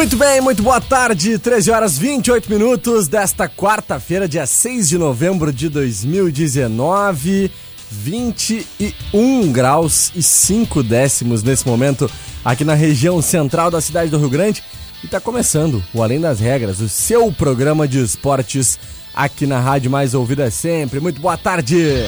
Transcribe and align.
Muito 0.00 0.16
bem, 0.16 0.40
muito 0.40 0.62
boa 0.62 0.80
tarde, 0.80 1.38
13 1.38 1.70
horas 1.70 1.98
28 1.98 2.50
minutos 2.50 3.06
desta 3.06 3.46
quarta-feira, 3.46 4.26
dia 4.26 4.46
6 4.46 4.88
de 4.88 4.96
novembro 4.96 5.52
de 5.52 5.68
2019, 5.68 7.50
21 7.90 9.52
graus 9.52 10.10
e 10.14 10.22
5 10.22 10.82
décimos 10.82 11.42
nesse 11.42 11.66
momento 11.66 12.10
aqui 12.42 12.64
na 12.64 12.72
região 12.72 13.20
central 13.20 13.70
da 13.70 13.78
cidade 13.82 14.10
do 14.10 14.16
Rio 14.16 14.30
Grande. 14.30 14.64
E 15.02 15.04
está 15.04 15.20
começando 15.20 15.84
o 15.92 16.02
Além 16.02 16.18
das 16.18 16.40
Regras, 16.40 16.80
o 16.80 16.88
seu 16.88 17.30
programa 17.30 17.86
de 17.86 18.02
esportes 18.02 18.78
aqui 19.14 19.46
na 19.46 19.60
Rádio 19.60 19.90
Mais 19.90 20.14
Ouvida 20.14 20.50
Sempre. 20.50 20.98
Muito 20.98 21.20
boa 21.20 21.36
tarde! 21.36 22.06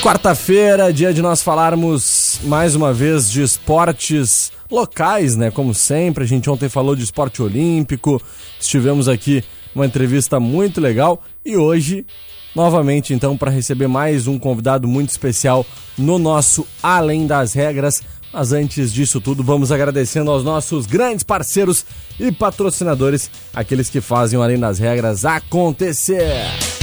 Quarta-feira, 0.00 0.92
dia 0.92 1.12
de 1.12 1.20
nós 1.20 1.42
falarmos 1.42 2.25
mais 2.44 2.74
uma 2.74 2.92
vez 2.92 3.30
de 3.30 3.42
esportes 3.42 4.52
locais, 4.70 5.36
né? 5.36 5.50
Como 5.50 5.74
sempre, 5.74 6.24
a 6.24 6.26
gente 6.26 6.48
ontem 6.50 6.68
falou 6.68 6.96
de 6.96 7.04
esporte 7.04 7.42
olímpico, 7.42 8.20
estivemos 8.60 9.08
aqui 9.08 9.44
uma 9.74 9.86
entrevista 9.86 10.40
muito 10.40 10.80
legal 10.80 11.22
e 11.44 11.56
hoje, 11.56 12.06
novamente, 12.54 13.12
então, 13.12 13.36
para 13.36 13.50
receber 13.50 13.86
mais 13.86 14.26
um 14.26 14.38
convidado 14.38 14.88
muito 14.88 15.10
especial 15.10 15.64
no 15.96 16.18
nosso 16.18 16.66
Além 16.82 17.26
das 17.26 17.52
Regras. 17.52 18.02
Mas 18.32 18.52
antes 18.52 18.92
disso 18.92 19.20
tudo, 19.20 19.42
vamos 19.42 19.72
agradecendo 19.72 20.30
aos 20.30 20.44
nossos 20.44 20.86
grandes 20.86 21.22
parceiros 21.22 21.86
e 22.18 22.30
patrocinadores, 22.32 23.30
aqueles 23.54 23.88
que 23.88 24.00
fazem 24.00 24.38
o 24.38 24.42
Além 24.42 24.58
das 24.58 24.78
Regras 24.78 25.24
acontecer. 25.24 26.75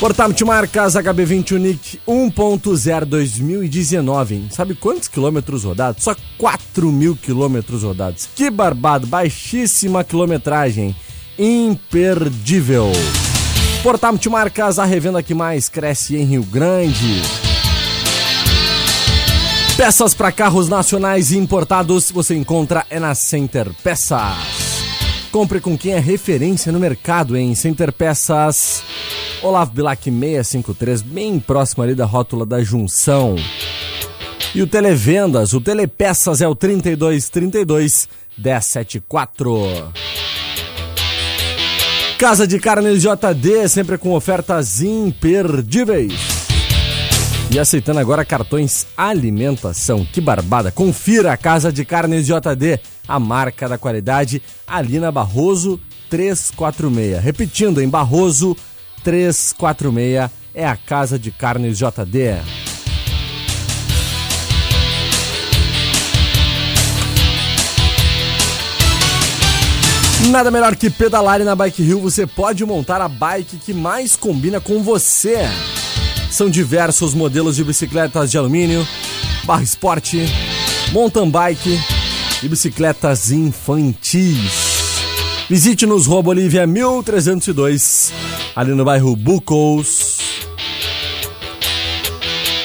Portal 0.00 0.28
Multimarcas 0.28 0.94
HB20 0.94 1.52
Unique 1.52 2.00
1.0 2.06 3.04
2019. 3.04 4.34
Hein? 4.34 4.48
Sabe 4.50 4.74
quantos 4.74 5.08
quilômetros 5.08 5.64
rodados? 5.64 6.02
Só 6.02 6.14
4 6.36 6.90
mil 6.90 7.16
quilômetros 7.16 7.82
rodados. 7.82 8.28
Que 8.34 8.50
barbado! 8.50 9.06
Baixíssima 9.06 10.04
quilometragem. 10.04 10.94
Imperdível. 11.38 12.92
Portal 13.82 14.12
Multimarcas, 14.12 14.78
a 14.78 14.84
revenda 14.84 15.22
que 15.22 15.34
mais 15.34 15.68
cresce 15.68 16.16
em 16.16 16.24
Rio 16.24 16.42
Grande. 16.42 17.22
Peças 19.76 20.14
para 20.14 20.30
carros 20.30 20.68
nacionais 20.68 21.32
e 21.32 21.38
importados 21.38 22.10
você 22.10 22.34
encontra 22.34 22.86
é 22.88 23.00
na 23.00 23.14
Center 23.14 23.70
Peças. 23.82 24.63
Compre 25.34 25.60
com 25.60 25.76
quem 25.76 25.94
é 25.94 25.98
referência 25.98 26.70
no 26.70 26.78
mercado 26.78 27.36
em 27.36 27.56
Center 27.56 27.92
Peças. 27.92 28.84
Olavo 29.42 29.72
Bilac 29.72 30.04
653, 30.04 31.02
bem 31.02 31.40
próximo 31.40 31.82
ali 31.82 31.92
da 31.92 32.04
rótula 32.04 32.46
da 32.46 32.62
junção. 32.62 33.34
E 34.54 34.62
o 34.62 34.66
Televendas, 34.68 35.52
o 35.52 35.60
Telepeças 35.60 36.40
é 36.40 36.46
o 36.46 36.54
3232 36.54 38.08
1074. 38.38 39.92
Casa 42.16 42.46
de 42.46 42.60
Carnes 42.60 43.02
JD, 43.02 43.68
sempre 43.68 43.98
com 43.98 44.12
ofertas 44.12 44.82
imperdíveis. 44.82 46.12
E 47.50 47.58
aceitando 47.58 47.98
agora 47.98 48.24
cartões 48.24 48.86
alimentação. 48.96 50.04
Que 50.04 50.20
barbada! 50.20 50.70
Confira 50.70 51.32
a 51.32 51.36
Casa 51.36 51.72
de 51.72 51.84
Carnes 51.84 52.24
JD, 52.24 52.80
a 53.06 53.18
marca 53.18 53.68
da 53.68 53.78
qualidade, 53.78 54.42
ali 54.66 54.98
na 54.98 55.10
Barroso 55.10 55.80
346. 56.10 57.22
Repetindo, 57.22 57.80
em 57.80 57.88
Barroso 57.88 58.56
346 59.02 60.30
é 60.54 60.66
a 60.66 60.76
Casa 60.76 61.18
de 61.18 61.30
Carnes 61.30 61.78
JD. 61.78 62.64
Nada 70.30 70.50
melhor 70.50 70.74
que 70.74 70.88
pedalar 70.88 71.40
e 71.40 71.44
na 71.44 71.54
Bike 71.54 71.82
Hill 71.82 72.00
você 72.00 72.26
pode 72.26 72.64
montar 72.64 73.00
a 73.00 73.08
bike 73.08 73.58
que 73.58 73.74
mais 73.74 74.16
combina 74.16 74.58
com 74.58 74.82
você. 74.82 75.40
São 76.30 76.48
diversos 76.48 77.12
modelos 77.12 77.56
de 77.56 77.62
bicicletas 77.62 78.30
de 78.30 78.38
alumínio, 78.38 78.88
barra 79.44 79.62
esporte, 79.62 80.24
mountain 80.92 81.30
bike 81.30 81.78
e 82.44 82.48
bicicletas 82.48 83.30
infantis. 83.30 84.52
Visite-nos 85.48 86.06
Rua 86.06 86.22
Bolívia 86.22 86.66
1302, 86.66 88.12
ali 88.54 88.72
no 88.72 88.84
bairro 88.84 89.16
Bucos. 89.16 90.18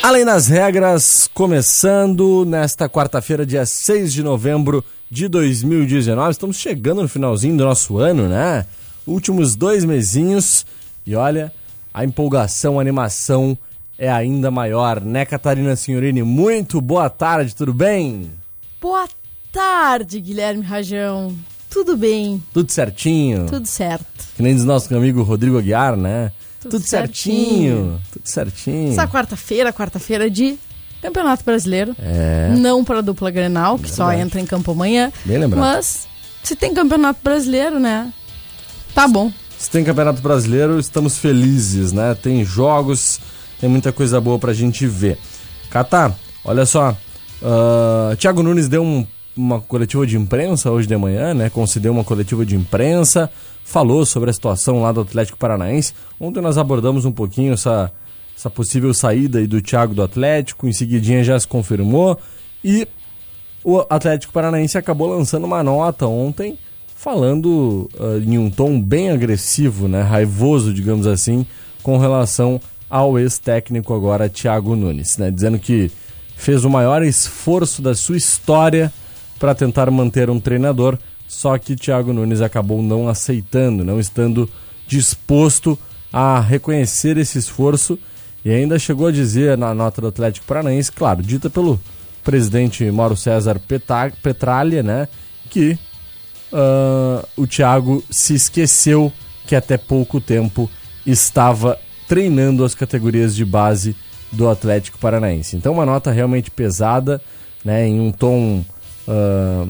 Além 0.04 0.26
das 0.26 0.48
regras, 0.48 1.30
começando 1.34 2.44
nesta 2.46 2.90
quarta-feira, 2.90 3.46
dia 3.46 3.66
6 3.66 4.12
de 4.12 4.22
novembro 4.22 4.84
de 5.10 5.28
2019. 5.30 6.32
Estamos 6.32 6.58
chegando 6.58 7.02
no 7.02 7.08
finalzinho 7.08 7.56
do 7.56 7.64
nosso 7.64 7.98
ano, 7.98 8.28
né? 8.28 8.66
Últimos 9.08 9.56
dois 9.56 9.86
mesinhos. 9.86 10.66
E 11.06 11.16
olha, 11.16 11.54
a 11.94 12.04
empolgação, 12.04 12.80
a 12.80 12.82
animação 12.82 13.58
é 13.98 14.10
ainda 14.10 14.52
maior, 14.52 15.02
né, 15.02 15.26
Catarina 15.26 15.76
Senhorini? 15.76 16.24
Muito 16.24 16.80
boa 16.82 17.10
tarde, 17.10 17.56
tudo 17.56 17.74
bem? 17.74 18.32
Boa 18.82 19.08
tarde, 19.52 20.20
Guilherme 20.20 20.64
Rajão. 20.64 21.36
Tudo 21.70 21.96
bem. 21.96 22.44
Tudo 22.54 22.72
certinho? 22.72 23.46
Tudo 23.46 23.68
certo. 23.68 24.06
Que 24.36 24.42
nem 24.42 24.56
diz 24.56 24.66
nosso 24.66 24.94
amigo 24.96 25.22
Rodrigo 25.22 25.58
Aguiar, 25.58 25.96
né? 25.96 26.32
Tudo, 26.60 26.72
Tudo 26.72 26.84
certinho. 26.88 27.38
certinho. 27.38 28.02
Tudo 28.12 28.28
certinho. 28.28 28.92
Essa 28.92 29.08
quarta-feira, 29.08 29.72
quarta-feira 29.72 30.30
de 30.30 30.58
Campeonato 31.02 31.44
Brasileiro. 31.44 31.96
É. 32.00 32.54
Não 32.58 32.84
para 32.84 33.00
a 33.00 33.02
dupla 33.02 33.30
Grenal, 33.32 33.76
que 33.78 33.84
Verdade. 33.84 33.96
só 33.96 34.12
entra 34.12 34.42
em 34.42 34.46
campo 34.46 34.72
amanhã. 34.72 35.12
Bem 35.24 35.38
lembrado. 35.38 35.60
Mas 35.62 36.08
se 36.44 36.56
tem 36.56 36.74
Campeonato 36.74 37.20
Brasileiro, 37.24 37.80
né? 37.80 38.12
Tá 38.94 39.08
bom. 39.08 39.32
Se 39.58 39.70
tem 39.70 39.84
Campeonato 39.84 40.22
Brasileiro, 40.22 40.80
estamos 40.80 41.18
felizes, 41.18 41.92
né? 41.92 42.16
Tem 42.16 42.44
jogos, 42.44 43.20
tem 43.60 43.70
muita 43.70 43.92
coisa 43.92 44.20
boa 44.20 44.40
pra 44.40 44.54
gente 44.54 44.88
ver. 44.88 45.18
Catar, 45.70 46.16
olha 46.44 46.66
só. 46.66 46.98
Uh, 47.42 48.16
Thiago 48.18 48.42
Nunes 48.44 48.68
deu 48.68 48.84
um 48.84 49.06
uma 49.40 49.62
coletiva 49.62 50.06
de 50.06 50.18
imprensa 50.18 50.70
hoje 50.70 50.86
de 50.86 50.98
manhã, 50.98 51.34
né? 51.34 51.50
Concedeu 51.50 51.94
uma 51.94 52.04
coletiva 52.04 52.46
de 52.46 52.58
imprensa, 52.58 53.30
falou 53.64 54.06
sobre 54.06 54.30
a 54.30 54.34
situação 54.34 54.82
lá 54.82 54.92
do 54.92 55.02
Atlético 55.02 55.38
Paranaense. 55.38 55.94
Ontem 56.20 56.42
nós 56.42 56.58
abordamos 56.58 57.06
um 57.06 57.12
pouquinho 57.12 57.54
essa, 57.54 57.90
essa 58.38 58.50
possível 58.50 58.94
saída 58.94 59.40
aí 59.40 59.48
do 59.48 59.62
Thiago 59.62 59.96
do 59.96 60.04
Atlético, 60.04 60.68
em 60.68 60.74
seguidinha 60.74 61.24
já 61.24 61.40
se 61.40 61.48
confirmou. 61.48 62.20
E 62.62 62.86
o 63.64 63.86
Atlético 63.90 64.34
Paranaense 64.34 64.78
acabou 64.78 65.08
lançando 65.08 65.46
uma 65.46 65.64
nota 65.64 66.06
ontem, 66.06 66.60
falando 66.94 67.90
uh, 67.98 68.22
em 68.22 68.38
um 68.38 68.50
tom 68.50 68.82
bem 68.82 69.10
agressivo, 69.10 69.88
né? 69.88 70.02
Raivoso, 70.02 70.74
digamos 70.74 71.08
assim, 71.08 71.46
com 71.82 71.98
relação 71.98 72.60
ao 72.90 73.18
ex-técnico 73.18 73.94
agora, 73.94 74.28
Thiago 74.28 74.76
Nunes, 74.76 75.18
né? 75.18 75.32
Dizendo 75.32 75.58
que 75.58 75.90
fez 76.36 76.66
o 76.66 76.70
maior 76.70 77.04
esforço 77.04 77.82
da 77.82 77.96
sua 77.96 78.18
história 78.18 78.92
para 79.40 79.56
tentar 79.56 79.90
manter 79.90 80.30
um 80.30 80.40
treinador, 80.40 80.98
só 81.28 81.58
que 81.58 81.76
Thiago 81.76 82.12
Nunes 82.12 82.42
acabou 82.42 82.82
não 82.82 83.08
aceitando, 83.08 83.84
não 83.84 84.00
estando 84.00 84.50
disposto 84.88 85.78
a 86.12 86.40
reconhecer 86.40 87.18
esse 87.18 87.38
esforço 87.38 87.98
e 88.44 88.52
ainda 88.52 88.80
chegou 88.80 89.08
a 89.08 89.12
dizer 89.12 89.58
na 89.58 89.74
nota 89.74 90.02
do 90.02 90.08
Atlético 90.08 90.46
Paranaense, 90.46 90.92
claro, 90.92 91.22
dita 91.22 91.50
pelo 91.50 91.80
presidente 92.24 92.90
Mauro 92.92 93.16
César 93.16 93.60
Petralha, 94.22 94.82
né? 94.82 95.08
Que 95.50 95.78
uh, 96.52 97.28
o 97.36 97.48
Thiago 97.48 98.04
se 98.10 98.34
esqueceu 98.34 99.12
que 99.46 99.56
até 99.56 99.78
pouco 99.78 100.22
tempo 100.22 100.70
estava 101.06 101.78
treinando 102.08 102.64
as 102.64 102.74
categorias 102.74 103.36
de 103.36 103.46
base 103.46 103.96
do 104.32 104.50
Atlético 104.50 104.98
Paranaense. 105.00 105.56
Então, 105.56 105.74
uma 105.74 105.86
nota 105.86 106.12
realmente 106.12 106.52
pesada, 106.52 107.22
né, 107.64 107.88
em 107.88 108.00
um 108.00 108.12
tom 108.12 108.64
uh, 109.10 109.68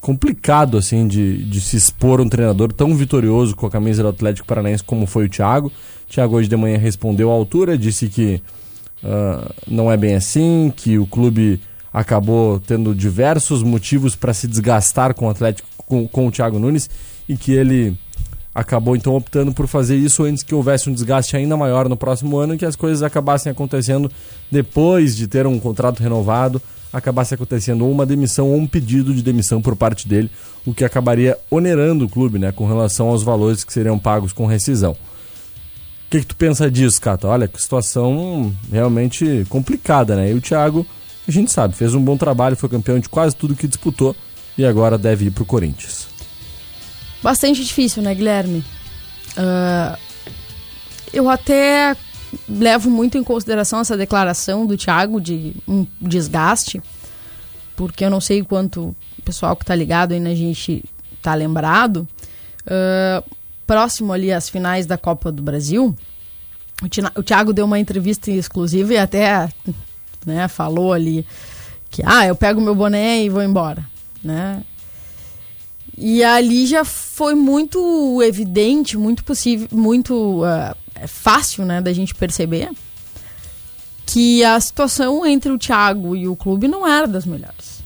complicado 0.00 0.78
assim 0.78 1.06
de, 1.06 1.44
de 1.44 1.60
se 1.60 1.76
expor 1.76 2.20
um 2.20 2.28
treinador 2.28 2.72
tão 2.72 2.94
vitorioso 2.96 3.54
com 3.54 3.66
a 3.66 3.70
camisa 3.70 4.02
do 4.02 4.08
Atlético 4.08 4.46
Paranaense 4.46 4.82
como 4.82 5.06
foi 5.06 5.26
o 5.26 5.28
Thiago. 5.28 5.68
O 5.68 6.12
Thiago 6.12 6.36
hoje 6.36 6.48
de 6.48 6.56
manhã 6.56 6.78
respondeu 6.78 7.30
à 7.30 7.34
altura, 7.34 7.76
disse 7.76 8.08
que 8.08 8.42
uh, 9.02 9.52
não 9.66 9.92
é 9.92 9.96
bem 9.96 10.14
assim, 10.14 10.72
que 10.74 10.98
o 10.98 11.06
clube 11.06 11.60
acabou 11.92 12.58
tendo 12.60 12.94
diversos 12.94 13.62
motivos 13.62 14.16
para 14.16 14.32
se 14.32 14.46
desgastar 14.46 15.14
com 15.14 15.26
o 15.26 15.30
Atlético, 15.30 15.68
com, 15.76 16.08
com 16.08 16.26
o 16.26 16.30
Thiago 16.30 16.58
Nunes 16.58 16.88
e 17.28 17.36
que 17.36 17.52
ele 17.52 17.96
acabou 18.54 18.96
então 18.96 19.14
optando 19.14 19.52
por 19.52 19.68
fazer 19.68 19.96
isso 19.96 20.24
antes 20.24 20.42
que 20.42 20.54
houvesse 20.54 20.90
um 20.90 20.92
desgaste 20.92 21.36
ainda 21.36 21.56
maior 21.56 21.88
no 21.88 21.96
próximo 21.96 22.38
ano 22.38 22.54
e 22.54 22.58
que 22.58 22.64
as 22.64 22.74
coisas 22.74 23.02
acabassem 23.02 23.52
acontecendo 23.52 24.10
depois 24.50 25.16
de 25.16 25.28
ter 25.28 25.46
um 25.46 25.60
contrato 25.60 26.02
renovado, 26.02 26.60
acabasse 26.92 27.34
acontecendo 27.34 27.88
uma 27.88 28.06
demissão 28.06 28.48
ou 28.50 28.56
um 28.56 28.66
pedido 28.66 29.14
de 29.14 29.22
demissão 29.22 29.60
por 29.60 29.76
parte 29.76 30.08
dele, 30.08 30.30
o 30.64 30.72
que 30.72 30.84
acabaria 30.84 31.38
onerando 31.50 32.06
o 32.06 32.08
clube, 32.08 32.38
né, 32.38 32.52
com 32.52 32.66
relação 32.66 33.08
aos 33.08 33.22
valores 33.22 33.64
que 33.64 33.72
seriam 33.72 33.98
pagos 33.98 34.32
com 34.32 34.46
rescisão. 34.46 34.92
O 34.92 36.10
que, 36.10 36.20
que 36.20 36.26
tu 36.26 36.36
pensa 36.36 36.70
disso, 36.70 37.00
Cata? 37.00 37.28
Olha, 37.28 37.46
que 37.46 37.60
situação 37.60 38.54
realmente 38.72 39.44
complicada, 39.50 40.16
né? 40.16 40.30
E 40.30 40.34
o 40.34 40.40
Thiago, 40.40 40.86
a 41.26 41.30
gente 41.30 41.52
sabe, 41.52 41.76
fez 41.76 41.94
um 41.94 42.02
bom 42.02 42.16
trabalho, 42.16 42.56
foi 42.56 42.70
campeão 42.70 42.98
de 42.98 43.10
quase 43.10 43.36
tudo 43.36 43.54
que 43.54 43.68
disputou 43.68 44.16
e 44.56 44.64
agora 44.64 44.96
deve 44.96 45.26
ir 45.26 45.30
pro 45.30 45.44
Corinthians. 45.44 46.08
Bastante 47.22 47.62
difícil, 47.62 48.02
né, 48.02 48.14
Guilherme? 48.14 48.64
Uh, 49.36 49.98
eu 51.12 51.28
até 51.28 51.94
levo 52.48 52.90
muito 52.90 53.16
em 53.16 53.24
consideração 53.24 53.80
essa 53.80 53.96
declaração 53.96 54.66
do 54.66 54.76
Thiago 54.76 55.20
de 55.20 55.54
um 55.66 55.86
desgaste, 56.00 56.80
porque 57.76 58.04
eu 58.04 58.10
não 58.10 58.20
sei 58.20 58.42
quanto 58.42 58.94
o 59.18 59.22
pessoal 59.22 59.56
que 59.56 59.64
tá 59.64 59.74
ligado 59.74 60.12
aí 60.12 60.20
na 60.20 60.34
gente 60.34 60.84
tá 61.22 61.34
lembrado. 61.34 62.06
Uh, 62.64 63.24
próximo 63.66 64.12
ali 64.12 64.32
às 64.32 64.48
finais 64.48 64.86
da 64.86 64.96
Copa 64.96 65.30
do 65.30 65.42
Brasil, 65.42 65.94
o 67.16 67.22
Thiago 67.22 67.52
deu 67.52 67.64
uma 67.64 67.78
entrevista 67.78 68.30
exclusiva 68.30 68.94
e 68.94 68.98
até 68.98 69.48
né, 70.24 70.48
falou 70.48 70.92
ali 70.92 71.26
que 71.90 72.02
ah, 72.04 72.26
eu 72.26 72.36
pego 72.36 72.60
meu 72.60 72.74
boné 72.74 73.22
e 73.22 73.28
vou 73.28 73.42
embora, 73.42 73.84
né? 74.22 74.62
E 75.96 76.22
ali 76.22 76.66
já 76.66 76.84
foi 76.84 77.34
muito 77.34 78.22
evidente, 78.22 78.96
muito 78.96 79.24
possível, 79.24 79.66
muito 79.72 80.44
uh, 80.44 80.76
fácil, 81.06 81.64
né, 81.64 81.80
da 81.80 81.92
gente 81.92 82.14
perceber 82.14 82.70
que 84.06 84.42
a 84.42 84.58
situação 84.58 85.26
entre 85.26 85.52
o 85.52 85.58
Thiago 85.58 86.16
e 86.16 86.26
o 86.26 86.34
clube 86.34 86.66
não 86.66 86.86
era 86.86 87.06
das 87.06 87.26
melhores. 87.26 87.82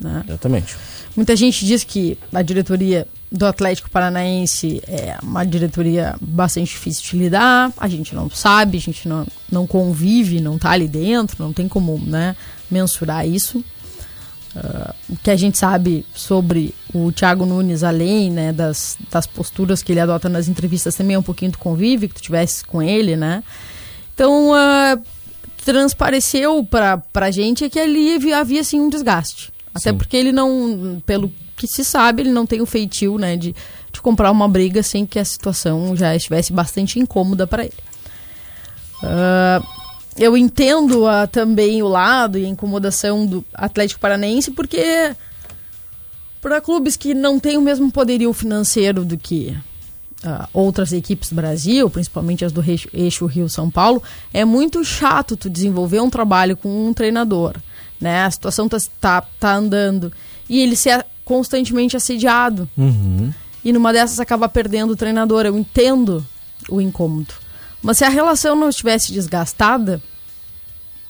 Né? 0.00 0.24
Exatamente. 0.26 0.76
Muita 1.14 1.36
gente 1.36 1.66
diz 1.66 1.84
que 1.84 2.16
a 2.32 2.42
diretoria 2.42 3.06
do 3.30 3.44
Atlético 3.44 3.90
Paranaense 3.90 4.80
é 4.86 5.18
uma 5.22 5.44
diretoria 5.44 6.16
bastante 6.20 6.70
difícil 6.70 7.02
de 7.10 7.18
lidar. 7.18 7.72
A 7.76 7.88
gente 7.88 8.14
não 8.14 8.30
sabe, 8.30 8.78
a 8.78 8.80
gente 8.80 9.06
não, 9.06 9.26
não 9.50 9.66
convive, 9.66 10.40
não 10.40 10.56
está 10.56 10.70
ali 10.70 10.88
dentro, 10.88 11.42
não 11.42 11.52
tem 11.52 11.68
como 11.68 11.98
né, 11.98 12.34
mensurar 12.70 13.26
isso. 13.28 13.62
Uh, 14.56 14.94
o 15.10 15.16
que 15.16 15.30
a 15.30 15.36
gente 15.36 15.58
sabe 15.58 16.04
sobre 16.14 16.74
o 16.92 17.12
Thiago 17.12 17.44
Nunes, 17.44 17.84
além 17.84 18.30
né, 18.30 18.52
das, 18.52 18.96
das 19.10 19.26
posturas 19.26 19.82
que 19.82 19.92
ele 19.92 20.00
adota 20.00 20.28
nas 20.28 20.48
entrevistas, 20.48 20.94
também 20.94 21.14
é 21.14 21.18
um 21.18 21.22
pouquinho 21.22 21.52
do 21.52 21.58
convívio 21.58 22.08
que 22.08 22.14
tu 22.14 22.22
tivesse 22.22 22.64
com 22.64 22.82
ele, 22.82 23.14
né? 23.14 23.44
Então, 24.14 24.50
uh, 24.50 25.02
transpareceu 25.64 26.64
para 26.64 27.02
a 27.14 27.30
gente 27.30 27.68
que 27.68 27.78
ali 27.78 28.14
havia, 28.14 28.38
havia 28.38 28.64
sim 28.64 28.80
um 28.80 28.88
desgaste. 28.88 29.52
Até 29.74 29.90
Sim. 29.90 29.96
porque 29.98 30.16
ele 30.16 30.32
não, 30.32 31.00
pelo 31.04 31.30
que 31.56 31.66
se 31.66 31.84
sabe, 31.84 32.22
ele 32.22 32.32
não 32.32 32.46
tem 32.46 32.60
o 32.60 32.66
feitio 32.66 33.18
né, 33.18 33.36
de, 33.36 33.54
de 33.92 34.00
comprar 34.00 34.30
uma 34.30 34.48
briga 34.48 34.82
sem 34.82 35.04
que 35.04 35.18
a 35.18 35.24
situação 35.24 35.94
já 35.94 36.16
estivesse 36.16 36.52
bastante 36.52 36.98
incômoda 36.98 37.46
para 37.46 37.64
ele. 37.64 37.74
Uh, 39.02 39.77
eu 40.18 40.36
entendo 40.36 41.04
uh, 41.04 41.26
também 41.30 41.82
o 41.82 41.88
lado 41.88 42.36
e 42.36 42.44
a 42.44 42.48
incomodação 42.48 43.24
do 43.24 43.44
Atlético 43.54 44.00
Paranaense, 44.00 44.50
porque 44.50 45.14
para 46.40 46.60
clubes 46.60 46.96
que 46.96 47.14
não 47.14 47.38
têm 47.38 47.56
o 47.56 47.62
mesmo 47.62 47.90
poderio 47.90 48.32
financeiro 48.32 49.04
do 49.04 49.16
que 49.16 49.56
uh, 50.24 50.48
outras 50.52 50.92
equipes 50.92 51.30
do 51.30 51.36
Brasil, 51.36 51.88
principalmente 51.88 52.44
as 52.44 52.52
do 52.52 52.64
eixo 52.92 53.26
Rio-São 53.26 53.70
Paulo, 53.70 54.02
é 54.32 54.44
muito 54.44 54.84
chato 54.84 55.36
tu 55.36 55.48
desenvolver 55.48 56.00
um 56.00 56.10
trabalho 56.10 56.56
com 56.56 56.88
um 56.88 56.92
treinador. 56.92 57.56
Né? 58.00 58.24
A 58.24 58.30
situação 58.30 58.66
está 58.66 58.78
tá, 59.00 59.28
tá 59.38 59.54
andando 59.54 60.12
e 60.48 60.60
ele 60.60 60.74
ser 60.74 61.04
constantemente 61.24 61.96
assediado. 61.96 62.68
Uhum. 62.76 63.32
E 63.64 63.72
numa 63.72 63.92
dessas 63.92 64.18
acaba 64.18 64.48
perdendo 64.48 64.92
o 64.92 64.96
treinador. 64.96 65.44
Eu 65.44 65.58
entendo 65.58 66.24
o 66.70 66.80
incômodo. 66.80 67.34
Mas 67.82 67.98
se 67.98 68.04
a 68.04 68.08
relação 68.08 68.56
não 68.56 68.68
estivesse 68.68 69.12
desgastada, 69.12 70.02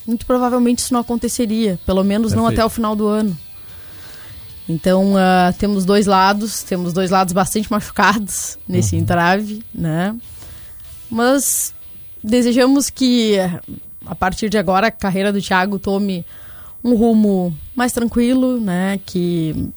muito 0.07 0.25
provavelmente 0.27 0.81
isso 0.81 0.93
não 0.95 1.01
aconteceria, 1.01 1.79
pelo 1.85 2.03
menos 2.05 2.33
Perfeito. 2.33 2.43
não 2.43 2.47
até 2.47 2.65
o 2.65 2.71
final 2.71 2.95
do 2.95 3.07
ano. 3.07 3.37
Então 4.69 5.15
uh, 5.15 5.53
temos 5.59 5.85
dois 5.85 6.07
lados, 6.07 6.63
temos 6.63 6.93
dois 6.93 7.11
lados 7.11 7.33
bastante 7.33 7.71
machucados 7.71 8.59
nesse 8.69 8.95
uhum. 8.95 9.03
entrave, 9.03 9.63
né? 9.75 10.15
Mas 11.11 11.75
desejamos 12.23 12.91
que 12.91 13.37
a 14.05 14.15
partir 14.15 14.51
de 14.51 14.59
agora 14.59 14.89
a 14.89 14.91
carreira 14.91 15.33
do 15.33 15.41
Thiago 15.41 15.79
tome 15.79 16.25
um 16.85 16.95
rumo 16.95 17.57
mais 17.75 17.93
tranquilo, 17.93 18.61
né? 18.61 19.01
Que 19.07 19.71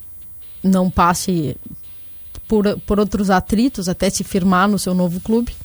não 0.61 0.89
passe 0.89 1.55
por, 2.47 2.77
por 2.81 2.99
outros 2.99 3.29
atritos 3.29 3.87
até 3.87 4.09
se 4.09 4.23
firmar 4.23 4.67
no 4.67 4.77
seu 4.77 4.93
novo 4.93 5.21
clube. 5.21 5.55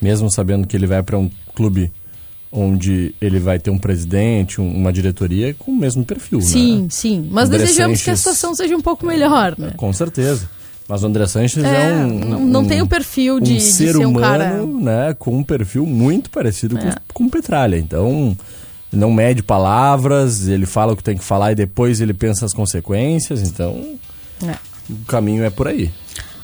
Mesmo 0.00 0.30
sabendo 0.30 0.66
que 0.66 0.76
ele 0.76 0.86
vai 0.86 1.02
para 1.02 1.18
um 1.18 1.30
clube 1.54 1.90
onde 2.52 3.14
ele 3.20 3.38
vai 3.38 3.58
ter 3.58 3.70
um 3.70 3.78
presidente, 3.78 4.60
um, 4.60 4.68
uma 4.68 4.92
diretoria 4.92 5.54
com 5.54 5.70
o 5.70 5.76
mesmo 5.76 6.04
perfil, 6.04 6.40
sim, 6.40 6.82
né? 6.82 6.86
Sim, 6.90 7.28
Mas 7.30 7.48
André 7.48 7.58
desejamos 7.58 7.98
Sanches, 7.98 8.04
que 8.04 8.10
a 8.10 8.16
situação 8.16 8.54
seja 8.54 8.76
um 8.76 8.80
pouco 8.80 9.04
melhor, 9.04 9.54
né? 9.58 9.72
Com 9.76 9.92
certeza. 9.92 10.48
Mas 10.88 11.02
o 11.02 11.06
André 11.06 11.26
Sanches 11.26 11.64
é, 11.64 11.90
é 11.90 11.94
um, 11.94 12.18
Não, 12.18 12.40
não 12.40 12.60
um, 12.60 12.66
tem 12.66 12.80
o 12.80 12.86
perfil 12.86 13.40
de, 13.40 13.54
um 13.54 13.60
ser, 13.60 13.86
de 13.86 13.92
ser 13.92 13.96
humano, 13.96 14.14
um 14.14 14.20
cara... 14.20 14.66
né? 15.08 15.16
Com 15.18 15.36
um 15.36 15.42
perfil 15.42 15.84
muito 15.84 16.30
parecido 16.30 16.78
é. 16.78 16.82
com, 16.82 16.90
com 17.12 17.24
o 17.24 17.30
Petralha. 17.30 17.76
Então, 17.76 18.36
não 18.92 19.12
mede 19.12 19.42
palavras, 19.42 20.46
ele 20.46 20.64
fala 20.64 20.92
o 20.92 20.96
que 20.96 21.02
tem 21.02 21.16
que 21.16 21.24
falar 21.24 21.52
e 21.52 21.54
depois 21.56 22.00
ele 22.00 22.14
pensa 22.14 22.46
as 22.46 22.52
consequências. 22.52 23.42
Então, 23.42 23.98
é. 24.44 24.54
o 24.88 25.04
caminho 25.06 25.44
é 25.44 25.50
por 25.50 25.66
aí. 25.66 25.90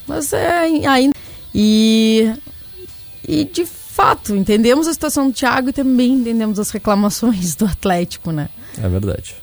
Mas 0.05 0.33
é 0.33 0.59
ainda... 0.85 1.13
E, 1.55 2.33
e 3.27 3.45
de 3.45 3.65
fato, 3.65 4.35
entendemos 4.35 4.87
a 4.87 4.93
situação 4.93 5.29
do 5.29 5.33
Thiago 5.33 5.69
e 5.69 5.73
também 5.73 6.13
entendemos 6.13 6.59
as 6.59 6.71
reclamações 6.71 7.55
do 7.55 7.65
Atlético, 7.65 8.31
né? 8.31 8.49
É 8.81 8.87
verdade. 8.89 9.35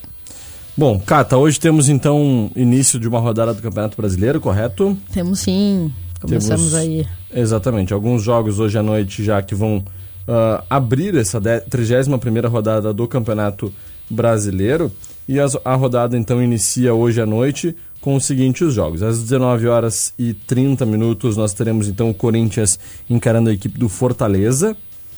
Bom, 0.77 0.99
Cata, 0.99 1.37
hoje 1.37 1.61
temos 1.61 1.89
então 1.89 2.51
início 2.57 2.99
de 2.99 3.07
uma 3.07 3.21
rodada 3.21 3.53
do 3.55 3.63
Campeonato 3.63 3.97
Brasileiro, 3.97 4.41
correto? 4.41 4.97
Temos 5.13 5.41
sim. 5.41 5.93
Começamos 6.21 6.73
temos, 6.73 6.75
aí. 6.75 7.07
Exatamente. 7.33 7.93
Alguns 7.93 8.23
jogos 8.23 8.59
hoje 8.59 8.79
à 8.79 8.83
noite 8.83 9.23
já 9.23 9.41
que 9.43 9.55
vão 9.55 9.79
uh, 9.79 10.63
abrir 10.69 11.15
essa 11.17 11.41
31 11.41 12.49
rodada 12.49 12.93
do 12.93 13.07
Campeonato 13.07 13.73
Brasileiro. 14.09 14.91
E 15.29 15.39
a 15.39 15.75
rodada 15.75 16.17
então 16.17 16.43
inicia 16.43 16.93
hoje 16.93 17.21
à 17.21 17.27
noite 17.27 17.77
com 18.01 18.15
os 18.15 18.25
seguintes 18.25 18.73
jogos. 18.73 19.03
Às 19.03 19.21
19 19.23 19.69
horas 19.69 20.13
e 20.19 20.33
30 20.33 20.87
minutos 20.87 21.37
nós 21.37 21.53
teremos 21.53 21.89
então 21.89 22.11
o 22.11 22.15
Corinthians 22.15 22.79
encarando 23.09 23.51
a 23.51 23.53
equipe 23.53 23.79
do 23.79 23.89
Fortaleza, 23.89 24.77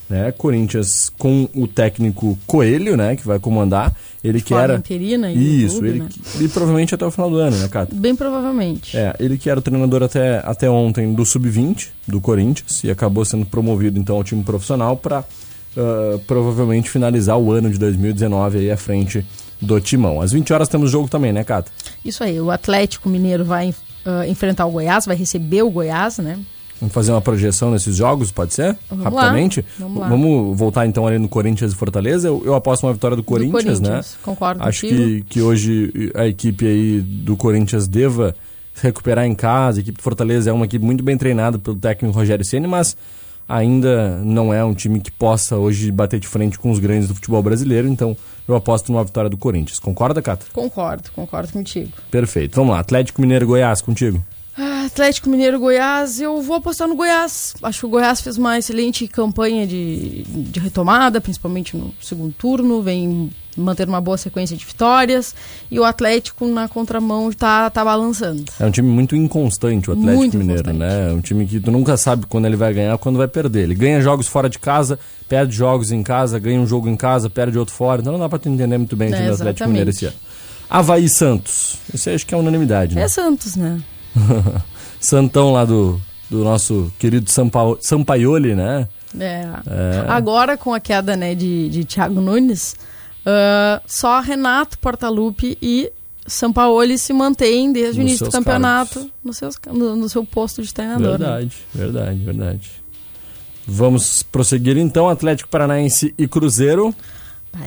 né? 0.09 0.31
Corinthians 0.33 1.09
com 1.17 1.47
o 1.55 1.67
técnico 1.67 2.37
Coelho, 2.45 2.97
né, 2.97 3.15
que 3.15 3.25
vai 3.25 3.39
comandar. 3.39 3.95
Ele 4.23 4.41
que 4.41 4.53
era 4.53 4.75
interina 4.75 5.31
Isso, 5.31 5.75
clube, 5.75 5.89
ele, 5.89 5.99
né? 5.99 6.09
ele 6.35 6.49
provavelmente 6.49 6.95
até 6.95 7.05
o 7.05 7.11
final 7.11 7.29
do 7.29 7.37
ano, 7.37 7.57
né, 7.57 7.67
Cato? 7.67 7.95
Bem 7.95 8.15
provavelmente. 8.15 8.95
É, 8.97 9.13
ele 9.19 9.37
que 9.37 9.49
era 9.49 9.59
o 9.59 9.63
treinador 9.63 10.03
até, 10.03 10.41
até 10.45 10.69
ontem 10.69 11.13
do 11.13 11.25
sub-20 11.25 11.89
do 12.07 12.21
Corinthians 12.21 12.83
e 12.83 12.91
acabou 12.91 13.25
sendo 13.25 13.45
promovido 13.45 13.99
então 13.99 14.15
ao 14.15 14.23
time 14.23 14.43
profissional 14.43 14.95
para 14.95 15.25
uh, 15.77 16.19
provavelmente 16.19 16.89
finalizar 16.89 17.37
o 17.37 17.51
ano 17.51 17.69
de 17.69 17.77
2019 17.77 18.59
aí 18.59 18.71
à 18.71 18.77
frente 18.77 19.25
do 19.61 19.79
Timão. 19.79 20.21
Às 20.21 20.31
20 20.31 20.53
horas 20.53 20.67
temos 20.67 20.91
jogo 20.91 21.07
também, 21.07 21.31
né, 21.31 21.43
Cata? 21.43 21.71
Isso 22.03 22.23
aí, 22.23 22.39
o 22.39 22.51
Atlético 22.51 23.09
Mineiro 23.09 23.45
vai 23.45 23.69
uh, 23.69 24.23
enfrentar 24.27 24.65
o 24.65 24.71
Goiás, 24.71 25.05
vai 25.05 25.15
receber 25.15 25.61
o 25.63 25.69
Goiás, 25.69 26.17
né? 26.17 26.39
Vamos 26.79 26.93
fazer 26.93 27.11
uma 27.11 27.21
projeção 27.21 27.71
nesses 27.71 27.95
jogos, 27.95 28.29
pode 28.29 28.53
ser? 28.53 28.75
Vamos 28.89 29.05
Rapidamente? 29.05 29.61
lá, 29.61 29.65
vamos 29.79 30.01
lá. 30.01 30.09
Vamos 30.09 30.57
voltar 30.57 30.85
então 30.85 31.07
ali 31.07 31.17
no 31.17 31.29
Corinthians 31.29 31.71
e 31.71 31.75
Fortaleza. 31.75 32.27
Eu, 32.27 32.41
eu 32.45 32.55
aposto 32.55 32.85
uma 32.85 32.91
vitória 32.91 33.15
do 33.15 33.23
Corinthians, 33.23 33.79
né? 33.79 34.01
Concordo 34.21 34.61
Acho 34.61 34.81
que, 34.81 35.23
que 35.29 35.41
hoje 35.41 36.11
a 36.13 36.27
equipe 36.27 36.67
aí 36.67 36.99
do 37.01 37.37
Corinthians 37.37 37.87
deva 37.87 38.35
se 38.73 38.83
recuperar 38.83 39.25
em 39.25 39.33
casa. 39.33 39.79
A 39.79 39.81
equipe 39.81 39.97
do 39.97 40.03
Fortaleza 40.03 40.49
é 40.49 40.53
uma 40.53 40.65
equipe 40.65 40.83
muito 40.83 41.03
bem 41.03 41.17
treinada 41.17 41.57
pelo 41.57 41.77
técnico 41.77 42.13
Rogério 42.13 42.43
Ceni, 42.43 42.67
mas 42.67 42.97
ainda 43.47 44.17
não 44.23 44.53
é 44.53 44.63
um 44.63 44.73
time 44.73 44.99
que 44.99 45.11
possa 45.11 45.57
hoje 45.57 45.91
bater 45.91 46.19
de 46.19 46.27
frente 46.27 46.57
com 46.57 46.71
os 46.71 46.79
grandes 46.79 47.07
do 47.07 47.15
futebol 47.15 47.41
brasileiro. 47.41 47.87
Então 47.87 48.15
eu 48.47 48.55
aposto 48.55 48.91
numa 48.91 49.03
vitória 49.03 49.29
do 49.29 49.37
Corinthians. 49.37 49.79
Concorda, 49.79 50.21
Cata? 50.21 50.45
Concordo, 50.53 51.11
concordo 51.11 51.51
contigo. 51.51 51.91
Perfeito. 52.09 52.55
Vamos 52.55 52.73
lá. 52.73 52.79
Atlético 52.79 53.21
Mineiro 53.21 53.47
Goiás, 53.47 53.81
contigo. 53.81 54.23
Ah, 54.55 54.85
Atlético 54.85 55.29
Mineiro 55.29 55.59
Goiás, 55.59 56.21
eu 56.21 56.39
vou 56.41 56.57
apostar 56.57 56.87
no 56.87 56.95
Goiás. 56.95 57.55
Acho 57.63 57.79
que 57.79 57.85
o 57.87 57.89
Goiás 57.89 58.21
fez 58.21 58.37
uma 58.37 58.57
excelente 58.57 59.07
campanha 59.07 59.65
de, 59.65 60.23
de 60.23 60.59
retomada, 60.59 61.19
principalmente 61.19 61.75
no 61.75 61.91
segundo 61.99 62.31
turno, 62.33 62.79
vem 62.81 63.31
manter 63.57 63.87
uma 63.87 63.99
boa 63.99 64.15
sequência 64.17 64.55
de 64.55 64.63
vitórias. 64.63 65.33
E 65.71 65.79
o 65.79 65.83
Atlético 65.83 66.45
na 66.47 66.67
contramão 66.67 67.31
tá, 67.31 67.67
tá 67.71 67.83
balançando. 67.83 68.43
É 68.59 68.65
um 68.65 68.69
time 68.69 68.87
muito 68.87 69.15
inconstante, 69.15 69.89
o 69.89 69.93
Atlético 69.93 70.17
Muito 70.17 70.37
Mineiro, 70.37 70.71
né? 70.71 71.09
É 71.09 71.13
um 71.13 71.21
time 71.21 71.47
que 71.47 71.59
tu 71.59 71.71
nunca 71.71 71.97
sabe 71.97 72.27
quando 72.27 72.45
ele 72.45 72.55
vai 72.55 72.71
ganhar 72.75 72.95
quando 72.99 73.17
vai 73.17 73.27
perder. 73.27 73.63
Ele 73.63 73.75
ganha 73.75 74.01
jogos 74.01 74.27
fora 74.27 74.47
de 74.47 74.59
casa, 74.59 74.99
perde 75.27 75.55
jogos 75.55 75.91
em 75.91 76.03
casa, 76.03 76.37
ganha 76.37 76.61
um 76.61 76.67
jogo 76.67 76.87
em 76.87 76.95
casa, 76.95 77.27
perde 77.27 77.57
outro 77.57 77.73
fora. 77.73 78.01
Então 78.01 78.13
não 78.13 78.19
dá 78.19 78.29
pra 78.29 78.37
tu 78.37 78.49
entender 78.49 78.77
muito 78.77 78.95
bem 78.95 79.09
o 79.09 79.13
É, 79.13 79.17
time 79.17 79.27
do 79.29 79.33
Atlético. 79.33 79.67
Mineiro 79.67 79.89
esse 79.89 80.05
ano. 80.05 80.15
Havaí 80.69 81.09
Santos. 81.09 81.77
Isso 81.91 82.07
aí 82.09 82.15
acho 82.15 82.25
que 82.25 82.33
é 82.35 82.37
unanimidade, 82.37 82.93
né? 82.95 83.01
É 83.03 83.07
Santos, 83.07 83.55
né? 83.55 83.79
Santão 84.99 85.51
lá 85.51 85.65
do, 85.65 85.99
do 86.29 86.43
nosso 86.43 86.91
querido 86.97 87.29
Sampa, 87.29 87.77
Sampaioli, 87.81 88.55
né? 88.55 88.87
É. 89.19 89.45
É. 89.67 90.05
Agora, 90.07 90.57
com 90.57 90.73
a 90.73 90.79
queda 90.79 91.15
né, 91.15 91.35
de, 91.35 91.69
de 91.69 91.85
Thiago 91.85 92.19
Nunes, 92.19 92.75
ah, 93.25 93.81
só 93.85 94.19
Renato 94.19 94.77
Portaluppi 94.79 95.57
e 95.61 95.91
Sampaoli 96.25 96.97
se 96.97 97.13
mantêm 97.13 97.71
desde 97.71 97.99
o 97.99 98.01
início 98.01 98.25
do 98.25 98.31
campeonato 98.31 98.95
cargos. 98.95 99.11
no, 99.23 99.33
seus, 99.33 99.55
no, 99.67 99.95
no 99.95 100.09
seu 100.09 100.25
posto 100.25 100.61
de 100.61 100.73
treinador. 100.73 101.17
né? 101.19 101.27
Verdade, 101.27 101.57
verdade, 101.73 102.19
verdade. 102.19 102.71
Vamos 103.65 104.23
prosseguir 104.23 104.77
então, 104.77 105.07
Atlético 105.07 105.49
Paranaense 105.49 106.13
e 106.17 106.27
Cruzeiro. 106.27 106.93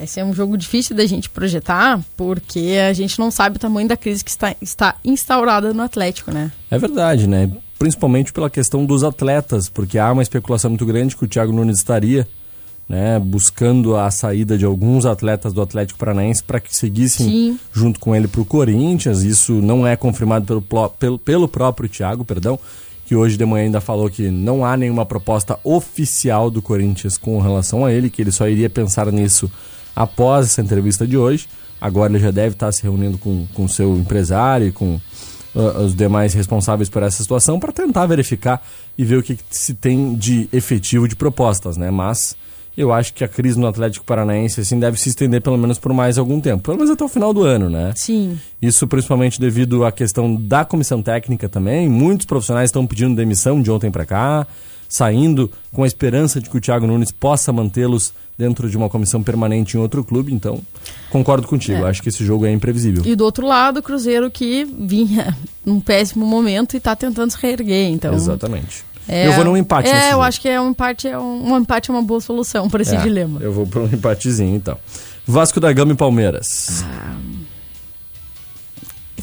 Esse 0.03 0.21
é 0.21 0.25
um 0.25 0.33
jogo 0.33 0.57
difícil 0.57 0.97
da 0.97 1.07
gente 1.07 1.31
projetar, 1.31 2.01
porque 2.17 2.77
a 2.89 2.93
gente 2.93 3.19
não 3.19 3.31
sabe 3.31 3.57
o 3.57 3.59
tamanho 3.59 3.89
da 3.89 3.97
crise 3.97 4.25
que 4.25 4.31
está, 4.31 4.55
está 4.61 4.97
instaurada 5.05 5.73
no 5.73 5.83
Atlético, 5.83 6.33
né? 6.33 6.51
É 6.71 6.79
verdade, 6.79 7.29
né? 7.29 7.51
Principalmente 7.79 8.33
pela 8.33 8.51
questão 8.51 8.85
dos 8.85 9.05
atletas, 9.05 9.69
porque 9.69 9.99
há 9.99 10.13
uma 10.13 10.23
especulação 10.23 10.71
muito 10.71 10.87
grande 10.87 11.17
que 11.17 11.25
o 11.25 11.29
Thiago 11.29 11.53
Nunes 11.53 11.79
estaria 11.79 12.27
né, 12.89 13.19
buscando 13.19 13.97
a 13.97 14.11
saída 14.11 14.57
de 14.57 14.65
alguns 14.65 15.05
atletas 15.07 15.53
do 15.53 15.61
Atlético 15.61 15.99
Paranaense 15.99 16.43
para 16.43 16.61
que 16.61 16.75
seguissem 16.75 17.27
Sim. 17.27 17.61
junto 17.73 17.99
com 17.99 18.15
ele 18.15 18.29
para 18.29 18.41
o 18.41 18.45
Corinthians. 18.45 19.23
Isso 19.23 19.55
não 19.55 19.87
é 19.87 19.97
confirmado 19.97 20.63
pelo, 20.63 20.91
pelo, 20.91 21.19
pelo 21.19 21.49
próprio 21.49 21.89
Thiago, 21.89 22.25
perdão, 22.25 22.59
que 23.05 23.17
hoje 23.17 23.37
de 23.37 23.45
manhã 23.45 23.65
ainda 23.65 23.81
falou 23.81 24.09
que 24.09 24.31
não 24.31 24.65
há 24.65 24.77
nenhuma 24.77 25.05
proposta 25.05 25.59
oficial 25.65 26.51
do 26.51 26.63
Corinthians 26.63 27.19
com 27.19 27.41
relação 27.41 27.85
a 27.85 27.93
ele, 27.93 28.11
que 28.11 28.23
ele 28.23 28.33
só 28.33 28.49
iria 28.49 28.71
pensar 28.71 29.11
nisso 29.11 29.51
após 29.97 30.47
essa 30.47 30.61
entrevista 30.61 31.07
de 31.07 31.17
hoje. 31.17 31.49
Agora 31.81 32.13
ele 32.13 32.23
já 32.23 32.31
deve 32.31 32.55
estar 32.55 32.71
se 32.71 32.83
reunindo 32.83 33.17
com 33.19 33.65
o 33.65 33.69
seu 33.69 33.97
empresário 33.97 34.69
e 34.69 34.73
com 34.73 35.01
ah, 35.55 35.81
os 35.81 35.95
demais 35.95 36.35
responsáveis 36.35 36.91
por 36.91 37.03
essa 37.03 37.23
situação 37.23 37.59
para 37.59 37.73
tentar 37.73 38.05
verificar 38.05 38.63
e 38.97 39.05
ver 39.05 39.17
o 39.17 39.23
que, 39.23 39.37
que 39.37 39.43
se 39.51 39.73
tem 39.73 40.15
de 40.15 40.49
efetivo 40.53 41.09
de 41.09 41.17
propostas, 41.17 41.79
né? 41.79 41.91
Mas 41.91 42.37
eu 42.77 42.93
acho 42.93 43.15
que 43.15 43.25
a 43.25 43.29
crise 43.29 43.59
no 43.59 43.67
Atlético 43.67 44.05
Paranaense 44.05 44.61
assim 44.61 44.79
deve 44.79 45.01
se 45.01 45.09
estender 45.09 45.41
pelo 45.41 45.57
menos 45.57 45.79
por 45.79 45.95
mais 45.95 46.19
algum 46.19 46.41
tempo, 46.41 46.63
pelo 46.63 46.77
menos 46.77 46.91
até 46.91 47.03
o 47.03 47.09
final 47.09 47.33
do 47.33 47.43
ano, 47.43 47.71
né? 47.71 47.93
Sim. 47.97 48.39
Isso 48.61 48.87
principalmente 48.87 49.41
devido 49.41 49.85
à 49.87 49.91
questão 49.91 50.35
da 50.35 50.63
comissão 50.63 51.03
técnica 51.03 51.49
também. 51.49 51.89
Muitos 51.89 52.27
profissionais 52.27 52.69
estão 52.69 52.87
pedindo 52.87 53.17
demissão 53.17 53.63
de 53.63 53.71
ontem 53.71 53.91
para 53.91 54.05
cá, 54.05 54.47
saindo 54.89 55.51
com 55.73 55.83
a 55.83 55.87
esperança 55.87 56.41
de 56.41 56.49
que 56.51 56.57
o 56.57 56.61
Thiago 56.61 56.87
Nunes 56.87 57.11
possa 57.11 57.53
mantê-los 57.53 58.13
dentro 58.39 58.69
de 58.69 58.77
uma 58.77 58.89
comissão 58.89 59.23
permanente 59.23 59.77
em 59.77 59.81
outro 59.81 60.05
clube. 60.05 60.33
Então, 60.33 60.61
concordo 61.11 61.47
contigo. 61.49 61.85
É. 61.87 61.89
Acho 61.91 62.03
que 62.03 62.09
esse 62.11 62.25
jogo 62.25 62.45
é 62.47 62.53
imprevisível. 62.53 63.03
E 63.07 63.15
do 63.17 63.25
outro 63.25 63.47
lado, 63.47 63.79
o 63.81 63.83
Cruzeiro 63.83 64.31
que 64.31 64.65
vinha 64.65 65.35
num 65.65 65.81
péssimo 65.81 66.27
momento 66.27 66.75
e 66.75 66.77
está 66.77 66.95
tentando 66.95 67.31
se 67.31 67.39
reerguer. 67.41 67.89
Então, 67.91 68.13
Exatamente. 68.15 68.85
é- 69.09 69.27
eu 69.29 69.33
vou 69.33 69.45
num 69.45 69.57
empate 69.57 69.89
É, 69.89 70.09
eu 70.09 70.11
jogo. 70.13 70.23
acho 70.23 70.41
que 70.41 70.49
é 70.49 70.61
um 70.61 70.71
empate, 70.71 71.09
é 71.09 71.19
um, 71.19 71.53
um 71.53 71.59
empate 71.59 71.91
é 71.91 71.95
uma 71.95 72.03
boa 72.03 72.21
solução 72.21 72.69
para 72.69 72.83
esse 72.83 72.95
É, 72.95 73.01
dilema. 73.01 73.41
Eu 73.41 73.53
vou 73.53 73.67
para 73.67 73.81
um 73.81 73.87
empatezinho, 73.87 74.55
então. 74.55 74.77
Vasco 75.27 75.59
da 75.59 75.73
Gama 75.73 75.93
e 75.93 75.97
Palmeiras. 75.97 76.85
E 76.85 77.46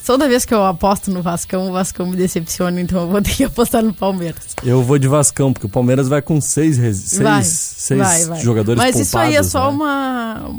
Toda 0.06 0.28
vez 0.28 0.44
que 0.46 0.54
eu 0.54 0.64
aposto 0.66 1.10
no 1.12 1.22
Vascão, 1.22 1.70
o 1.70 1.72
Vascão 1.72 2.06
me 2.06 2.16
decepciona, 2.18 2.82
então 2.82 3.02
eu 3.04 3.08
vou 3.08 3.22
ter 3.22 3.32
que 3.36 3.44
apostar 3.46 3.82
no 3.84 3.94
Palmeiras. 3.94 4.56
Eu 4.64 4.82
vou 4.84 4.98
de 5.00 5.08
Vascão, 5.08 5.54
porque 5.54 5.66
o 5.66 5.70
Palmeiras 5.70 6.08
vai 6.10 6.22
com 6.22 6.42
seis, 6.42 6.76
seis, 6.78 7.18
Vai, 7.20 7.44
seis 7.44 8.00
vai, 8.02 8.26
vai. 8.26 8.40
jogadores 8.42 8.78
Mas 8.78 9.00
isso 9.00 9.18
aí 9.18 9.36
é 9.36 9.42
poupados, 9.42 9.52
só 9.52 9.70
né? 9.72 9.76
uma, 9.78 10.56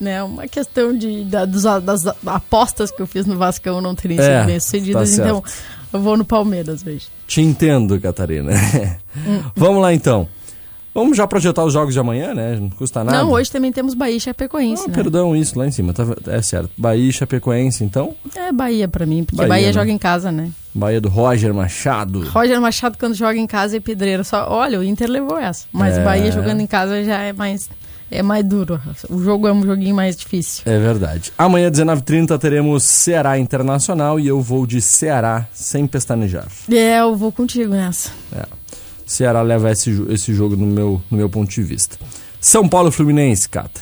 né, 0.00 0.22
uma 0.24 0.48
questão 0.48 0.96
de, 0.96 1.24
da- 1.24 1.44
dos- 1.44 1.62
das 1.82 2.06
apostas 2.26 2.90
que 2.90 3.00
eu 3.00 3.06
fiz 3.06 3.26
no 3.26 3.36
Vascão 3.36 3.80
não 3.80 3.94
terem 3.94 4.18
É, 4.18 4.22
sido 4.38 4.46
bem 4.46 4.60
sucedidas, 4.60 5.10
tá 5.16 5.22
então 5.24 5.44
eu 5.92 6.00
vou 6.00 6.16
no 6.16 6.24
Palmeiras 6.24 6.84
hoje. 6.86 7.06
Te 7.26 7.40
entendo, 7.40 8.00
Catarina. 8.00 8.52
Hum. 9.26 9.42
Vamos 9.56 9.82
lá, 9.82 9.92
então. 9.92 10.28
Vamos 10.94 11.16
já 11.16 11.26
projetar 11.26 11.64
os 11.64 11.72
jogos 11.72 11.94
de 11.94 12.00
amanhã, 12.00 12.34
né? 12.34 12.56
Não 12.60 12.68
custa 12.70 13.04
nada. 13.04 13.18
Não, 13.18 13.30
hoje 13.30 13.50
também 13.50 13.70
temos 13.70 13.94
Bahia 13.94 14.16
e 14.16 14.20
Chapecoense, 14.20 14.84
Ah, 14.84 14.88
né? 14.88 14.94
Perdão, 14.94 15.36
isso 15.36 15.56
lá 15.58 15.66
em 15.66 15.70
cima. 15.70 15.92
Tá, 15.92 16.04
é 16.26 16.42
certo. 16.42 16.70
Bahia 16.76 17.08
e 17.08 17.12
Chapecoense, 17.12 17.84
então. 17.84 18.14
É 18.34 18.50
Bahia 18.50 18.88
pra 18.88 19.06
mim, 19.06 19.22
porque 19.22 19.36
Bahia, 19.36 19.48
Bahia, 19.48 19.66
né? 19.68 19.72
joga 19.72 19.90
em 19.90 19.98
casa, 19.98 20.32
né? 20.32 20.50
Bahia 20.74 21.00
do 21.00 21.08
Roger 21.08 21.54
Machado. 21.54 22.28
Roger 22.28 22.60
Machado 22.60 22.96
quando 22.98 23.14
joga 23.14 23.36
em 23.38 23.46
casa 23.46 23.76
é 23.76 23.80
pedreiro. 23.80 24.24
Só, 24.24 24.46
olha, 24.50 24.78
o 24.80 24.84
Inter 24.84 25.08
levou 25.08 25.38
essa. 25.38 25.66
Mas 25.72 25.96
É. 25.96 26.04
Bahia 26.04 26.30
jogando 26.32 26.60
em 26.60 26.66
casa 26.66 27.02
já 27.04 27.18
é 27.22 27.32
mais, 27.32 27.68
é 28.10 28.22
mais 28.22 28.44
duro. 28.44 28.80
O 29.08 29.18
jogo 29.22 29.46
é 29.46 29.52
um 29.52 29.62
joguinho 29.62 29.94
mais 29.94 30.16
difícil. 30.16 30.62
É 30.66 30.76
verdade. 30.78 31.32
Amanhã, 31.38 31.70
19h30, 31.70 32.36
teremos 32.38 32.82
Ceará 32.84 33.38
Internacional 33.38 34.18
e 34.18 34.26
eu 34.26 34.40
vou 34.40 34.66
de 34.66 34.80
Ceará 34.80 35.46
sem 35.52 35.86
pestanejar. 35.86 36.46
É, 36.70 37.00
eu 37.00 37.14
vou 37.16 37.30
contigo 37.32 37.72
nessa. 37.74 38.10
É. 38.36 38.44
Ceará 39.10 39.42
leva 39.42 39.70
esse, 39.72 39.90
esse 40.08 40.32
jogo 40.32 40.54
no 40.56 40.66
meu, 40.66 41.02
no 41.10 41.16
meu 41.16 41.28
ponto 41.28 41.50
de 41.50 41.62
vista. 41.62 41.98
São 42.40 42.68
Paulo 42.68 42.92
Fluminense, 42.92 43.48
Cata. 43.48 43.80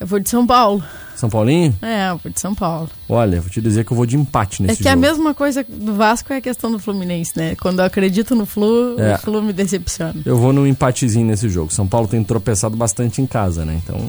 Eu 0.00 0.06
vou 0.06 0.18
de 0.18 0.28
São 0.30 0.46
Paulo. 0.46 0.82
São 1.14 1.28
Paulinho? 1.30 1.74
É, 1.82 2.10
eu 2.10 2.18
vou 2.18 2.32
de 2.32 2.38
São 2.40 2.54
Paulo. 2.54 2.88
Olha, 3.08 3.40
vou 3.40 3.50
te 3.50 3.60
dizer 3.60 3.84
que 3.84 3.92
eu 3.92 3.96
vou 3.96 4.04
de 4.06 4.16
empate 4.16 4.62
É 4.62 4.66
nesse 4.66 4.82
que 4.82 4.88
a 4.88 4.92
jogo. 4.92 5.00
mesma 5.02 5.34
coisa 5.34 5.64
do 5.66 5.94
Vasco 5.94 6.32
é 6.32 6.36
a 6.36 6.40
questão 6.40 6.70
do 6.70 6.78
Fluminense, 6.78 7.32
né? 7.36 7.54
Quando 7.56 7.78
eu 7.80 7.84
acredito 7.86 8.34
no 8.34 8.44
Flu, 8.46 8.98
É. 8.98 9.14
o 9.14 9.18
Flu 9.18 9.42
me 9.42 9.52
decepciona. 9.52 10.14
Eu 10.24 10.36
vou 10.38 10.52
num 10.52 10.66
empatezinho 10.66 11.26
nesse 11.26 11.48
jogo. 11.48 11.72
São 11.72 11.86
Paulo 11.86 12.08
tem 12.08 12.22
tropeçado 12.24 12.76
bastante 12.76 13.20
em 13.22 13.26
casa, 13.26 13.64
né? 13.64 13.80
Então. 13.82 14.08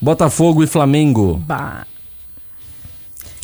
Botafogo 0.00 0.62
e 0.62 0.66
Flamengo. 0.66 1.36
Bah. 1.46 1.86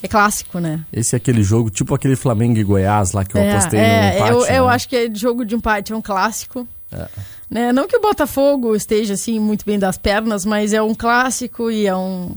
É 0.03 0.09
clássico, 0.09 0.59
né? 0.61 0.85
Esse 0.93 1.15
é 1.15 1.19
aquele 1.19 1.43
jogo, 1.43 1.71
tipo 1.71 1.95
aquele 1.95 2.17
Flamengo 2.17 2.59
e 2.59 2.65
Goiás 2.65 3.13
lá 3.13 3.25
que 3.25 3.37
eu 3.37 3.51
apostei 3.51 3.81
é, 3.81 4.11
no 4.11 4.17
empate. 4.17 4.31
eu, 4.31 4.47
eu 4.57 4.67
né? 4.67 4.75
acho 4.75 4.89
que 4.89 4.97
é 4.97 5.11
jogo 5.15 5.45
de 5.45 5.55
empate, 5.55 5.93
é 5.93 5.97
um 5.97 6.03
clássico. 6.03 6.69
É. 6.93 7.07
Né? 7.51 7.73
Não 7.73 7.87
que 7.89 7.97
o 7.97 8.01
Botafogo 8.01 8.75
esteja 8.77 9.15
assim 9.15 9.39
muito 9.39 9.65
bem 9.65 9.79
das 9.79 9.97
pernas, 9.97 10.45
mas 10.45 10.73
é 10.73 10.83
um 10.83 10.95
clássico 10.95 11.71
e 11.71 11.87
é 11.87 11.97
um. 11.97 12.35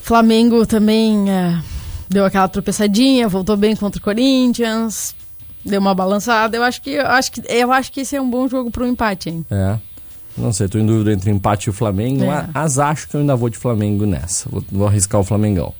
Flamengo 0.00 0.64
também 0.64 1.30
é, 1.30 1.60
deu 2.08 2.24
aquela 2.24 2.48
tropeçadinha, 2.48 3.28
voltou 3.28 3.56
bem 3.56 3.76
contra 3.76 3.98
o 3.98 4.02
Corinthians, 4.02 5.14
deu 5.64 5.80
uma 5.80 5.94
balançada. 5.94 6.56
Eu 6.56 6.62
acho 6.62 6.80
que 6.80 6.90
eu 6.90 7.06
acho 7.06 7.32
que 7.32 7.42
eu 7.46 7.72
acho 7.72 7.92
que 7.92 8.00
esse 8.00 8.16
é 8.16 8.20
um 8.20 8.30
bom 8.30 8.48
jogo 8.48 8.70
para 8.70 8.84
um 8.84 8.86
empate, 8.88 9.28
hein? 9.28 9.44
É. 9.50 9.78
Não 10.36 10.52
sei, 10.52 10.68
tô 10.68 10.78
em 10.78 10.86
dúvida 10.86 11.12
entre 11.12 11.30
empate 11.30 11.66
e 11.66 11.70
o 11.70 11.72
Flamengo, 11.72 12.22
É. 12.22 12.48
mas 12.54 12.78
acho 12.78 13.08
que 13.08 13.16
eu 13.16 13.20
ainda 13.20 13.34
vou 13.34 13.48
de 13.50 13.58
Flamengo 13.58 14.06
nessa. 14.06 14.48
Vou, 14.48 14.64
vou 14.70 14.86
arriscar 14.86 15.20
o 15.20 15.24
Flamengão. 15.24 15.74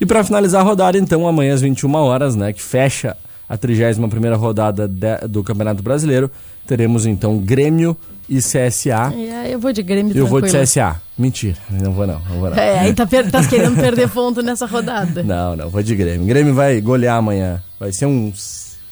E 0.00 0.06
pra 0.06 0.22
finalizar 0.24 0.60
a 0.60 0.64
rodada, 0.64 0.96
então, 0.98 1.26
amanhã 1.26 1.54
às 1.54 1.60
21 1.60 1.92
horas, 1.96 2.36
né, 2.36 2.52
que 2.52 2.62
fecha 2.62 3.16
a 3.48 3.56
31ª 3.58 4.36
rodada 4.36 4.86
de- 4.86 5.26
do 5.28 5.42
Campeonato 5.42 5.82
Brasileiro, 5.82 6.30
teremos 6.66 7.06
então 7.06 7.38
Grêmio 7.38 7.96
e 8.28 8.40
CSA. 8.42 9.08
Aí 9.08 9.52
eu 9.52 9.58
vou 9.58 9.72
de 9.72 9.82
Grêmio 9.82 10.14
Eu 10.16 10.26
vou 10.26 10.40
de 10.40 10.48
tranquilo. 10.50 10.66
CSA. 10.66 11.00
Mentira, 11.18 11.56
não 11.70 11.92
vou 11.92 12.06
não, 12.06 12.20
não 12.28 12.40
vou 12.40 12.50
não. 12.50 12.56
É, 12.58 12.78
aí 12.80 12.92
tá, 12.94 13.06
tá 13.06 13.44
querendo 13.48 13.74
perder 13.80 14.08
ponto 14.10 14.42
nessa 14.42 14.66
rodada. 14.66 15.22
Não, 15.22 15.56
não, 15.56 15.70
vou 15.70 15.82
de 15.82 15.96
Grêmio. 15.96 16.26
Grêmio 16.26 16.54
vai 16.54 16.80
golear 16.80 17.16
amanhã. 17.16 17.62
Vai 17.80 17.90
ser 17.92 18.04
um 18.06 18.30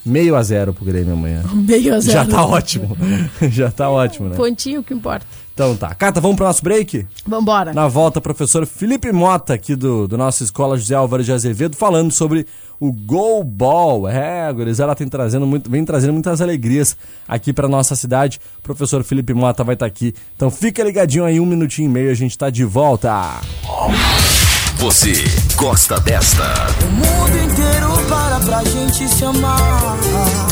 meio 0.07 0.37
a 0.37 0.43
zero 0.43 0.73
pro 0.73 0.85
Grêmio 0.85 1.15
amanhã. 1.15 1.43
Meio 1.53 1.95
a 1.95 2.01
zero. 2.01 2.13
Já 2.13 2.25
tá 2.25 2.47
ótimo. 2.47 2.97
Já 3.51 3.71
tá 3.71 3.91
ótimo, 3.91 4.29
né? 4.29 4.37
Pontinho 4.37 4.83
que 4.83 4.95
importa. 4.95 5.27
Então 5.57 5.75
tá. 5.75 5.95
Cata, 5.95 6.21
vamos 6.21 6.37
pro 6.37 6.45
nosso 6.45 6.63
break? 6.63 7.07
Vambora. 7.27 7.73
Na 7.73 7.89
volta, 7.89 8.21
professor 8.21 8.67
Felipe 8.67 9.11
Mota, 9.11 9.55
aqui 9.55 9.75
do, 9.75 10.07
do 10.07 10.19
nossa 10.19 10.45
escola 10.45 10.77
José 10.77 10.95
Álvares 10.95 11.25
de 11.25 11.33
Azevedo, 11.33 11.75
falando 11.75 12.13
sobre 12.13 12.47
o 12.79 12.93
Go 12.93 13.43
Ball. 13.43 14.07
É, 14.07 14.43
a 14.43 14.53
gurizada 14.53 14.95
tem 14.95 15.09
trazendo 15.09 15.47
muito, 15.47 15.71
vem 15.71 15.83
trazendo 15.83 16.13
muitas 16.13 16.43
alegrias 16.43 16.95
aqui 17.27 17.55
pra 17.55 17.69
nossa 17.69 17.97
cidade. 17.97 18.39
O 18.59 18.63
professor 18.63 19.03
Felipe 19.03 19.33
Mota 19.33 19.65
vai 19.65 19.77
estar 19.77 19.87
aqui. 19.87 20.15
Então 20.37 20.51
fica 20.51 20.85
ligadinho 20.85 21.25
aí, 21.25 21.41
um 21.41 21.47
minutinho 21.47 21.89
e 21.89 21.93
meio, 21.93 22.11
a 22.11 22.15
gente 22.15 22.37
tá 22.37 22.51
de 22.51 22.63
volta. 22.63 23.41
Você 24.79 25.13
gosta 25.57 25.99
desta? 26.01 26.45
O 26.83 26.87
mundo 26.87 27.37
inteiro 27.39 28.07
para 28.09 28.39
pra 28.41 28.63
gente 28.65 29.09
se 29.09 29.25
amar. 29.25 29.97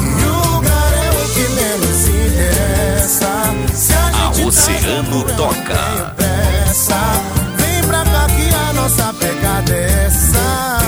E 0.00 0.24
o 0.24 0.54
lugar 0.56 0.92
é 0.94 1.10
o 1.10 1.28
que 1.28 1.48
menos 1.50 2.08
interessa. 2.08 3.54
Se 3.74 3.92
a, 3.92 4.28
A 4.28 4.32
gente 4.32 4.46
Oceano 4.48 5.24
tá 5.24 5.34
toca. 5.34 6.14
pressa. 6.16 6.96
Vem 7.56 7.82
pra 7.84 8.04
cá 8.04 8.26
que 8.26 8.54
a 8.54 8.72
nossa 8.72 9.12
pegada 9.14 9.72
é 9.72 10.06
essa. 10.06 10.78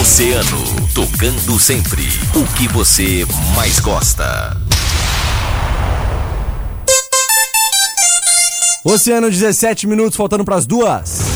Oceano, 0.00 0.88
tocando 0.94 1.58
sempre 1.58 2.06
o 2.34 2.44
que 2.54 2.68
você 2.68 3.26
mais 3.56 3.80
gosta. 3.80 4.56
Oceano, 8.84 9.28
17 9.28 9.86
minutos, 9.88 10.16
faltando 10.16 10.44
pras 10.44 10.64
duas. 10.64 11.35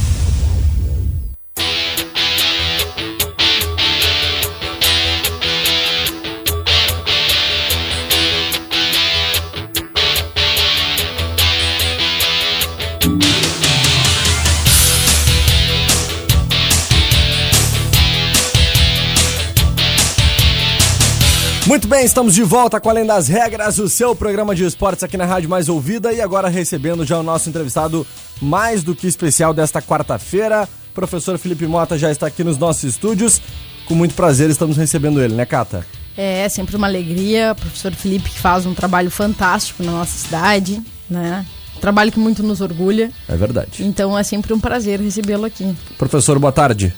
Bem, 21.91 22.05
estamos 22.05 22.33
de 22.33 22.41
volta 22.41 22.79
com 22.79 22.89
Além 22.89 23.05
das 23.05 23.27
Regras, 23.27 23.77
o 23.77 23.89
seu 23.89 24.15
programa 24.15 24.55
de 24.55 24.63
esportes 24.63 25.03
aqui 25.03 25.17
na 25.17 25.25
Rádio 25.25 25.49
Mais 25.49 25.67
Ouvida 25.67 26.13
e 26.13 26.21
agora 26.21 26.47
recebendo 26.47 27.05
já 27.05 27.19
o 27.19 27.23
nosso 27.23 27.49
entrevistado 27.49 28.07
mais 28.41 28.81
do 28.81 28.95
que 28.95 29.07
especial 29.07 29.53
desta 29.53 29.81
quarta-feira. 29.81 30.69
Professor 30.93 31.37
Felipe 31.37 31.67
Mota 31.67 31.97
já 31.97 32.09
está 32.09 32.27
aqui 32.27 32.45
nos 32.45 32.57
nossos 32.57 32.85
estúdios. 32.85 33.41
Com 33.89 33.93
muito 33.93 34.15
prazer 34.15 34.49
estamos 34.49 34.77
recebendo 34.77 35.21
ele, 35.21 35.35
né, 35.35 35.45
Cata? 35.45 35.85
É 36.15 36.47
sempre 36.47 36.77
uma 36.77 36.87
alegria. 36.87 37.51
O 37.51 37.55
professor 37.55 37.91
Felipe 37.91 38.29
que 38.29 38.39
faz 38.39 38.65
um 38.65 38.73
trabalho 38.73 39.11
fantástico 39.11 39.83
na 39.83 39.91
nossa 39.91 40.17
cidade, 40.17 40.81
né? 41.09 41.45
Trabalho 41.81 42.09
que 42.09 42.19
muito 42.19 42.41
nos 42.41 42.61
orgulha. 42.61 43.11
É 43.27 43.35
verdade. 43.35 43.83
Então 43.83 44.17
é 44.17 44.23
sempre 44.23 44.53
um 44.53 44.59
prazer 44.61 45.01
recebê-lo 45.01 45.43
aqui. 45.43 45.75
Professor, 45.97 46.39
boa 46.39 46.53
tarde. 46.53 46.95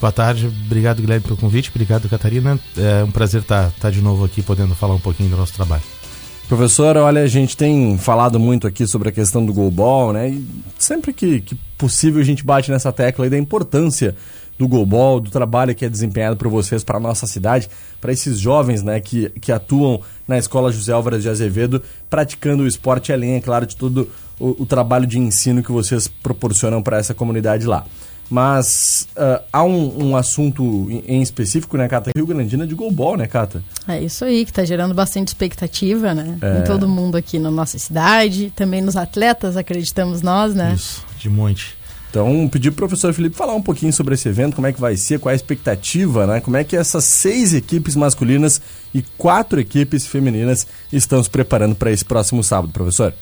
Boa 0.00 0.10
tarde, 0.10 0.46
obrigado 0.46 1.02
Guilherme 1.02 1.22
pelo 1.22 1.36
convite, 1.36 1.68
obrigado 1.68 2.08
Catarina. 2.08 2.58
É 2.74 3.04
um 3.04 3.10
prazer 3.10 3.42
estar 3.42 3.90
de 3.90 4.00
novo 4.00 4.24
aqui 4.24 4.40
podendo 4.40 4.74
falar 4.74 4.94
um 4.94 5.00
pouquinho 5.00 5.28
do 5.28 5.36
nosso 5.36 5.52
trabalho. 5.52 5.82
Professor, 6.48 6.96
olha, 6.96 7.22
a 7.22 7.26
gente 7.26 7.54
tem 7.54 7.98
falado 7.98 8.40
muito 8.40 8.66
aqui 8.66 8.86
sobre 8.86 9.10
a 9.10 9.12
questão 9.12 9.44
do 9.44 9.52
goalball, 9.52 10.12
né? 10.12 10.30
E 10.30 10.44
sempre 10.78 11.12
que, 11.12 11.42
que 11.42 11.54
possível 11.76 12.20
a 12.20 12.24
gente 12.24 12.42
bate 12.42 12.70
nessa 12.70 12.90
tecla 12.90 13.26
aí 13.26 13.30
da 13.30 13.36
importância 13.36 14.16
do 14.58 14.66
goalball, 14.66 15.20
do 15.20 15.30
trabalho 15.30 15.74
que 15.74 15.84
é 15.84 15.88
desempenhado 15.88 16.36
por 16.36 16.48
vocês 16.48 16.82
para 16.82 16.96
a 16.96 17.00
nossa 17.00 17.26
cidade, 17.26 17.68
para 18.00 18.10
esses 18.10 18.40
jovens 18.40 18.82
né, 18.82 19.00
que, 19.00 19.28
que 19.38 19.52
atuam 19.52 20.00
na 20.26 20.38
Escola 20.38 20.72
José 20.72 20.92
Álvares 20.92 21.22
de 21.22 21.28
Azevedo, 21.28 21.82
praticando 22.08 22.62
o 22.62 22.66
esporte 22.66 23.12
além, 23.12 23.34
é 23.34 23.40
claro, 23.40 23.66
de 23.66 23.76
todo 23.76 24.10
o, 24.38 24.62
o 24.62 24.66
trabalho 24.66 25.06
de 25.06 25.18
ensino 25.18 25.62
que 25.62 25.70
vocês 25.70 26.08
proporcionam 26.08 26.82
para 26.82 26.96
essa 26.96 27.14
comunidade 27.14 27.66
lá. 27.66 27.84
Mas 28.30 29.08
uh, 29.16 29.42
há 29.52 29.64
um, 29.64 30.10
um 30.10 30.16
assunto 30.16 30.86
em, 30.88 31.20
específico, 31.20 31.76
né, 31.76 31.88
Cata? 31.88 32.12
Rio 32.14 32.24
Grandina 32.24 32.64
de 32.64 32.76
goalball, 32.76 33.16
né, 33.16 33.26
Cata? 33.26 33.62
É 33.88 34.00
isso 34.00 34.24
aí, 34.24 34.44
que 34.44 34.52
está 34.52 34.64
gerando 34.64 34.94
bastante 34.94 35.28
expectativa, 35.28 36.14
né? 36.14 36.38
É. 36.40 36.60
Em 36.60 36.64
todo 36.64 36.88
mundo 36.88 37.16
aqui 37.16 37.40
na 37.40 37.50
nossa 37.50 37.76
cidade, 37.76 38.52
também 38.54 38.80
nos 38.80 38.96
atletas, 38.96 39.56
acreditamos 39.56 40.22
nós, 40.22 40.54
né? 40.54 40.74
Isso, 40.76 41.04
de 41.18 41.28
monte. 41.28 41.76
Então, 42.08 42.48
pedir 42.48 42.70
pro 42.70 42.88
professor 42.88 43.12
Felipe 43.12 43.36
falar 43.36 43.54
um 43.54 43.62
pouquinho 43.62 43.92
sobre 43.92 44.14
esse 44.14 44.28
evento, 44.28 44.54
como 44.54 44.66
é 44.66 44.72
que 44.72 44.80
vai 44.80 44.96
ser, 44.96 45.18
qual 45.18 45.30
é 45.30 45.32
a 45.32 45.36
expectativa, 45.36 46.26
né? 46.26 46.40
Como 46.40 46.56
é 46.56 46.62
que 46.62 46.76
essas 46.76 47.04
seis 47.04 47.52
equipes 47.52 47.96
masculinas 47.96 48.60
e 48.92 49.02
quatro 49.16 49.60
equipes 49.60 50.06
femininas 50.06 50.66
estão 50.92 51.22
se 51.22 51.30
preparando 51.30 51.74
para 51.74 51.90
esse 51.90 52.04
próximo 52.04 52.42
sábado, 52.42 52.72
professor? 52.72 53.14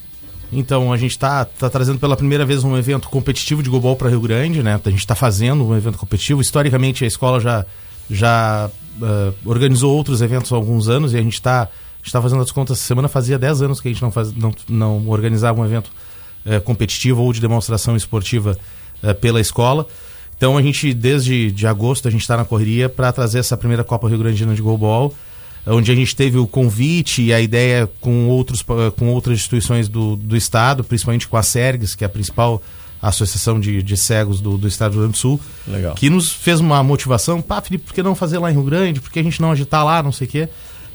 Então, 0.52 0.92
a 0.92 0.96
gente 0.96 1.11
está 1.11 1.44
tá 1.44 1.68
trazendo 1.68 1.98
pela 1.98 2.16
primeira 2.16 2.44
vez 2.44 2.64
um 2.64 2.76
evento 2.76 3.08
competitivo 3.08 3.62
de 3.62 3.68
goalball 3.68 3.96
para 3.96 4.08
Rio 4.08 4.20
Grande, 4.20 4.62
né? 4.62 4.80
A 4.82 4.90
gente 4.90 5.00
está 5.00 5.14
fazendo 5.14 5.66
um 5.66 5.76
evento 5.76 5.98
competitivo. 5.98 6.40
Historicamente, 6.40 7.04
a 7.04 7.06
escola 7.06 7.38
já, 7.38 7.66
já 8.11 8.70
uh, 9.00 9.34
organizou 9.44 9.94
outros 9.94 10.22
eventos 10.22 10.52
há 10.52 10.56
alguns 10.56 10.88
anos 10.88 11.12
e 11.12 11.18
a 11.18 11.22
gente 11.22 11.34
está 11.34 11.68
está 12.08 12.20
fazendo 12.20 12.42
as 12.42 12.50
contas. 12.50 12.78
Semana 12.78 13.08
fazia 13.08 13.38
10 13.38 13.62
anos 13.62 13.80
que 13.80 13.88
a 13.88 13.92
gente 13.92 14.02
não, 14.02 14.11
faz, 14.11 14.32
não, 14.34 14.54
não 14.68 15.08
organizava 15.08 15.61
um 15.61 15.64
evento 15.64 15.90
uh, 16.46 16.61
competitivo 16.62 17.22
ou 17.22 17.32
de 17.32 17.40
demonstração 17.40 17.96
esportiva 17.96 18.56
uh, 19.02 19.14
pela 19.14 19.40
escola. 19.40 19.87
Então, 20.37 20.56
a 20.56 20.62
gente, 20.62 20.94
desde 20.94 21.50
de 21.50 21.66
agosto, 21.66 22.06
a 22.06 22.11
gente 22.11 22.20
está 22.20 22.37
na 22.37 22.44
correria 22.44 22.88
para 22.88 23.12
trazer 23.12 23.40
essa 23.40 23.56
primeira 23.56 23.82
Copa 23.82 24.08
Rio 24.08 24.18
Grandina 24.18 24.54
de 24.54 24.62
goalball. 24.62 25.12
Onde 25.68 25.90
a 25.92 25.94
gente 25.94 26.14
teve 26.16 26.38
o 26.38 26.46
convite 26.46 27.22
e 27.22 27.33
a 27.33 27.40
ideia 27.40 27.88
com, 28.00 28.28
outros, 28.28 28.62
com 28.96 29.09
outras 29.09 29.38
instituições 29.38 29.88
do, 29.88 30.16
do 30.16 30.37
Estado, 30.37 30.83
principalmente 30.85 31.28
com 31.28 31.37
a 31.37 31.42
SERGS, 31.42 31.94
que 31.94 32.04
é 32.04 32.07
a 32.07 32.11
principal 32.11 32.62
associação 33.00 33.61
de, 33.61 33.83
de 33.83 33.96
cegos 33.96 34.40
do, 34.40 34.59
do 34.59 34.66
Estado 34.66 34.90
do 34.92 34.94
Rio 34.94 35.02
Grande 35.02 35.12
do 35.16 35.18
Sul, 35.20 35.40
Legal. 35.66 35.94
que 35.94 36.11
nos 36.11 36.33
fez 36.33 36.59
uma 36.59 36.83
motivação, 36.83 37.40
pá, 37.40 37.61
Felipe, 37.61 37.85
por 37.87 37.94
que 37.94 38.02
não 38.02 38.14
fazer 38.14 38.38
lá 38.38 38.50
em 38.50 38.54
Rio 38.54 38.64
Grande? 38.64 39.00
Por 39.00 39.11
que 39.12 39.20
a 39.20 39.22
gente 39.22 39.40
não 39.40 39.52
agitar 39.52 39.85
lá, 39.85 40.02
não 40.02 40.11
sei 40.11 40.26
o 40.26 40.31
quê? 40.31 40.48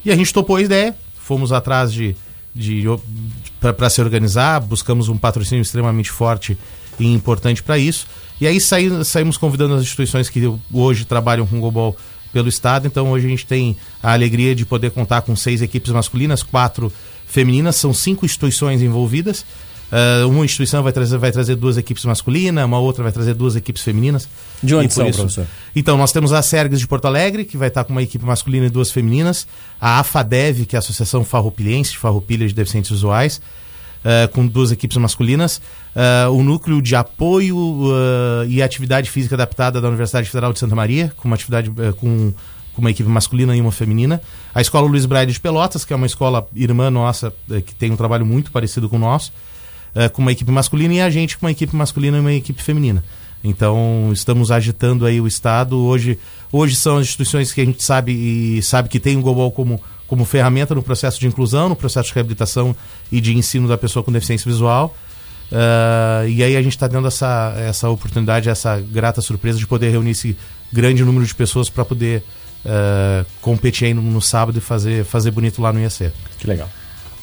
E 0.03 0.11
a 0.11 0.15
gente 0.15 0.33
topou 0.33 0.57
a 0.57 0.61
ideia, 0.61 0.93
fomos 1.17 1.53
atrás 1.53 1.93
de, 1.93 2.13
de 2.53 2.83
para 3.59 3.89
se 3.89 4.01
organizar, 4.01 4.59
buscamos 4.59 5.07
um 5.07 5.17
patrocínio 5.17 5.61
extremamente 5.61 6.11
forte 6.11 6.57
e 6.99 7.05
importante 7.13 7.63
para 7.63 7.77
isso. 7.77 8.05
E 8.41 8.45
aí 8.47 8.59
saí- 8.59 9.05
saímos 9.05 9.37
convidando 9.37 9.73
as 9.75 9.81
instituições 9.83 10.29
que 10.29 10.41
hoje 10.73 11.05
trabalham 11.05 11.47
com 11.47 11.57
goalball 11.61 11.95
pelo 12.33 12.49
estado. 12.49 12.87
Então 12.87 13.11
hoje 13.11 13.27
a 13.27 13.29
gente 13.29 13.45
tem 13.45 13.77
a 14.01 14.11
alegria 14.11 14.53
de 14.53 14.65
poder 14.65 14.91
contar 14.91 15.21
com 15.21 15.35
seis 15.35 15.61
equipes 15.61 15.91
masculinas, 15.91 16.43
quatro 16.43 16.91
femininas, 17.25 17.77
são 17.77 17.93
cinco 17.93 18.25
instituições 18.25 18.81
envolvidas. 18.81 19.45
Ah, 19.93 20.25
uma 20.25 20.43
instituição 20.43 20.81
vai 20.81 20.91
trazer, 20.91 21.19
vai 21.19 21.31
trazer 21.31 21.55
duas 21.55 21.77
equipes 21.77 22.03
masculinas, 22.03 22.65
uma 22.65 22.79
outra 22.79 23.03
vai 23.03 23.11
trazer 23.11 23.35
duas 23.35 23.55
equipes 23.55 23.83
femininas. 23.83 24.27
De 24.61 24.73
onde 24.73 24.91
são, 24.91 25.11
professor? 25.11 25.45
Então, 25.75 25.95
nós 25.97 26.11
temos 26.11 26.33
a 26.33 26.41
Sergs 26.41 26.79
de 26.79 26.87
Porto 26.87 27.05
Alegre, 27.05 27.45
que 27.45 27.55
vai 27.55 27.67
estar 27.67 27.83
com 27.83 27.91
uma 27.91 28.01
equipe 28.01 28.25
masculina 28.25 28.65
e 28.65 28.69
duas 28.71 28.89
femininas. 28.89 29.45
A 29.79 29.99
AFADEV, 29.99 30.65
que 30.65 30.75
é 30.75 30.77
a 30.77 30.79
Associação 30.79 31.23
Farroupilhense 31.23 31.91
de 31.91 31.99
Farroupilha 31.99 32.47
de 32.47 32.55
Deficientes 32.55 32.89
Visuais, 32.89 33.39
eh, 34.03 34.27
com 34.27 34.45
duas 34.45 34.71
equipes 34.71 34.97
masculinas. 34.97 35.61
Eh, 35.95 36.27
o 36.27 36.43
Núcleo 36.43 36.81
de 36.81 36.95
Apoio 36.95 37.57
eh, 38.43 38.47
e 38.49 38.61
Atividade 38.61 39.09
Física 39.09 39.35
Adaptada 39.35 39.79
da 39.79 39.87
Universidade 39.87 40.29
Federal 40.29 40.51
de 40.51 40.59
Santa 40.59 40.75
Maria, 40.75 41.13
com 41.17 41.27
uma 41.27 41.35
atividade 41.35 41.69
com, 41.69 42.33
com 42.73 42.81
uma 42.81 42.91
equipe 42.91 43.09
masculina 43.09 43.55
e 43.55 43.61
uma 43.61 43.71
feminina. 43.71 44.21
A 44.53 44.61
Escola 44.61 44.87
Luiz 44.87 45.05
Braille 45.05 45.31
de 45.31 45.39
Pelotas, 45.39 45.85
que 45.85 45.93
é 45.93 45.95
uma 45.95 46.05
escola 46.05 46.47
irmã 46.55 46.91
nossa, 46.91 47.33
que 47.65 47.73
tem 47.75 47.91
um 47.91 47.95
trabalho 47.95 48.25
muito 48.25 48.51
parecido 48.51 48.89
com 48.89 48.97
o 48.97 48.99
nosso 48.99 49.31
com 50.13 50.23
uma 50.23 50.31
equipe 50.31 50.49
masculina 50.49 50.95
e 50.95 51.01
a 51.01 51.09
gente 51.11 51.37
com 51.37 51.45
uma 51.45 51.51
equipe 51.51 51.75
masculina 51.75 52.17
e 52.17 52.19
uma 52.19 52.33
equipe 52.33 52.63
feminina. 52.63 53.03
Então 53.43 54.09
estamos 54.11 54.49
agitando 54.49 55.05
aí 55.05 55.21
o 55.21 55.27
estado. 55.27 55.77
Hoje, 55.77 56.17
hoje 56.51 56.75
são 56.75 56.97
as 56.97 57.03
instituições 57.03 57.51
que 57.51 57.61
a 57.61 57.65
gente 57.65 57.83
sabe 57.83 58.11
e 58.11 58.63
sabe 58.63 58.89
que 58.89 58.99
tem 58.99 59.17
o 59.17 59.21
Global 59.21 59.51
como 59.51 59.79
como 60.07 60.25
ferramenta 60.25 60.75
no 60.75 60.83
processo 60.83 61.19
de 61.19 61.27
inclusão, 61.27 61.69
no 61.69 61.75
processo 61.75 62.09
de 62.09 62.15
reabilitação 62.15 62.75
e 63.11 63.19
de 63.19 63.35
ensino 63.35 63.67
da 63.67 63.77
pessoa 63.77 64.03
com 64.03 64.11
deficiência 64.11 64.49
visual. 64.49 64.95
Ah, 65.51 66.25
e 66.27 66.43
aí 66.43 66.55
a 66.57 66.61
gente 66.61 66.73
está 66.73 66.89
tendo 66.89 67.07
essa, 67.07 67.53
essa 67.57 67.89
oportunidade, 67.89 68.49
essa 68.49 68.79
grata 68.79 69.21
surpresa 69.21 69.59
de 69.59 69.67
poder 69.67 69.89
reunir 69.89 70.11
esse 70.11 70.35
grande 70.71 71.03
número 71.03 71.25
de 71.25 71.35
pessoas 71.35 71.69
para 71.69 71.85
poder 71.85 72.23
ah, 72.65 73.25
competir 73.41 73.87
aí 73.87 73.93
no, 73.93 74.01
no 74.01 74.21
sábado 74.21 74.57
e 74.57 74.61
fazer, 74.61 75.05
fazer 75.05 75.31
bonito 75.31 75.61
lá 75.61 75.71
no 75.71 75.79
IAC. 75.79 76.11
Que 76.39 76.47
legal. 76.47 76.69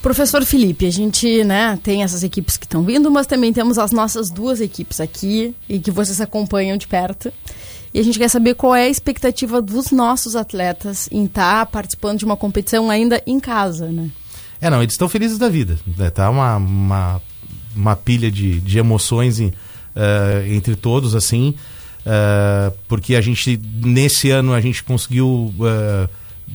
Professor 0.00 0.42
Felipe, 0.46 0.86
a 0.86 0.90
gente 0.90 1.44
né, 1.44 1.78
tem 1.82 2.02
essas 2.02 2.22
equipes 2.22 2.56
que 2.56 2.64
estão 2.64 2.82
vindo, 2.82 3.10
mas 3.10 3.26
também 3.26 3.52
temos 3.52 3.76
as 3.76 3.92
nossas 3.92 4.30
duas 4.30 4.58
equipes 4.60 4.98
aqui 4.98 5.54
e 5.68 5.78
que 5.78 5.90
vocês 5.90 6.22
acompanham 6.22 6.78
de 6.78 6.86
perto. 6.86 7.30
E 7.92 7.98
a 7.98 8.02
gente 8.02 8.18
quer 8.18 8.28
saber 8.28 8.54
qual 8.54 8.74
é 8.74 8.84
a 8.84 8.88
expectativa 8.88 9.60
dos 9.60 9.90
nossos 9.90 10.36
atletas 10.36 11.08
em 11.10 11.24
estar 11.24 11.66
participando 11.66 12.18
de 12.18 12.24
uma 12.24 12.36
competição 12.36 12.88
ainda 12.88 13.22
em 13.26 13.40
casa, 13.40 13.88
né? 13.88 14.10
É, 14.60 14.70
não, 14.70 14.82
eles 14.82 14.94
estão 14.94 15.08
felizes 15.08 15.38
da 15.38 15.48
vida. 15.48 15.78
Né? 15.98 16.10
Tá 16.10 16.30
uma, 16.30 16.56
uma, 16.56 17.22
uma 17.74 17.96
pilha 17.96 18.30
de, 18.30 18.60
de 18.60 18.78
emoções 18.78 19.40
em, 19.40 19.52
eh, 19.96 20.44
entre 20.48 20.76
todos, 20.76 21.16
assim, 21.16 21.54
eh, 22.04 22.72
porque 22.86 23.14
a 23.16 23.20
gente, 23.20 23.60
nesse 23.82 24.30
ano, 24.30 24.52
a 24.52 24.60
gente 24.60 24.84
conseguiu 24.84 25.52
eh, 25.60 26.08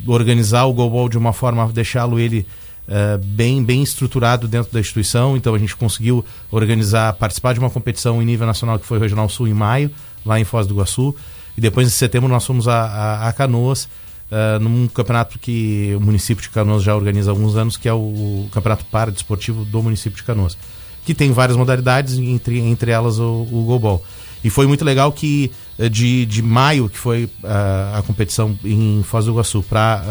organizar 0.08 0.66
o 0.66 0.74
Goalball 0.74 1.10
de 1.10 1.18
uma 1.18 1.34
forma 1.34 1.68
deixá-lo 1.72 2.20
ele 2.20 2.46
eh, 2.88 3.18
bem, 3.24 3.64
bem 3.64 3.82
estruturado 3.82 4.48
dentro 4.48 4.72
da 4.72 4.80
instituição. 4.80 5.36
Então 5.36 5.56
a 5.56 5.60
gente 5.60 5.76
conseguiu 5.76 6.24
organizar, 6.52 7.14
participar 7.14 7.54
de 7.54 7.60
uma 7.60 7.70
competição 7.70 8.22
em 8.22 8.26
nível 8.26 8.46
nacional 8.46 8.80
que 8.80 8.86
foi 8.86 9.00
Regional 9.00 9.28
Sul 9.30 9.48
em 9.48 9.54
maio, 9.54 9.92
lá 10.26 10.40
em 10.40 10.44
Foz 10.44 10.68
do 10.68 10.74
Iguaçu. 10.74 11.16
E 11.58 11.62
depois, 11.62 11.88
em 11.88 11.92
setembro, 11.92 12.28
nós 12.28 12.46
fomos 12.46 12.68
a, 12.68 12.86
a, 12.86 13.28
a 13.30 13.34
Canoas, 13.34 13.88
Uh, 14.26 14.60
num 14.60 14.88
campeonato 14.88 15.38
que 15.38 15.94
o 15.96 16.02
município 16.02 16.42
de 16.42 16.50
Canoas 16.50 16.82
já 16.82 16.96
organiza 16.96 17.30
há 17.30 17.32
alguns 17.32 17.56
anos, 17.56 17.78
que 17.78 17.88
é 17.88 17.94
o, 17.94 17.98
o 17.98 18.50
Campeonato 18.52 18.84
Paradesportivo 18.86 19.64
do 19.64 19.84
município 19.84 20.18
de 20.18 20.24
Canoas, 20.24 20.58
que 21.06 21.14
tem 21.14 21.32
várias 21.32 21.56
modalidades, 21.56 22.18
entre, 22.18 22.60
entre 22.60 22.90
elas 22.90 23.20
o, 23.20 23.48
o 23.52 23.64
goalball. 23.68 24.04
E 24.44 24.50
foi 24.50 24.66
muito 24.66 24.84
legal 24.84 25.12
que 25.12 25.52
eh, 25.78 25.90
de, 25.90 26.26
de 26.26 26.42
maio, 26.42 26.90
que 26.90 26.98
foi 26.98 27.26
uh, 27.26 27.98
a 27.98 28.04
competição 28.06 28.58
em 28.64 29.04
Foz 29.04 29.26
do 29.26 29.32
Iguaçu, 29.32 29.64
para 29.64 30.04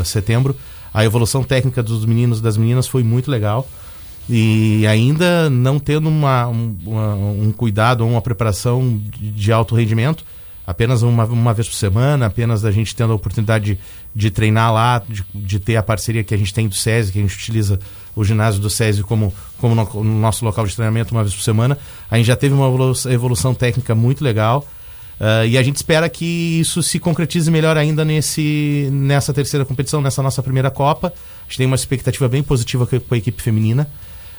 uh, 0.00 0.04
setembro, 0.04 0.56
a 0.92 1.04
evolução 1.04 1.42
técnica 1.42 1.82
dos 1.82 2.04
meninos 2.04 2.38
e 2.38 2.42
das 2.42 2.56
meninas 2.56 2.86
foi 2.86 3.02
muito 3.02 3.30
legal. 3.30 3.66
E 4.30 4.86
ainda 4.86 5.50
não 5.50 5.78
tendo 5.78 6.08
uma, 6.08 6.46
um, 6.48 6.76
uma- 6.86 7.14
um 7.16 7.52
cuidado 7.52 8.02
ou 8.04 8.10
uma 8.10 8.22
preparação 8.22 9.00
de, 9.20 9.52
alto 9.52 9.74
rendimento, 9.74 10.24
apenas 10.66 11.02
uma, 11.02 11.24
uma 11.24 11.52
vez 11.52 11.68
por 11.68 11.74
semana, 11.74 12.26
apenas 12.26 12.64
a 12.64 12.70
gente 12.70 12.94
tendo 12.94 13.12
a 13.12 13.16
oportunidade 13.16 13.74
de, 13.74 13.78
de 14.14 14.30
treinar 14.30 14.72
lá, 14.72 15.02
de, 15.06 15.24
de 15.34 15.58
ter 15.58 15.76
a 15.76 15.82
parceria 15.82 16.22
que 16.22 16.32
a 16.34 16.38
gente 16.38 16.54
tem 16.54 16.68
do 16.68 16.74
SESI, 16.74 17.12
que 17.12 17.18
a 17.18 17.22
gente 17.22 17.34
utiliza 17.36 17.80
o 18.14 18.22
ginásio 18.24 18.60
do 18.60 18.70
SESI 18.70 19.02
como, 19.02 19.34
como 19.58 19.74
no, 19.74 19.84
no 20.04 20.20
nosso 20.20 20.44
local 20.44 20.66
de 20.66 20.74
treinamento 20.74 21.12
uma 21.14 21.22
vez 21.24 21.34
por 21.34 21.42
semana. 21.42 21.76
A 22.10 22.16
gente 22.16 22.26
já 22.26 22.36
teve 22.36 22.54
uma 22.54 22.68
evolu- 22.68 22.94
evolução 23.10 23.52
técnica 23.54 23.94
muito 23.94 24.22
legal. 24.22 24.64
ah, 25.18 25.44
e 25.44 25.58
a 25.58 25.62
gente 25.62 25.76
espera 25.76 26.08
que 26.08 26.24
isso 26.60 26.80
se 26.82 26.98
concretize 27.00 27.50
melhor 27.50 27.76
ainda 27.76 28.04
nesse, 28.04 28.88
nessa 28.92 29.32
terceira 29.34 29.64
competição, 29.64 30.00
nessa 30.00 30.22
nossa 30.22 30.42
primeira 30.42 30.70
Copa. 30.70 31.08
A 31.08 31.44
gente 31.48 31.58
tem 31.58 31.66
uma 31.66 31.76
expectativa 31.76 32.28
bem 32.28 32.42
positiva 32.42 32.86
com 32.86 33.14
a 33.14 33.18
equipe 33.18 33.42
feminina. 33.42 33.90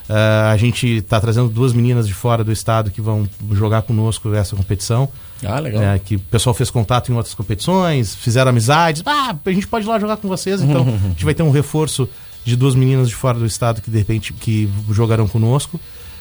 Ah, 0.09 0.51
a 0.51 0.57
gente 0.57 0.87
está 0.87 1.19
trazendo 1.19 1.49
duas 1.49 1.73
meninas 1.73 2.07
de 2.07 2.13
fora 2.13 2.43
do 2.43 2.51
estado 2.51 2.91
que 2.91 3.01
vão 3.01 3.27
jogar 3.51 3.83
conosco 3.83 4.33
essa 4.33 4.55
competição. 4.55 5.09
Ah, 5.43 5.59
legal. 5.59 5.81
É, 5.81 5.99
que 5.99 6.15
o 6.15 6.19
pessoal 6.19 6.53
fez 6.53 6.69
contato 6.69 7.11
em 7.11 7.15
outras 7.15 7.33
competições, 7.33 8.15
fizeram 8.15 8.49
amizades. 8.49 9.03
Ah, 9.05 9.35
a 9.45 9.51
gente 9.51 9.67
pode 9.67 9.85
ir 9.85 9.89
lá 9.89 9.99
jogar 9.99 10.17
com 10.17 10.27
vocês. 10.27 10.61
Então, 10.61 10.81
a 10.87 11.07
gente 11.09 11.25
vai 11.25 11.33
ter 11.33 11.43
um 11.43 11.51
reforço 11.51 12.07
de 12.43 12.55
duas 12.55 12.75
meninas 12.75 13.07
de 13.07 13.15
fora 13.15 13.39
do 13.39 13.45
estado 13.45 13.81
que 13.81 13.89
de 13.89 13.97
repente 13.97 14.33
que 14.33 14.69
jogarão 14.91 15.27
conosco. 15.27 15.79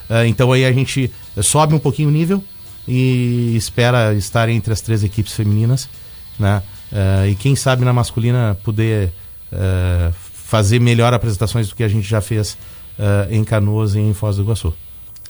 Ah, 0.08 0.26
então 0.26 0.52
aí 0.52 0.64
a 0.64 0.72
gente 0.72 1.10
sobe 1.42 1.74
um 1.74 1.78
pouquinho 1.78 2.08
o 2.08 2.12
nível 2.12 2.42
e 2.86 3.54
espera 3.56 4.12
estar 4.14 4.48
entre 4.48 4.72
as 4.72 4.80
três 4.80 5.04
equipes 5.04 5.32
femininas, 5.32 5.88
né? 6.38 6.62
Ah, 6.92 7.26
e 7.26 7.34
quem 7.34 7.56
sabe 7.56 7.84
na 7.84 7.92
masculina 7.92 8.56
poder 8.62 9.12
fazer 10.32 10.78
melhor 10.80 11.12
apresentações 11.12 11.68
do 11.68 11.74
que 11.74 11.82
a 11.82 11.88
gente 11.88 12.08
já 12.08 12.22
fez 12.22 12.56
em 13.30 13.42
Canoas 13.44 13.94
e 13.94 14.00
em 14.00 14.14
Foz 14.14 14.36
do 14.36 14.42
Iguaçu. 14.42 14.72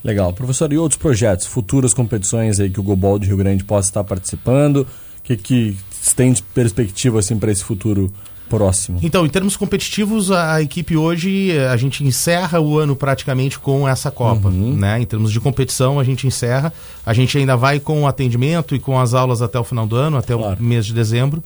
Legal. 0.05 0.33
Professor, 0.33 0.73
e 0.73 0.79
outros 0.79 0.99
projetos, 0.99 1.47
futuras 1.47 1.95
competições 1.95 2.59
aí 2.59 2.69
que 2.69 2.81
o 2.81 2.83
Gobol 2.83 3.19
de 3.19 3.29
Rio 3.29 3.37
Grande 3.37 3.63
possa 3.63 3.89
estar 3.89 4.03
participando? 4.05 4.79
O 5.19 5.23
que, 5.23 5.37
que 5.37 5.77
tem 6.17 6.33
de 6.33 6.43
perspectiva 6.43 7.21
assim, 7.21 7.39
para 7.39 7.53
esse 7.53 7.63
futuro 7.63 8.13
próximo? 8.51 8.99
Então, 9.01 9.25
em 9.25 9.29
termos 9.29 9.57
competitivos, 9.57 10.33
a, 10.33 10.55
a 10.55 10.63
equipe 10.63 10.97
hoje, 10.97 11.53
eh, 11.53 11.69
a 11.69 11.77
gente 11.77 12.03
encerra 12.05 12.61
o 12.61 12.77
ano 12.77 12.97
praticamente 12.97 13.61
com 13.61 13.89
essa 13.89 14.11
Copa, 14.11 14.51
né? 14.51 15.01
Em 15.01 15.07
termos 15.07 15.31
de 15.31 15.39
competição, 15.39 16.01
a 16.01 16.05
gente 16.05 16.27
encerra. 16.27 16.73
A 17.07 17.15
gente 17.15 17.39
ainda 17.39 17.57
vai 17.57 17.79
com 17.79 18.03
o 18.03 18.07
atendimento 18.09 18.75
e 18.75 18.81
com 18.81 18.99
as 18.99 19.15
aulas 19.15 19.41
até 19.41 19.59
o 19.59 19.65
final 19.65 19.87
do 19.87 19.95
ano, 19.95 20.17
até 20.17 20.35
Claro. 20.35 20.57
o 20.59 20.63
mês 20.63 20.85
de 20.85 20.93
dezembro. 20.93 21.43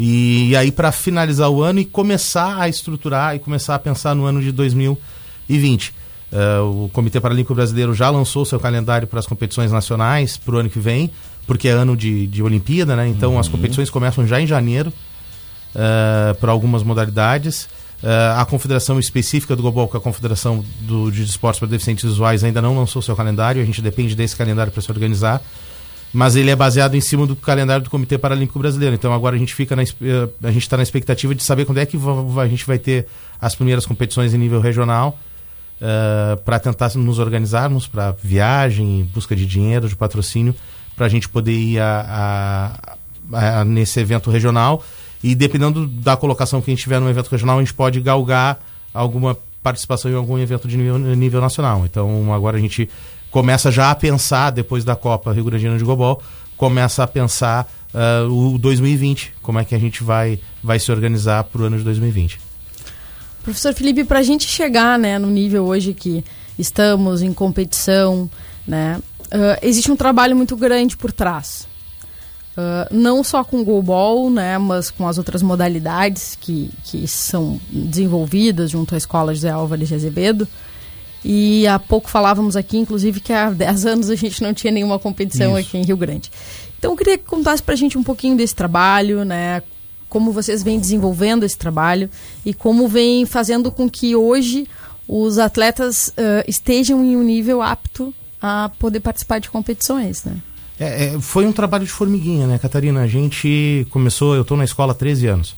E, 0.00 0.56
aí, 0.56 0.72
para 0.72 0.90
finalizar 0.90 1.50
o 1.50 1.62
ano 1.62 1.78
e 1.78 1.84
começar 1.84 2.58
a 2.58 2.68
estruturar 2.70 3.36
e 3.36 3.38
começar 3.38 3.74
a 3.74 3.78
pensar 3.78 4.14
no 4.14 4.24
ano 4.24 4.40
de 4.40 4.50
2020. 4.50 4.98
Eh, 6.32 6.58
o 6.60 6.88
Comitê 6.92 7.20
Paralímpico 7.20 7.54
Brasileiro 7.54 7.94
já 7.94 8.08
lançou 8.10 8.44
seu 8.44 8.58
calendário 8.58 9.06
para 9.06 9.18
as 9.18 9.26
competições 9.26 9.70
nacionais 9.70 10.36
para 10.36 10.54
o 10.54 10.58
ano 10.58 10.70
que 10.70 10.78
vem, 10.78 11.10
porque 11.46 11.68
é 11.68 11.72
ano 11.72 11.96
de, 11.96 12.26
de 12.26 12.42
Olimpíada, 12.42 12.96
né? 12.96 13.08
Então 13.08 13.38
as 13.38 13.48
competições 13.48 13.90
começam 13.90 14.26
já 14.26 14.40
em 14.40 14.46
janeiro 14.46 14.92
para 16.40 16.52
algumas 16.52 16.82
modalidades. 16.82 17.68
Eh, 18.02 18.34
a 18.36 18.44
confederação 18.44 18.98
específica 18.98 19.54
do 19.54 19.62
Global, 19.62 19.86
que 19.86 19.96
é 19.96 19.98
a 19.98 20.02
Confederação 20.02 20.64
do, 20.80 21.10
de 21.10 21.22
Esportes 21.22 21.60
para 21.60 21.68
Deficientes 21.68 22.04
Visuais, 22.04 22.42
ainda 22.42 22.60
não 22.60 22.76
lançou 22.76 23.00
seu 23.00 23.14
calendário. 23.14 23.62
A 23.62 23.64
gente 23.64 23.80
depende 23.80 24.16
desse 24.16 24.34
calendário 24.34 24.72
para 24.72 24.82
se 24.82 24.90
organizar. 24.90 25.40
Mas 26.12 26.36
ele 26.36 26.50
é 26.50 26.56
baseado 26.56 26.94
em 26.94 27.00
cima 27.00 27.26
do 27.26 27.34
calendário 27.34 27.84
do 27.84 27.88
Comitê 27.88 28.18
Paralímpico 28.18 28.58
Brasileiro. 28.58 28.94
Então 28.94 29.14
agora 29.14 29.36
a 29.36 29.38
gente 29.38 29.54
fica 29.54 29.76
na, 29.76 29.82
eh, 29.82 30.28
a 30.42 30.50
gente 30.50 30.62
está 30.62 30.76
na 30.76 30.82
expectativa 30.82 31.34
de 31.34 31.42
saber 31.42 31.64
quando 31.64 31.78
é 31.78 31.86
que 31.86 31.96
a 31.96 32.48
gente 32.48 32.66
vai 32.66 32.78
ter 32.78 33.06
as 33.40 33.54
primeiras 33.54 33.86
competições 33.86 34.34
em 34.34 34.38
nível 34.38 34.60
regional 34.60 35.18
para 36.44 36.58
tentar 36.58 36.90
nos 36.96 37.18
organizarmos 37.18 37.86
para 37.86 38.12
viagem, 38.22 39.08
busca 39.14 39.34
de 39.34 39.44
dinheiro, 39.46 39.88
de 39.88 39.96
patrocínio, 39.96 40.54
para 40.96 41.06
a 41.06 41.08
gente 41.08 41.28
poder 41.28 41.52
ir 41.52 41.80
a, 41.80 42.76
a- 43.32 43.60
a- 43.60 43.64
nesse 43.64 43.98
evento 44.00 44.30
regional. 44.30 44.82
E 45.22 45.34
dependendo 45.34 45.86
da 45.86 46.16
colocação 46.16 46.60
que 46.60 46.70
a 46.70 46.74
gente 46.74 46.82
tiver 46.82 47.00
no 47.00 47.08
evento 47.08 47.28
regional, 47.28 47.56
a 47.58 47.60
gente 47.60 47.74
pode 47.74 48.00
galgar 48.00 48.58
alguma 48.92 49.36
participação 49.62 50.10
em 50.10 50.14
algum 50.14 50.36
evento 50.38 50.66
de 50.66 50.76
nível, 50.76 50.98
nível 50.98 51.40
nacional. 51.40 51.84
Então 51.86 52.32
agora 52.34 52.56
a 52.56 52.60
gente 52.60 52.88
começa 53.30 53.70
já 53.70 53.90
a 53.90 53.94
pensar, 53.94 54.50
depois 54.50 54.84
da 54.84 54.96
Copa 54.96 55.32
Rio 55.32 55.44
Grande 55.44 55.78
de 55.78 55.84
Gobol, 55.84 56.20
começa 56.56 57.02
a 57.04 57.06
pensar 57.06 57.70
ah, 57.94 58.26
o 58.28 58.58
2020, 58.58 59.32
como 59.40 59.58
é 59.60 59.64
que 59.64 59.74
a 59.74 59.78
gente 59.78 60.02
vai, 60.02 60.38
vai 60.62 60.78
se 60.78 60.90
organizar 60.92 61.44
para 61.44 61.62
o 61.62 61.64
ano 61.64 61.78
de 61.78 61.84
2020. 61.84 62.38
Professor 63.42 63.74
Felipe, 63.74 64.04
para 64.04 64.20
a 64.20 64.22
gente 64.22 64.46
chegar 64.46 64.98
né, 64.98 65.18
no 65.18 65.28
nível 65.28 65.64
hoje 65.64 65.92
que 65.92 66.24
estamos 66.58 67.22
em 67.22 67.32
competição, 67.32 68.30
né, 68.66 69.00
ah, 69.30 69.58
existe 69.62 69.90
um 69.90 69.96
trabalho 69.96 70.36
muito 70.36 70.56
grande 70.56 70.96
por 70.96 71.10
trás. 71.12 71.66
Ah, 72.56 72.86
não 72.90 73.24
só 73.24 73.42
com 73.42 73.60
o 73.60 73.64
goalball, 73.64 74.30
né, 74.30 74.58
mas 74.58 74.90
com 74.90 75.08
as 75.08 75.18
outras 75.18 75.42
modalidades 75.42 76.36
que, 76.40 76.70
que 76.84 77.06
são 77.08 77.60
desenvolvidas 77.70 78.70
junto 78.70 78.94
à 78.94 78.98
Escola 78.98 79.34
José 79.34 79.50
Álvares 79.50 79.88
de 79.88 79.94
Azevedo. 79.94 80.46
E 81.24 81.66
há 81.68 81.78
pouco 81.78 82.10
falávamos 82.10 82.56
aqui, 82.56 82.76
inclusive, 82.76 83.20
que 83.20 83.32
há 83.32 83.50
10 83.50 83.86
anos 83.86 84.10
a 84.10 84.14
gente 84.14 84.42
não 84.42 84.52
tinha 84.52 84.72
nenhuma 84.72 84.98
competição 84.98 85.58
Isso. 85.58 85.68
aqui 85.68 85.78
em 85.78 85.84
Rio 85.84 85.96
Grande. 85.96 86.30
Então 86.78 86.92
eu 86.92 86.96
queria 86.96 87.16
que 87.16 87.24
contasse 87.24 87.62
pra 87.62 87.76
gente 87.76 87.96
um 87.96 88.02
pouquinho 88.02 88.36
desse 88.36 88.54
trabalho, 88.54 89.24
né? 89.24 89.62
Como 90.12 90.30
vocês 90.30 90.62
vêm 90.62 90.78
desenvolvendo 90.78 91.42
esse 91.42 91.56
trabalho 91.56 92.10
e 92.44 92.52
como 92.52 92.86
vem 92.86 93.24
fazendo 93.24 93.72
com 93.72 93.88
que 93.88 94.14
hoje 94.14 94.68
os 95.08 95.38
atletas 95.38 96.12
ah, 96.18 96.44
estejam 96.46 97.02
em 97.02 97.16
um 97.16 97.22
nível 97.22 97.62
apto 97.62 98.12
a 98.38 98.70
poder 98.78 99.00
participar 99.00 99.38
de 99.38 99.48
competições, 99.48 100.22
né? 100.22 100.36
É, 100.78 101.06
é, 101.06 101.18
foi 101.18 101.46
um 101.46 101.52
trabalho 101.52 101.86
de 101.86 101.90
formiguinha, 101.90 102.46
né, 102.46 102.58
Catarina? 102.58 103.00
A 103.00 103.06
gente 103.06 103.86
começou, 103.88 104.34
eu 104.34 104.42
estou 104.42 104.54
na 104.54 104.64
escola 104.64 104.92
há 104.92 104.94
13 104.94 105.28
anos. 105.28 105.56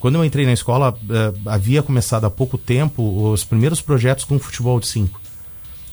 Quando 0.00 0.16
eu 0.16 0.24
entrei 0.24 0.44
na 0.44 0.52
escola, 0.52 0.98
eh, 1.08 1.32
havia 1.46 1.80
começado 1.80 2.24
há 2.24 2.30
pouco 2.30 2.58
tempo 2.58 3.30
os 3.30 3.44
primeiros 3.44 3.80
projetos 3.80 4.24
com 4.24 4.40
futebol 4.40 4.80
de 4.80 4.88
5. 4.88 5.20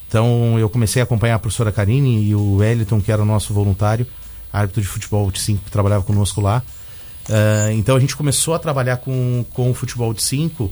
Então 0.08 0.58
eu 0.58 0.68
comecei 0.68 1.04
a 1.04 1.04
acompanhar 1.04 1.36
a 1.36 1.40
professora 1.40 1.72
Karine 1.72 2.30
e 2.30 2.34
o 2.34 2.56
Wellington, 2.56 3.00
que 3.00 3.12
era 3.12 3.22
o 3.22 3.26
nosso 3.26 3.54
voluntário, 3.54 4.08
árbitro 4.52 4.82
de 4.82 4.88
futebol 4.88 5.30
de 5.30 5.40
5, 5.40 5.66
que 5.66 5.72
trabalhava 5.72 6.04
conosco 6.04 6.42
lá. 6.42 6.64
Eh, 7.30 7.74
então 7.74 7.96
a 7.96 8.00
gente 8.00 8.16
começou 8.16 8.54
a 8.54 8.60
trabalhar 8.60 8.98
com, 8.98 9.46
com 9.54 9.72
o 9.72 9.74
futebol 9.74 10.14
de 10.14 10.24
5. 10.24 10.72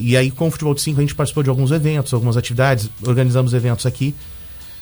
e 0.00 0.16
aí, 0.16 0.30
com 0.30 0.48
o 0.48 0.50
futebol 0.50 0.74
de 0.74 0.80
5, 0.80 0.98
a 0.98 1.02
gente 1.02 1.14
participou 1.14 1.42
de 1.42 1.50
alguns 1.50 1.70
eventos, 1.70 2.12
algumas 2.12 2.36
atividades, 2.36 2.90
organizamos 3.06 3.54
eventos 3.54 3.86
aqui. 3.86 4.14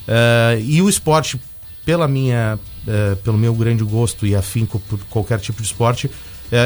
Eh, 0.09 0.63
e 0.65 0.83
o 0.83 0.89
esporte, 0.89 1.41
pela 1.85 2.09
minha, 2.09 2.59
pelo 3.25 3.37
meu 3.37 3.55
grande 3.55 3.85
gosto 3.85 4.27
e 4.27 4.35
afinco 4.35 4.79
por 4.81 4.99
qualquer 5.11 5.41
tipo 5.41 5.61
de 5.61 5.67
esporte, 5.69 6.11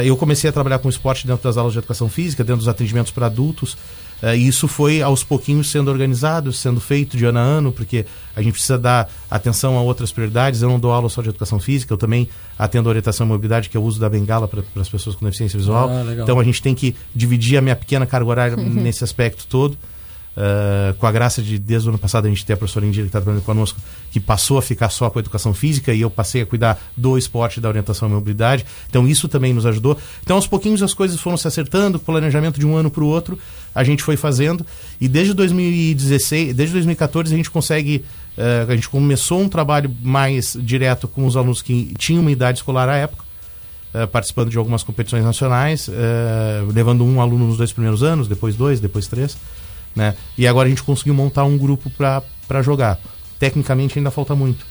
eu 0.05 0.17
comecei 0.17 0.49
a 0.49 0.53
trabalhar 0.53 0.79
com 0.79 0.89
esporte 0.89 1.27
dentro 1.27 1.45
das 1.45 1.57
aulas 1.57 1.73
de 1.73 1.79
educação 1.79 2.09
física, 2.09 2.43
dentro 2.43 2.59
dos 2.59 2.69
atendimentos 2.69 3.13
para 3.13 3.27
adultos. 3.27 3.77
E 4.33 4.47
isso 4.47 4.67
foi 4.69 5.03
aos 5.03 5.23
pouquinhos 5.23 5.71
sendo 5.71 5.91
organizado, 5.91 6.53
sendo 6.53 6.81
feito 6.81 7.17
de 7.17 7.25
ano 7.25 7.39
a 7.39 7.43
ano, 7.43 7.73
porque 7.73 8.07
a 8.35 8.41
gente 8.41 8.53
precisa 8.53 8.79
dar 8.79 9.11
atenção 9.31 9.77
a 9.77 9.83
outras 9.83 10.13
prioridades. 10.13 10.63
Eu 10.63 10.69
não 10.69 10.79
dou 10.79 10.93
aula 10.93 11.09
só 11.09 11.21
de 11.21 11.29
educação 11.29 11.59
física, 11.59 11.93
eu 11.93 11.99
também 11.99 12.29
atendo 12.59 12.89
orientação 12.89 13.27
e 13.27 13.29
mobilidade, 13.29 13.69
que 13.69 13.77
é 13.77 13.81
o 13.81 13.83
uso 13.83 14.01
da 14.01 14.09
bengala 14.09 14.49
para 14.49 14.63
as 14.77 14.89
pessoas 14.89 15.17
com 15.17 15.25
deficiência 15.25 15.59
visual. 15.59 15.91
Ah, 15.91 16.23
então 16.23 16.39
a 16.39 16.45
gente 16.45 16.63
tem 16.63 16.75
que 16.75 16.95
dividir 17.15 17.59
a 17.59 17.61
minha 17.61 17.77
pequena 17.77 18.07
carga 18.07 18.29
horária 18.29 18.57
nesse 18.57 19.05
aspecto 19.05 19.47
todo. 19.47 19.77
Uh, 20.37 20.93
com 20.95 21.07
a 21.07 21.13
graça 21.13 21.41
de, 21.41 21.61
desde 21.61 21.89
o 21.89 21.91
ano 21.91 21.99
passado, 21.99 22.27
a 22.27 22.29
gente 22.29 22.45
ter 22.45 22.55
a 22.55 22.57
professora 22.57 22.85
Indira 22.85 23.05
que 23.05 23.09
está 23.09 23.21
trabalhando 23.21 23.45
conosco, 23.45 23.79
que 24.11 24.19
passou 24.19 24.59
a 24.59 24.63
ficar 24.63 24.89
só 24.89 25.09
com 25.09 25.19
a 25.19 25.23
educação 25.23 25.55
física 25.55 25.95
e 25.95 26.01
eu 26.01 26.11
passei 26.11 26.43
a 26.43 26.47
cuidar 26.47 26.81
do 26.97 27.17
esporte, 27.17 27.61
da 27.61 27.69
orientação 27.69 28.09
e 28.09 28.13
mobilidade. 28.13 28.67
Então, 28.89 29.07
isso 29.07 29.29
também 29.29 29.55
nos 29.55 29.65
ajudou. 29.65 29.97
Então, 30.25 30.35
aos 30.35 30.47
pouquinhos, 30.47 30.83
as 30.83 30.93
coisas 30.93 31.21
foram 31.21 31.37
se 31.37 31.47
acertando, 31.47 32.01
com 32.01 32.07
planejamento 32.07 32.59
de 32.59 32.67
um 32.67 32.75
ano 32.75 32.91
para 32.91 33.05
o 33.05 33.07
outro, 33.07 33.39
a 33.73 33.85
gente 33.85 34.03
foi 34.03 34.17
fazendo. 34.17 34.67
E 35.01 35.07
desde 35.07 35.35
2016, 35.35 36.53
desde 36.53 36.73
2014, 36.73 37.33
a 37.33 37.37
gente 37.37 37.51
consegue. 37.51 38.05
uh, 38.37 38.71
a 38.71 38.75
gente 38.75 38.89
começou 38.89 39.41
um 39.41 39.49
trabalho 39.49 39.95
mais 40.03 40.59
direto 40.61 41.07
com 41.07 41.27
os 41.27 41.37
alunos 41.37 41.63
que 41.63 41.95
tinham 41.97 42.23
uma 42.23 42.33
idade 42.33 42.59
escolar 42.59 42.89
à 42.89 42.97
época. 42.97 43.23
uh, 43.95 44.09
participando 44.09 44.51
de 44.51 44.59
algumas 44.59 44.83
competições 44.83 45.23
nacionais, 45.25 45.89
levando 46.73 47.05
um 47.05 47.21
aluno 47.21 47.47
nos 47.47 47.57
dois 47.57 47.73
primeiros 47.73 48.03
anos, 48.03 48.27
depois 48.27 48.57
dois, 48.57 48.81
depois 48.81 49.07
três 49.07 49.37
né? 49.95 50.15
E 50.37 50.47
agora 50.47 50.67
a 50.67 50.71
gente 50.71 50.83
conseguiu 50.83 51.15
montar 51.15 51.45
um 51.45 51.57
grupo 51.59 51.91
para 51.91 52.63
jogar. 52.63 52.99
Tecnicamente 53.39 53.99
ainda 53.99 54.11
falta 54.11 54.35
muito. 54.35 54.65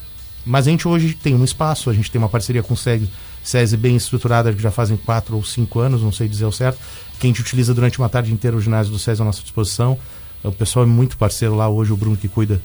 Mas 0.44 0.66
a 0.66 0.70
gente 0.70 0.86
hoje 0.86 1.14
tem 1.14 1.34
um 1.34 1.44
espaço, 1.44 1.88
a 1.88 1.94
gente 1.94 2.10
tem 2.10 2.18
uma 2.18 2.28
parceria 2.28 2.62
com 2.62 2.74
o 2.74 2.76
SEG, 2.76 3.08
SESI 3.42 3.76
bem 3.76 3.96
estruturada, 3.96 4.52
que 4.52 4.60
já 4.62 4.70
fazem 4.70 4.96
quatro 4.96 5.36
ou 5.36 5.44
cinco 5.44 5.78
anos, 5.80 6.02
não 6.02 6.12
sei 6.12 6.28
dizer 6.28 6.44
o 6.44 6.52
certo, 6.52 6.78
que 7.18 7.26
a 7.26 7.28
gente 7.28 7.40
utiliza 7.40 7.72
durante 7.72 7.98
uma 7.98 8.08
tarde 8.08 8.32
inteira 8.32 8.56
o 8.56 8.60
ginásio 8.60 8.92
do 8.92 8.98
SESI 8.98 9.22
à 9.22 9.24
nossa 9.24 9.42
disposição. 9.42 9.98
O 10.42 10.52
pessoal 10.52 10.84
é 10.84 10.88
muito 10.88 11.16
parceiro 11.16 11.54
lá 11.54 11.68
hoje, 11.68 11.92
o 11.92 11.96
Bruno 11.96 12.16
que 12.16 12.28
cuida 12.28 12.60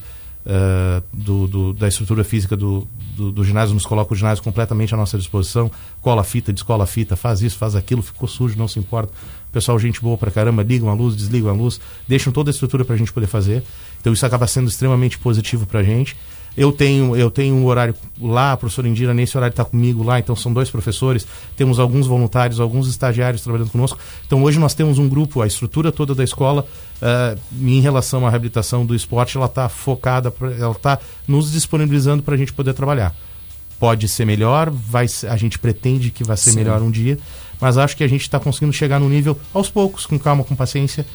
eh, 0.45 1.01
do, 1.13 1.47
do- 1.47 1.73
da 1.73 1.87
estrutura 1.87 2.23
física 2.23 2.55
do, 2.57 2.85
do, 3.15 3.31
do 3.31 3.43
ginásio, 3.45 3.73
nos 3.73 3.85
coloca 3.85 4.13
o 4.13 4.15
ginásio 4.15 4.43
completamente 4.43 4.93
à 4.93 4.97
nossa 4.97 5.17
disposição, 5.17 5.69
cola 6.01 6.23
fita, 6.23 6.51
descola 6.51 6.85
fita, 6.85 7.15
faz 7.15 7.41
isso, 7.41 7.57
faz 7.57 7.75
aquilo, 7.75 8.01
ficou 8.01 8.27
sujo, 8.27 8.57
não 8.57 8.67
se 8.67 8.79
importa. 8.79 9.13
Pessoal, 9.51 9.79
gente 9.79 9.99
boa 10.01 10.17
pra 10.17 10.29
caramba, 10.29 10.61
ligam 10.61 10.89
a 10.89 10.93
luz, 10.93 11.15
desligam 11.15 11.49
a 11.49 11.53
luz, 11.53 11.79
deixam 12.07 12.31
toda 12.31 12.49
a 12.49 12.53
estrutura 12.53 12.85
pra 12.85 12.95
gente 12.95 13.11
poder 13.11 13.27
fazer. 13.27 13.63
Então 13.99 14.13
isso 14.13 14.25
acaba 14.25 14.45
sendo 14.47 14.69
extremamente 14.69 15.17
positivo 15.17 15.65
pra 15.65 15.81
gente. 15.83 16.15
Eu 16.57 16.71
tenho, 16.71 17.15
eu 17.15 17.31
tenho 17.31 17.55
um 17.55 17.65
horário 17.65 17.95
lá, 18.19 18.51
a 18.51 18.57
professora 18.57 18.87
Indira, 18.87 19.13
nesse 19.13 19.37
horário 19.37 19.53
está 19.53 19.63
comigo 19.63 20.03
lá, 20.03 20.19
então 20.19 20.35
são 20.35 20.51
dois 20.51 20.69
professores, 20.69 21.25
temos 21.55 21.79
alguns 21.79 22.05
voluntários, 22.05 22.59
alguns 22.59 22.87
estagiários 22.89 23.41
trabalhando 23.41 23.69
conosco. 23.69 23.97
Então 24.25 24.43
hoje 24.43 24.59
nós 24.59 24.73
temos 24.73 24.97
um 24.97 25.07
grupo, 25.07 25.41
a 25.41 25.47
estrutura 25.47 25.91
toda 25.91 26.13
da 26.13 26.23
escola, 26.23 26.65
eh, 27.01 27.37
em 27.61 27.79
relação 27.81 28.25
à 28.27 28.29
reabilitação 28.29 28.85
do 28.85 28.93
esporte, 28.95 29.37
ela 29.37 29.45
está 29.45 29.69
focada, 29.69 30.31
pra- 30.31 30.51
ela 30.51 30.71
está 30.73 30.99
nos 31.27 31.51
disponibilizando 31.51 32.23
para 32.23 32.33
a 32.35 32.37
gente 32.37 32.51
poder 32.51 32.73
trabalhar. 32.73 33.15
Pode 33.79 34.09
ser 34.09 34.25
melhor, 34.25 34.69
vai, 34.69 35.05
a 35.29 35.37
gente 35.37 35.57
pretende 35.57 36.11
que 36.11 36.23
vai 36.23 36.35
ser 36.35 36.49
Sim. 36.51 36.57
melhor 36.57 36.81
um 36.81 36.91
dia, 36.91 37.17
mas 37.59 37.77
acho 37.77 37.95
que 37.95 38.03
a 38.03 38.07
gente 38.07 38.21
está 38.21 38.39
conseguindo 38.39 38.73
chegar 38.73 38.99
no 38.99 39.09
nível 39.09 39.37
aos 39.53 39.69
poucos, 39.69 40.05
com 40.05 40.17
calma, 40.17 40.43
com 40.43 40.55
paciência, 40.55 41.05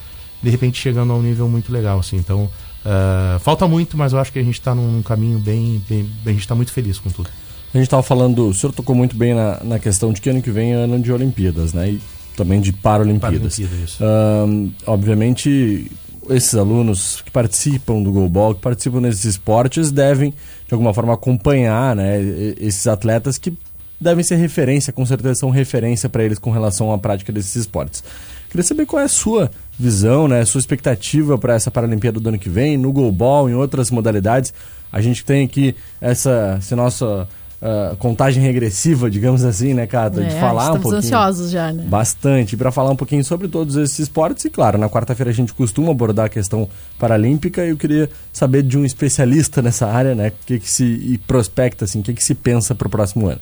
de 0.42 0.50
repente 0.50 0.80
chegando 0.80 1.12
a 1.12 1.16
um 1.16 1.22
nível 1.22 1.48
muito 1.48 1.72
legal, 1.72 1.98
assim. 1.98 2.16
Então, 2.16 2.50
ah, 2.84 3.38
falta 3.40 3.66
muito, 3.66 3.96
mas 3.96 4.12
eu 4.12 4.18
acho 4.18 4.32
que 4.32 4.38
a 4.38 4.42
gente 4.42 4.58
está 4.58 4.74
num, 4.74 5.02
caminho 5.02 5.38
bem, 5.38 5.82
bem, 5.88 6.06
A 6.26 6.30
gente 6.30 6.40
está 6.40 6.54
muito 6.54 6.72
feliz 6.72 6.98
com 6.98 7.10
tudo. 7.10 7.30
A 7.72 7.76
gente 7.78 7.86
estava 7.86 8.02
falando, 8.02 8.48
o 8.48 8.54
senhor 8.54 8.72
tocou 8.72 8.94
muito 8.94 9.16
bem 9.16 9.34
na, 9.34 9.58
na 9.64 9.78
questão 9.78 10.12
de 10.12 10.20
que 10.20 10.30
ano 10.30 10.40
que 10.40 10.50
vem 10.50 10.72
é 10.72 10.76
ano 10.76 11.00
de 11.00 11.12
Olimpíadas, 11.12 11.72
né? 11.72 11.90
E 11.90 12.00
também 12.36 12.60
de 12.60 12.72
Paralimpíadas. 12.72 13.56
Paralimpíada, 13.56 13.84
isso. 13.84 14.04
Ahn, 14.04 14.70
obviamente, 14.86 15.90
esses 16.30 16.54
alunos 16.54 17.20
que 17.22 17.30
participam 17.32 18.00
do 18.00 18.12
goalball, 18.12 18.54
que 18.54 18.60
participam 18.60 19.00
desses 19.02 19.24
esportes, 19.24 19.90
devem, 19.90 20.30
de 20.30 20.74
alguma 20.74 20.94
forma, 20.94 21.14
acompanhar 21.14 21.96
né, 21.96 22.20
esses 22.58 22.86
atletas 22.86 23.38
que 23.38 23.52
devem 24.00 24.24
ser 24.24 24.36
referência, 24.36 24.92
com 24.92 25.04
certeza 25.06 25.34
são 25.36 25.50
referência 25.50 26.08
para 26.08 26.22
eles 26.24 26.38
com 26.38 26.50
relação 26.50 26.92
à 26.92 26.98
prática 26.98 27.32
desses 27.32 27.54
esportes. 27.56 28.02
Queria 28.50 28.64
saber 28.64 28.86
qual 28.86 29.02
é 29.02 29.06
a 29.06 29.08
sua 29.08 29.50
visão, 29.78 30.28
né, 30.28 30.40
a 30.40 30.46
sua 30.46 30.60
expectativa 30.60 31.36
para 31.36 31.54
essa 31.54 31.70
Paralimpíada 31.70 32.20
do 32.20 32.28
ano 32.28 32.38
que 32.38 32.48
vem, 32.48 32.76
no 32.76 32.92
goalball, 32.92 33.48
em 33.50 33.54
outras 33.54 33.90
modalidades. 33.90 34.52
A 34.92 35.00
gente 35.00 35.24
tem 35.24 35.44
aqui 35.44 35.74
essa, 36.00 36.56
essa 36.58 36.76
nossa 36.76 37.26
ah, 37.60 37.96
contagem 37.98 38.42
regressiva, 38.42 39.10
digamos 39.10 39.42
assim, 39.42 39.74
né, 39.74 39.86
Cata? 39.86 40.22
de 40.22 40.28
É, 40.28 40.38
falar 40.38 40.64
um 40.64 40.76
estamos 40.76 40.82
pouquinho. 40.82 40.98
ansiosos 40.98 41.50
já, 41.50 41.72
né? 41.72 41.82
Bastante, 41.88 42.56
para 42.56 42.70
falar 42.70 42.90
um 42.90 42.96
pouquinho 42.96 43.24
sobre 43.24 43.48
todos 43.48 43.74
esses 43.74 43.98
esportes. 44.00 44.44
E 44.44 44.50
claro, 44.50 44.76
na 44.78 44.88
quarta-feira 44.88 45.30
a 45.30 45.34
gente 45.34 45.52
costuma 45.54 45.90
abordar 45.90 46.26
a 46.26 46.28
questão 46.28 46.68
paralímpica 46.98 47.64
e 47.64 47.70
eu 47.70 47.76
queria 47.76 48.08
saber 48.32 48.62
de 48.62 48.76
um 48.78 48.84
especialista 48.84 49.62
nessa 49.62 49.86
área, 49.86 50.14
né? 50.14 50.28
O 50.28 50.32
que, 50.46 50.60
que 50.60 50.70
se 50.70 51.18
prospecta, 51.26 51.86
assim, 51.86 52.00
o 52.00 52.02
que, 52.02 52.12
que 52.12 52.22
se 52.22 52.34
pensa 52.34 52.74
para 52.74 52.86
o 52.86 52.90
próximo 52.90 53.26
ano. 53.28 53.40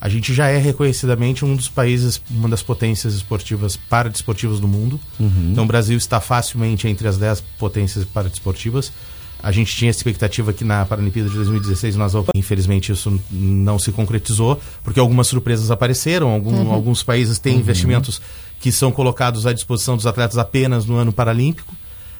A 0.00 0.08
gente 0.08 0.32
já 0.32 0.46
é 0.46 0.58
reconhecidamente 0.58 1.44
um 1.44 1.56
dos 1.56 1.68
países, 1.68 2.20
uma 2.30 2.48
das 2.48 2.62
potências 2.62 3.14
esportivas 3.14 3.76
paradesportivas 3.76 4.60
do 4.60 4.68
mundo. 4.68 5.00
Então 5.52 5.64
o 5.64 5.66
Brasil 5.66 5.96
está 5.98 6.20
facilmente 6.20 6.86
entre 6.86 7.08
as 7.08 7.16
10 7.18 7.40
potências 7.58 8.04
paradesportivas. 8.04 8.92
A 9.42 9.52
gente 9.52 9.74
tinha 9.74 9.90
expectativa 9.90 10.52
que 10.52 10.64
na 10.64 10.84
Paralimpíada 10.84 11.28
de 11.28 11.34
2016 11.36 11.94
nós 11.96 12.12
infelizmente 12.34 12.90
isso 12.92 13.20
não 13.30 13.78
se 13.78 13.92
concretizou, 13.92 14.60
porque 14.82 14.98
algumas 15.00 15.26
surpresas 15.28 15.70
apareceram, 15.70 16.28
algum- 16.30 16.72
alguns 16.72 17.02
países 17.04 17.38
têm 17.38 17.54
investimentos 17.60 18.20
que 18.60 18.72
são 18.72 18.90
colocados 18.90 19.46
à 19.46 19.52
disposição 19.52 19.96
dos 19.96 20.06
atletas 20.06 20.38
apenas 20.38 20.86
no 20.86 20.96
ano 20.96 21.12
paralímpico. 21.12 21.72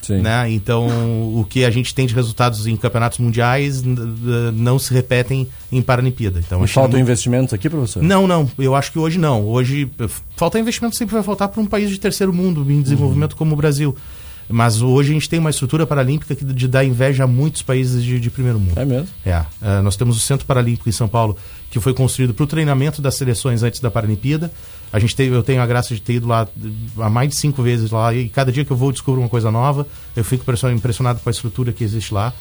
Sim. 0.02 0.20
Né? 0.22 0.50
Então, 0.52 0.86
o 1.34 1.44
que 1.48 1.64
a 1.64 1.70
gente 1.70 1.94
tem 1.94 2.06
de 2.06 2.14
resultados 2.14 2.66
em 2.66 2.76
campeonatos 2.76 3.18
mundiais 3.18 3.82
não 4.54 4.78
se 4.78 4.92
repetem 4.94 5.46
em 5.70 5.82
Paralimpíada. 5.82 6.38
Então, 6.38 6.62
a 6.62 6.66
China 6.66 6.74
faltam 6.82 6.98
não- 6.98 7.00
investimentos 7.04 7.52
aqui, 7.52 7.68
professor? 7.68 8.02
não, 8.02 8.26
não. 8.26 8.50
Eu 8.58 8.74
acho 8.74 8.90
que 8.92 8.98
hoje 8.98 9.18
não. 9.18 9.44
Hoje, 9.44 9.90
eh, 9.98 10.08
falta 10.36 10.58
investimento 10.58 10.96
sempre 10.96 11.14
vai 11.14 11.22
faltar 11.22 11.48
para 11.48 11.60
um 11.60 11.66
país 11.66 11.90
de 11.90 11.98
terceiro 11.98 12.32
mundo, 12.32 12.64
em 12.70 12.80
desenvolvimento 12.80 13.36
como 13.36 13.52
o 13.52 13.56
Brasil. 13.56 13.94
Mas 14.50 14.80
hoje 14.80 15.10
a 15.10 15.12
gente 15.12 15.28
tem 15.28 15.38
uma 15.38 15.50
estrutura 15.50 15.86
paralímpica 15.86 16.34
que 16.34 16.42
de 16.42 16.66
dar 16.66 16.82
inveja 16.82 17.24
a 17.24 17.26
muitos 17.26 17.60
países 17.60 18.02
de, 18.02 18.18
de 18.18 18.30
primeiro 18.30 18.58
mundo. 18.58 18.78
É 18.80 18.84
mesmo? 18.86 19.08
É. 19.26 19.44
Eh, 19.60 19.82
nós 19.82 19.94
temos 19.94 20.16
o 20.16 20.20
Centro 20.20 20.46
Paralímpico 20.46 20.88
em 20.88 20.92
São 20.92 21.06
Paulo, 21.06 21.36
que 21.70 21.78
foi 21.78 21.92
construído 21.92 22.32
para 22.32 22.44
o 22.44 22.46
treinamento 22.46 23.02
das 23.02 23.14
seleções 23.16 23.62
antes 23.62 23.78
da 23.78 23.90
Paralimpíada. 23.90 24.50
A 24.92 24.98
gente 24.98 25.14
teve, 25.14 25.34
eu 25.34 25.42
tenho 25.42 25.60
a 25.60 25.66
graça 25.66 25.94
de 25.94 26.00
ter 26.00 26.14
ido 26.14 26.26
lá 26.26 26.48
há 26.98 27.10
mais 27.10 27.28
de 27.28 27.36
cinco 27.36 27.62
vezes 27.62 27.90
lá, 27.90 28.12
e 28.14 28.28
cada 28.28 28.50
dia 28.50 28.64
que 28.64 28.70
eu 28.70 28.76
vou 28.76 28.90
descubro 28.90 29.20
uma 29.20 29.28
coisa 29.28 29.50
nova. 29.50 29.86
Eu 30.16 30.24
fico 30.24 30.44
impressionado 30.72 31.20
com 31.20 31.28
a 31.28 31.32
estrutura 31.32 31.72
que 31.72 31.84
existe 31.84 32.14
lá. 32.14 32.32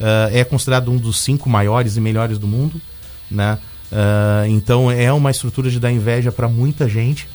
Eh, 0.00 0.40
é 0.40 0.44
considerado 0.44 0.90
um 0.90 0.96
dos 0.96 1.20
cinco 1.20 1.48
maiores 1.48 1.96
e 1.96 2.00
melhores 2.00 2.38
do 2.38 2.46
mundo, 2.46 2.80
né? 3.30 3.58
Ah, 3.92 4.44
então 4.48 4.90
é 4.90 5.12
uma 5.12 5.30
estrutura 5.30 5.70
de 5.70 5.78
dar 5.78 5.92
inveja 5.92 6.32
para 6.32 6.48
muita 6.48 6.88
gente. 6.88 7.28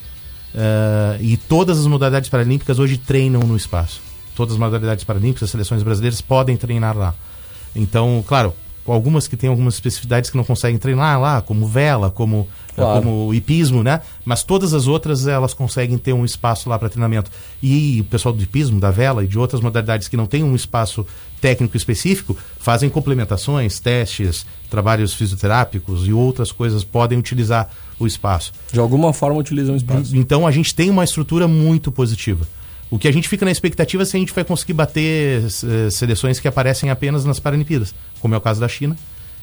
Ah, 0.56 1.18
e 1.22 1.38
todas 1.38 1.80
as 1.80 1.86
modalidades 1.86 2.30
paralímpicas 2.30 2.80
hoje 2.80 2.98
treinam 2.98 3.42
no 3.42 3.56
espaço. 3.56 4.02
Todas 4.36 4.54
as 4.54 4.60
modalidades 4.60 5.04
paralímpicas, 5.04 5.44
as 5.44 5.50
seleções 5.52 5.82
brasileiras 5.82 6.20
podem 6.22 6.58
treinar 6.58 6.98
lá. 6.98 7.14
Então, 7.76 8.24
claro, 8.28 8.54
algumas 8.94 9.28
que 9.28 9.36
têm 9.38 9.50
algumas 9.50 9.76
especificidades 9.76 10.30
que 10.30 10.38
não 10.38 10.44
conseguem 10.44 10.78
treinar 10.78 11.20
lá, 11.20 11.42
como 11.42 11.68
vela, 11.68 12.10
como, 12.10 12.48
Claro. 12.76 13.02
como 13.02 13.34
hipismo, 13.34 13.84
né? 13.84 14.02
Mas 14.24 14.44
todas 14.44 14.74
as 14.74 14.86
outras 14.88 15.26
elas 15.28 15.54
conseguem 15.54 15.98
ter 15.98 16.14
um 16.14 16.24
espaço 16.24 16.70
lá 16.70 16.78
para 16.78 16.90
treinamento. 16.90 17.32
E 17.62 18.00
o 18.02 18.04
pessoal 18.04 18.34
do 18.34 18.42
hipismo, 18.44 18.80
da 18.80 18.92
vela 18.92 19.24
e 19.24 19.28
de 19.28 19.38
outras 19.40 19.62
modalidades 19.62 20.08
que 20.08 20.16
não 20.16 20.26
têm 20.28 20.44
um 20.44 20.56
espaço 20.56 21.06
técnico 21.42 21.76
específico, 21.76 22.38
fazem 22.60 22.90
complementações, 22.90 23.80
testes, 23.80 24.46
trabalhos 24.70 25.14
fisioterápicos 25.14 26.08
e 26.08 26.14
outras 26.14 26.52
coisas 26.52 26.84
podem 26.84 27.18
utilizar 27.18 27.70
o 28.00 28.06
espaço. 28.06 28.54
De 28.72 28.80
alguma 28.80 29.12
forma 29.12 29.40
utilizam 29.40 29.74
o 29.74 29.78
espaço. 29.78 30.16
Então 30.16 30.46
a 30.46 30.52
gente 30.52 30.74
tem 30.76 30.90
uma 30.90 31.04
estrutura 31.04 31.48
muito 31.48 31.92
positiva. 31.92 32.46
O 32.90 32.98
que 32.98 33.08
a 33.08 33.12
gente 33.12 33.28
fica 33.28 33.44
na 33.44 33.52
expectativa 33.52 34.04
é 34.04 34.06
se 34.06 34.16
a 34.16 34.20
gente 34.20 34.34
vai 34.34 34.44
conseguir 34.46 34.74
bater 34.74 35.44
eh, 35.44 35.90
seleções 35.92 36.40
que 36.40 36.48
aparecem 36.48 36.90
apenas 36.90 37.26
nas 37.26 37.40
Paralimpíadas, 37.40 37.94
como 38.22 38.34
é 38.34 38.38
o 38.38 38.42
caso 38.42 38.62
da 38.62 38.68
China, 38.68 38.96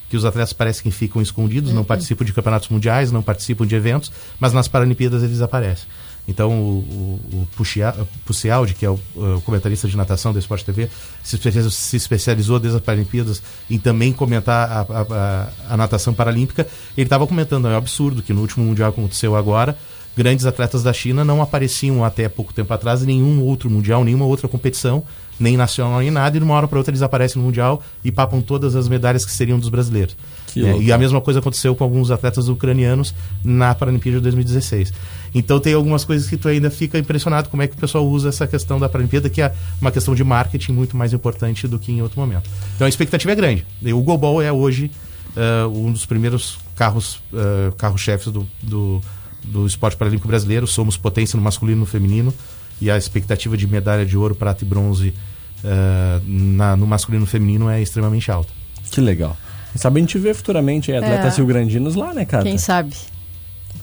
que 0.09 0.17
os 0.17 0.25
atletas 0.25 0.53
parecem 0.53 0.83
que 0.83 0.91
ficam 0.91 1.21
escondidos, 1.21 1.73
não 1.73 1.85
participam 1.85 2.25
de 2.25 2.33
campeonatos 2.33 2.69
mundiais, 2.69 3.13
não 3.13 3.23
participam 3.23 3.67
de 3.67 3.75
eventos, 3.75 4.11
mas 4.41 4.53
nas 4.53 4.67
Paralimpíadas 4.69 5.23
eles 5.23 5.41
aparecem. 5.43 5.87
Então 6.27 6.51
o, 6.53 7.21
o, 7.33 7.37
o 7.43 7.49
Pucia- 7.55 7.95
Pucialdi, 8.25 8.73
que 8.73 8.87
é 8.87 8.89
o, 8.89 8.99
o 9.15 9.43
comentarista 9.45 9.87
de 9.87 9.95
natação 9.95 10.33
da 10.33 10.39
Esporte 10.39 10.65
TV, 10.65 10.89
se 11.23 11.37
especializou, 11.37 11.71
se 11.71 11.97
especializou 11.99 12.59
desde 12.59 12.79
as 12.79 12.83
Paralimpíadas 12.85 13.43
em 13.69 13.79
também 13.79 14.11
comentar 14.11 14.71
a, 14.71 14.81
a- 14.81 15.07
a- 15.11 15.49
a 15.75 15.77
natação 15.77 16.15
paralímpica. 16.15 16.67
Ele 16.97 17.05
estava 17.05 17.27
comentando, 17.27 17.69
é 17.69 17.73
um 17.73 17.77
absurdo 17.77 18.23
que 18.23 18.33
no 18.33 18.41
último 18.41 18.65
mundial 18.65 18.89
aconteceu 18.89 19.37
agora, 19.37 19.77
grandes 20.17 20.47
atletas 20.47 20.83
da 20.83 20.93
China 20.93 21.25
não 21.25 21.43
apareciam 21.43 22.05
até 22.05 22.29
pouco 22.29 22.53
tempo 22.53 22.73
atrás 22.73 23.03
em 23.03 23.07
nenhum 23.07 23.43
outro 23.43 23.69
mundial, 23.69 24.05
nenhuma 24.05 24.25
outra 24.25 24.49
competição, 24.49 25.03
nem 25.39 25.57
nacional 25.57 26.01
nem 26.01 26.11
nada, 26.11 26.37
e 26.37 26.41
de 26.41 26.45
uma 26.45 26.55
hora 26.55 26.69
para 26.69 26.79
outra 26.79 26.93
eles 26.93 27.03
aparecem 27.03 27.41
no 27.41 27.47
mundial 27.47 27.83
e 28.05 28.13
papam 28.13 28.41
todas 28.41 28.77
as 28.77 28.89
medalhas 28.89 29.25
que 29.25 29.33
seriam 29.33 29.59
dos 29.59 29.69
brasileiros. 29.69 30.17
É, 30.57 30.79
e 30.79 30.93
a 30.93 30.99
mesma 30.99 31.21
coisa 31.21 31.41
aconteceu 31.41 31.75
com 31.75 31.83
alguns 31.83 32.13
atletas 32.13 32.47
ucranianos 32.47 33.13
na 33.43 33.75
Paralimpíada 33.75 34.19
de 34.19 34.23
2016. 34.23 34.93
Então 35.35 35.59
tem 35.59 35.75
algumas 35.75 36.05
coisas 36.05 36.29
que 36.29 36.37
tu 36.37 36.47
ainda 36.47 36.71
fica 36.71 36.97
impressionado 36.97 37.49
como 37.49 37.63
é 37.63 37.67
que 37.67 37.75
o 37.75 37.79
pessoal 37.79 38.07
usa 38.07 38.29
essa 38.29 38.47
questão 38.47 38.79
da 38.79 38.89
Paralimpíada, 38.89 39.29
que 39.29 39.43
é 39.43 39.53
uma 39.81 39.91
questão 39.91 40.15
de 40.15 40.23
marketing 40.23 40.73
muito 40.73 40.97
mais 40.97 41.13
importante 41.13 41.67
do 41.67 41.79
que 41.79 41.91
em 41.91 42.03
outro 42.03 42.21
momento. 42.21 42.49
Então 42.77 42.87
a 42.87 42.89
expectativa 42.89 43.33
é 43.33 43.35
grande. 43.35 43.67
O 43.93 44.01
Gobol 44.01 44.41
é 44.41 44.53
hoje 44.53 44.93
eh, 45.37 45.67
um 45.67 45.91
dos 45.91 46.07
primeiros 46.07 46.59
carros 46.77 47.21
eh, 47.33 47.73
carro-chefes 47.77 48.33
do, 48.33 48.47
do, 48.63 49.01
do 49.45 49.67
esporte 49.67 49.97
paralímpico 49.97 50.27
brasileiro. 50.29 50.67
Somos 50.67 50.97
potência 50.97 51.37
no 51.37 51.43
masculino 51.43 51.79
e 51.79 51.81
no 51.81 51.87
feminino. 51.87 52.33
E 52.81 52.91
a 52.91 52.97
expectativa 52.99 53.57
de 53.57 53.67
medalha 53.67 54.05
de 54.05 54.17
ouro, 54.17 54.35
prata 54.35 54.65
e 54.65 54.67
bronze 54.67 55.15
eh, 55.63 56.21
na- 56.27 56.77
no 56.77 56.87
masculino 56.87 57.23
e 57.23 57.25
no 57.25 57.31
feminino 57.31 57.69
é 57.71 57.81
extremamente 57.81 58.31
alta. 58.31 58.53
Que 58.91 59.01
legal. 59.01 59.37
Quem 59.73 59.81
sabe 59.81 59.99
a 59.99 60.03
gente 60.03 60.19
vê 60.19 60.35
futuramente 60.35 60.93
aí 60.93 60.99
atletas 60.99 61.35
É. 61.35 61.37
rio-grandinos 61.39 61.95
lá, 61.95 62.13
né, 62.13 62.25
cara? 62.25 62.43
Quem 62.45 62.59
sabe? 62.59 62.95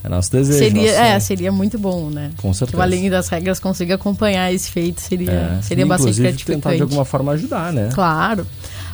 É 0.04 0.10
nosso 0.10 0.32
desejo. 0.32 0.58
Seria, 0.60 0.92
nosso 0.92 1.02
é, 1.04 1.20
seria 1.20 1.52
muito 1.52 1.78
bom, 1.80 2.10
né? 2.10 2.32
Com 2.38 2.54
certeza. 2.54 2.72
Que 2.72 2.78
o 2.78 2.82
Além 2.82 3.10
das 3.10 3.30
Regras 3.30 3.60
consiga 3.60 3.96
acompanhar 3.96 4.52
esse 4.54 4.70
feito, 4.72 5.00
seria, 5.02 5.32
É. 5.32 5.62
seria 5.62 5.86
E, 5.86 5.88
bastante 5.88 6.20
gratificante. 6.22 6.56
tentar 6.62 6.76
de 6.76 6.82
alguma 6.82 7.06
forma 7.06 7.32
ajudar, 7.34 7.72
né? 7.74 7.90
Claro. 7.94 8.46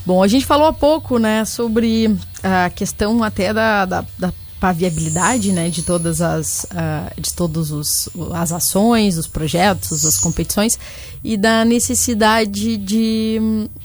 Bom, 0.06 0.22
a 0.24 0.28
gente 0.28 0.46
falou 0.46 0.68
há 0.68 0.74
pouco, 0.74 1.18
né, 1.18 1.44
sobre 1.46 2.16
a 2.44 2.70
questão 2.70 3.24
até 3.24 3.54
da, 3.54 3.86
da, 3.86 4.06
da 4.18 4.34
a 4.60 4.72
viabilidade, 4.72 5.52
né, 5.52 5.70
de 5.70 5.84
todas 5.84 6.22
as, 6.22 6.66
ah, 6.72 7.12
de 7.18 7.34
todos 7.34 7.72
os 7.72 8.10
as 8.34 8.52
ações, 8.52 9.18
os 9.18 9.28
projetos, 9.28 10.04
as 10.04 10.18
competições 10.18 10.80
e 11.24 11.38
da 11.38 11.64
necessidade 11.64 12.78
de 12.78 13.40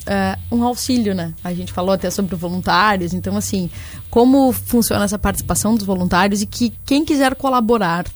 ah, 0.06 0.38
um 0.50 0.64
auxílio, 0.64 1.14
né? 1.14 1.34
A 1.44 1.52
gente 1.52 1.72
falou 1.72 1.92
até 1.92 2.10
sobre 2.10 2.34
voluntários, 2.36 3.12
então 3.12 3.36
assim, 3.36 3.70
como 4.10 4.52
funciona 4.52 5.04
essa 5.04 5.18
participação 5.18 5.74
dos 5.74 5.84
voluntários 5.84 6.40
e 6.42 6.46
que 6.46 6.72
quem 6.86 7.04
quiser 7.04 7.34
colaborar 7.34 8.06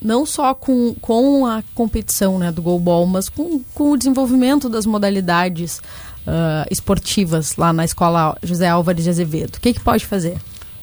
não 0.00 0.24
só 0.24 0.54
com, 0.54 0.94
com 1.00 1.44
a 1.44 1.62
competição 1.74 2.38
né, 2.38 2.52
do 2.52 2.62
goalball, 2.62 3.04
mas 3.04 3.28
com, 3.28 3.60
com 3.74 3.90
o 3.90 3.96
desenvolvimento 3.96 4.68
das 4.68 4.86
modalidades 4.86 5.80
ah, 6.26 6.66
esportivas 6.70 7.56
lá 7.56 7.72
na 7.72 7.84
escola 7.84 8.36
José 8.42 8.68
Álvares 8.68 9.04
de 9.04 9.10
Azevedo. 9.10 9.56
O 9.56 9.60
que, 9.60 9.72
que 9.72 9.80
pode 9.80 10.04
fazer? 10.06 10.38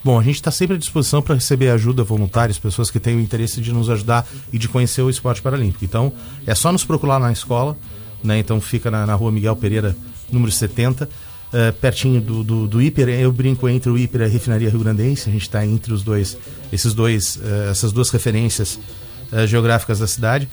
Bom, 0.06 0.20
a 0.20 0.22
gente 0.22 0.36
está 0.36 0.52
sempre 0.52 0.76
à 0.76 0.78
disposição 0.78 1.20
para 1.20 1.34
receber 1.34 1.68
ajuda 1.68 2.04
voluntárias, 2.04 2.60
pessoas 2.60 2.92
que 2.92 3.00
têm 3.00 3.16
o 3.16 3.20
interesse 3.20 3.60
de 3.60 3.72
nos 3.72 3.90
ajudar 3.90 4.24
e 4.52 4.56
de 4.56 4.68
conhecer 4.68 5.02
o 5.02 5.10
esporte 5.10 5.42
paralímpico. 5.42 5.84
Então, 5.84 6.12
é 6.46 6.54
só 6.54 6.70
nos 6.70 6.84
procurar 6.84 7.18
na 7.18 7.32
escola, 7.32 7.76
né? 8.22 8.38
Então 8.38 8.60
fica 8.60 8.88
na, 8.88 9.04
na 9.04 9.16
rua 9.16 9.32
Miguel 9.32 9.56
Pereira, 9.56 9.96
número 10.30 10.52
70, 10.52 11.08
eh, 11.52 11.72
pertinho 11.72 12.20
do, 12.20 12.44
do, 12.44 12.68
do 12.68 12.80
Hiper. 12.80 13.08
Eu 13.08 13.32
brinco 13.32 13.68
entre 13.68 13.90
o 13.90 13.98
Hiper 13.98 14.20
e 14.20 14.24
a 14.26 14.28
Refinaria 14.28 14.70
Rio 14.70 14.78
Grandense. 14.78 15.28
A 15.28 15.32
gente 15.32 15.42
está 15.42 15.66
entre 15.66 15.92
os 15.92 16.04
dois, 16.04 16.38
esses 16.72 16.94
dois, 16.94 17.40
eh, 17.42 17.70
essas 17.72 17.90
duas 17.90 18.08
referências 18.10 18.78
eh, 19.32 19.44
geográficas 19.44 19.98
da 19.98 20.06
cidade. 20.06 20.48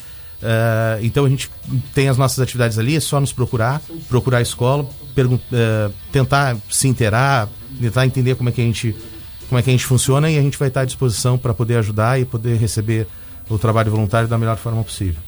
Então 1.03 1.23
a 1.23 1.29
gente 1.29 1.49
tem 1.93 2.09
as 2.09 2.17
nossas 2.17 2.39
atividades 2.39 2.77
ali, 2.77 2.97
é 2.97 2.99
só 2.99 3.17
nos 3.17 3.31
procurar, 3.31 3.81
procurar 4.09 4.39
a 4.39 4.41
escola, 4.41 4.85
tentar 6.11 6.57
se 6.69 6.89
inteirar, 6.89 7.47
tentar 7.79 8.05
entender 8.05 8.35
como 8.35 8.49
é 8.49 8.51
que 8.51 8.59
a 8.59 8.65
gente 8.65 8.93
como 9.53 9.59
é 9.59 9.61
que 9.61 9.69
a 9.69 9.73
gente 9.73 9.85
funciona 9.85 10.31
e 10.31 10.37
a 10.39 10.41
gente 10.41 10.57
vai 10.57 10.67
estar 10.69 10.81
à 10.81 10.85
disposição 10.85 11.37
para 11.37 11.53
poder 11.53 11.75
ajudar 11.77 12.19
e 12.19 12.25
poder 12.25 12.57
receber 12.57 13.05
o 13.47 13.55
trabalho 13.59 13.91
voluntário 13.91 14.27
da 14.27 14.35
melhor 14.35 14.57
forma 14.57 14.83
possível. 14.83 15.21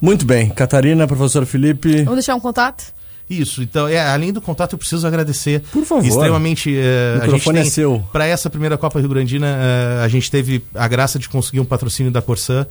Muito 0.00 0.24
bem. 0.24 0.48
Catarina, 0.48 1.06
professor 1.06 1.44
Felipe. 1.44 1.96
Vamos 2.04 2.14
deixar 2.14 2.34
um 2.34 2.40
contato? 2.40 2.94
Isso, 3.28 3.62
então, 3.62 3.86
é, 3.86 3.98
além 4.00 4.32
do 4.32 4.40
contato, 4.40 4.72
eu 4.72 4.78
preciso 4.78 5.06
agradecer 5.06 5.60
Por 5.72 5.84
favor. 5.84 6.06
extremamente. 6.06 6.74
eh, 6.74 7.16
O 7.18 7.22
microfone 7.24 7.58
é 7.58 7.64
seu. 7.64 8.02
Para 8.12 8.24
essa 8.24 8.48
primeira 8.48 8.78
Copa 8.78 8.98
Rio 8.98 9.10
Grandina, 9.10 9.46
eh, 9.46 10.02
a 10.02 10.08
gente 10.08 10.30
teve 10.30 10.64
a 10.74 10.88
graça 10.88 11.18
de 11.18 11.28
conseguir 11.28 11.60
um 11.60 11.64
patrocínio 11.66 12.10
da 12.10 12.22
Corsã, 12.22 12.66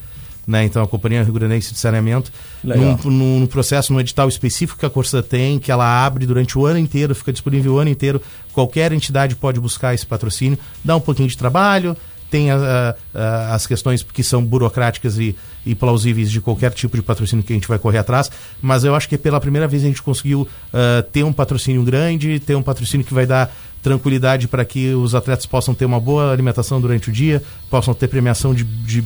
né? 0.47 0.63
Então, 0.63 0.84
a 0.84 0.88
Companhia 0.88 1.23
Rio 1.23 1.34
Grandense 1.34 1.73
de 1.73 1.79
Saneamento, 1.79 2.31
num, 2.63 2.97
num- 3.12 3.39
num 3.41 3.47
processo, 3.47 3.91
num 3.93 3.99
edital 3.99 4.27
específico 4.29 4.79
que 4.79 4.86
a 4.86 4.89
Corsã 4.89 5.21
tem, 5.21 5.58
que 5.60 5.71
ela 5.71 5.86
abre 6.05 6.25
durante 6.25 6.58
o 6.58 6.65
ano 6.65 6.79
inteiro, 6.79 7.13
fica 7.15 7.31
disponível 7.34 7.73
o 7.73 7.79
ano 7.79 7.89
inteiro. 7.89 8.21
Qualquer 8.53 8.91
entidade 8.91 9.36
pode 9.36 9.60
buscar 9.60 9.93
esse 9.93 10.05
patrocínio, 10.05 10.58
dá 10.84 10.95
um 10.95 11.01
pouquinho 11.01 11.27
de 11.29 11.38
trabalho, 11.38 11.95
tem 12.29 12.51
a- 12.51 12.95
a- 13.13 13.53
as 13.55 13.65
questões 13.67 14.01
que 14.03 14.23
são 14.23 14.43
burocráticas 14.43 15.17
e, 15.17 15.36
e 15.65 15.73
plausíveis 15.75 16.29
de 16.31 16.41
qualquer 16.41 16.71
tipo 16.71 16.97
de 16.97 17.03
patrocínio 17.03 17.43
que 17.45 17.53
a 17.53 17.55
gente 17.55 17.67
vai 17.67 17.77
correr 17.79 17.99
atrás, 17.99 18.29
mas 18.62 18.84
eu 18.84 18.93
acho 18.95 19.08
que 19.08 19.17
pela 19.17 19.39
primeira 19.39 19.67
vez 19.67 19.84
a 19.84 19.86
gente 19.88 20.01
conseguiu 20.01 20.47
ah, 20.73 21.03
ter 21.12 21.23
um 21.23 21.31
patrocínio 21.31 21.84
grande, 21.84 22.39
ter 22.39 22.55
um 22.55 22.63
patrocínio 22.63 23.05
que 23.05 23.13
vai 23.13 23.25
dar 23.25 23.55
tranquilidade 23.81 24.47
para 24.47 24.65
que 24.65 24.93
os 24.95 25.13
atletas 25.13 25.45
possam 25.45 25.75
ter 25.75 25.86
uma 25.86 25.99
boa 25.99 26.31
alimentação 26.34 26.81
durante 26.81 27.10
o 27.10 27.12
dia, 27.13 27.41
possam 27.69 27.93
ter 27.93 28.08
premiação 28.08 28.53
de, 28.53 28.63
de 28.63 29.03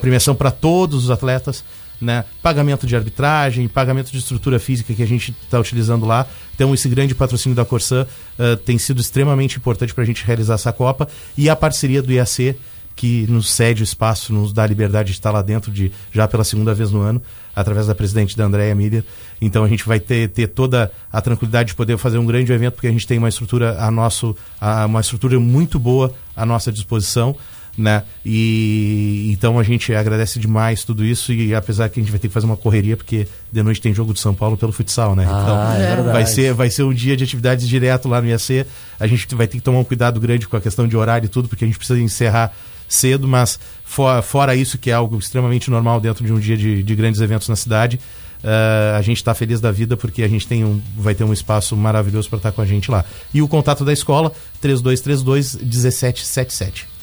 premiação 0.00 0.34
para 0.34 0.50
todos 0.50 1.04
os 1.04 1.10
atletas, 1.10 1.64
né? 2.00 2.24
Pagamento 2.42 2.86
de 2.86 2.94
arbitragem, 2.94 3.66
pagamento 3.68 4.10
de 4.10 4.18
estrutura 4.18 4.58
física 4.58 4.94
que 4.94 5.02
a 5.02 5.06
gente 5.06 5.34
está 5.42 5.58
utilizando 5.58 6.06
lá. 6.06 6.26
Então 6.54 6.72
esse 6.72 6.88
grande 6.88 7.14
patrocínio 7.14 7.56
da 7.56 7.64
Corsã 7.64 8.06
eh, 8.38 8.56
tem 8.56 8.78
sido 8.78 9.00
extremamente 9.00 9.56
importante 9.56 9.92
para 9.92 10.04
a 10.04 10.06
gente 10.06 10.24
realizar 10.24 10.54
essa 10.54 10.72
Copa 10.72 11.08
e 11.36 11.50
a 11.50 11.56
parceria 11.56 12.02
do 12.02 12.12
IAC 12.12 12.56
que 12.98 13.26
nos 13.28 13.52
cede 13.52 13.80
o 13.80 13.84
espaço, 13.84 14.32
nos 14.32 14.52
dá 14.52 14.64
a 14.64 14.66
liberdade 14.66 15.10
de 15.10 15.12
estar 15.12 15.30
lá 15.30 15.40
dentro 15.40 15.70
de 15.70 15.92
já 16.10 16.26
pela 16.26 16.42
segunda 16.42 16.74
vez 16.74 16.90
no 16.90 17.00
ano, 17.00 17.22
através 17.54 17.86
da 17.86 17.94
presidente 17.94 18.36
da 18.36 18.44
Andréia 18.44 18.74
Miller. 18.74 19.04
Então 19.40 19.62
a 19.62 19.68
gente 19.68 19.86
vai 19.86 20.00
ter, 20.00 20.28
ter 20.30 20.48
toda 20.48 20.90
a 21.12 21.20
tranquilidade 21.20 21.68
de 21.68 21.74
poder 21.76 21.96
fazer 21.96 22.18
um 22.18 22.26
grande 22.26 22.52
evento, 22.52 22.74
porque 22.74 22.88
a 22.88 22.90
gente 22.90 23.06
tem 23.06 23.16
uma 23.16 23.28
estrutura 23.28 23.80
a 23.80 23.88
nosso, 23.88 24.36
a, 24.60 24.84
uma 24.86 25.00
estrutura 25.00 25.38
muito 25.38 25.78
boa 25.78 26.12
à 26.34 26.44
nossa 26.44 26.72
disposição. 26.72 27.36
Né? 27.78 28.02
E 28.26 29.30
então 29.30 29.56
a 29.56 29.62
gente 29.62 29.94
agradece 29.94 30.40
demais 30.40 30.82
tudo 30.82 31.04
isso 31.04 31.32
e 31.32 31.54
apesar 31.54 31.88
que 31.88 32.00
a 32.00 32.02
gente 32.02 32.10
vai 32.10 32.18
ter 32.18 32.26
que 32.26 32.34
fazer 32.34 32.44
uma 32.44 32.56
correria 32.56 32.96
porque 32.96 33.28
de 33.52 33.62
noite 33.62 33.80
tem 33.80 33.94
jogo 33.94 34.12
de 34.12 34.18
São 34.18 34.34
Paulo 34.34 34.56
pelo 34.56 34.72
futsal, 34.72 35.14
né? 35.14 35.24
Ah, 35.28 35.40
então 35.42 35.72
é 35.74 35.94
verdade. 35.94 36.12
vai 36.12 36.26
ser 36.26 36.52
vai 36.52 36.70
ser 36.70 36.82
um 36.82 36.92
dia 36.92 37.16
de 37.16 37.22
atividades 37.22 37.68
direto 37.68 38.08
lá 38.08 38.20
no 38.20 38.26
IAC. 38.26 38.66
A 38.98 39.06
gente 39.06 39.32
vai 39.32 39.46
ter 39.46 39.58
que 39.58 39.62
tomar 39.62 39.78
um 39.78 39.84
cuidado 39.84 40.18
grande 40.18 40.48
com 40.48 40.56
a 40.56 40.60
questão 40.60 40.88
de 40.88 40.96
horário 40.96 41.26
e 41.26 41.28
tudo 41.28 41.48
porque 41.48 41.64
a 41.64 41.68
gente 41.68 41.78
precisa 41.78 42.00
encerrar 42.00 42.52
cedo, 42.88 43.28
mas 43.28 43.60
fora, 43.84 44.22
fora 44.22 44.56
isso 44.56 44.76
que 44.76 44.90
é 44.90 44.94
algo 44.94 45.16
extremamente 45.16 45.70
normal 45.70 46.00
dentro 46.00 46.24
de 46.26 46.32
um 46.32 46.40
dia 46.40 46.56
de, 46.56 46.82
de 46.82 46.96
grandes 46.96 47.20
eventos 47.20 47.48
na 47.48 47.54
cidade. 47.54 48.00
eh, 48.42 48.96
a 48.96 49.02
gente 49.02 49.18
está 49.18 49.34
feliz 49.34 49.60
da 49.60 49.70
vida 49.70 49.96
porque 49.96 50.24
a 50.24 50.28
gente 50.28 50.48
tem 50.48 50.64
um, 50.64 50.80
vai 50.96 51.14
ter 51.14 51.22
um 51.22 51.32
espaço 51.32 51.76
maravilhoso 51.76 52.28
para 52.28 52.38
estar 52.38 52.50
com 52.50 52.60
a 52.60 52.66
gente 52.66 52.90
lá. 52.90 53.04
E 53.32 53.40
o 53.40 53.46
contato 53.46 53.84
da 53.84 53.92
escola, 53.92 54.32
3232 54.60 55.54
1777. 55.56 56.97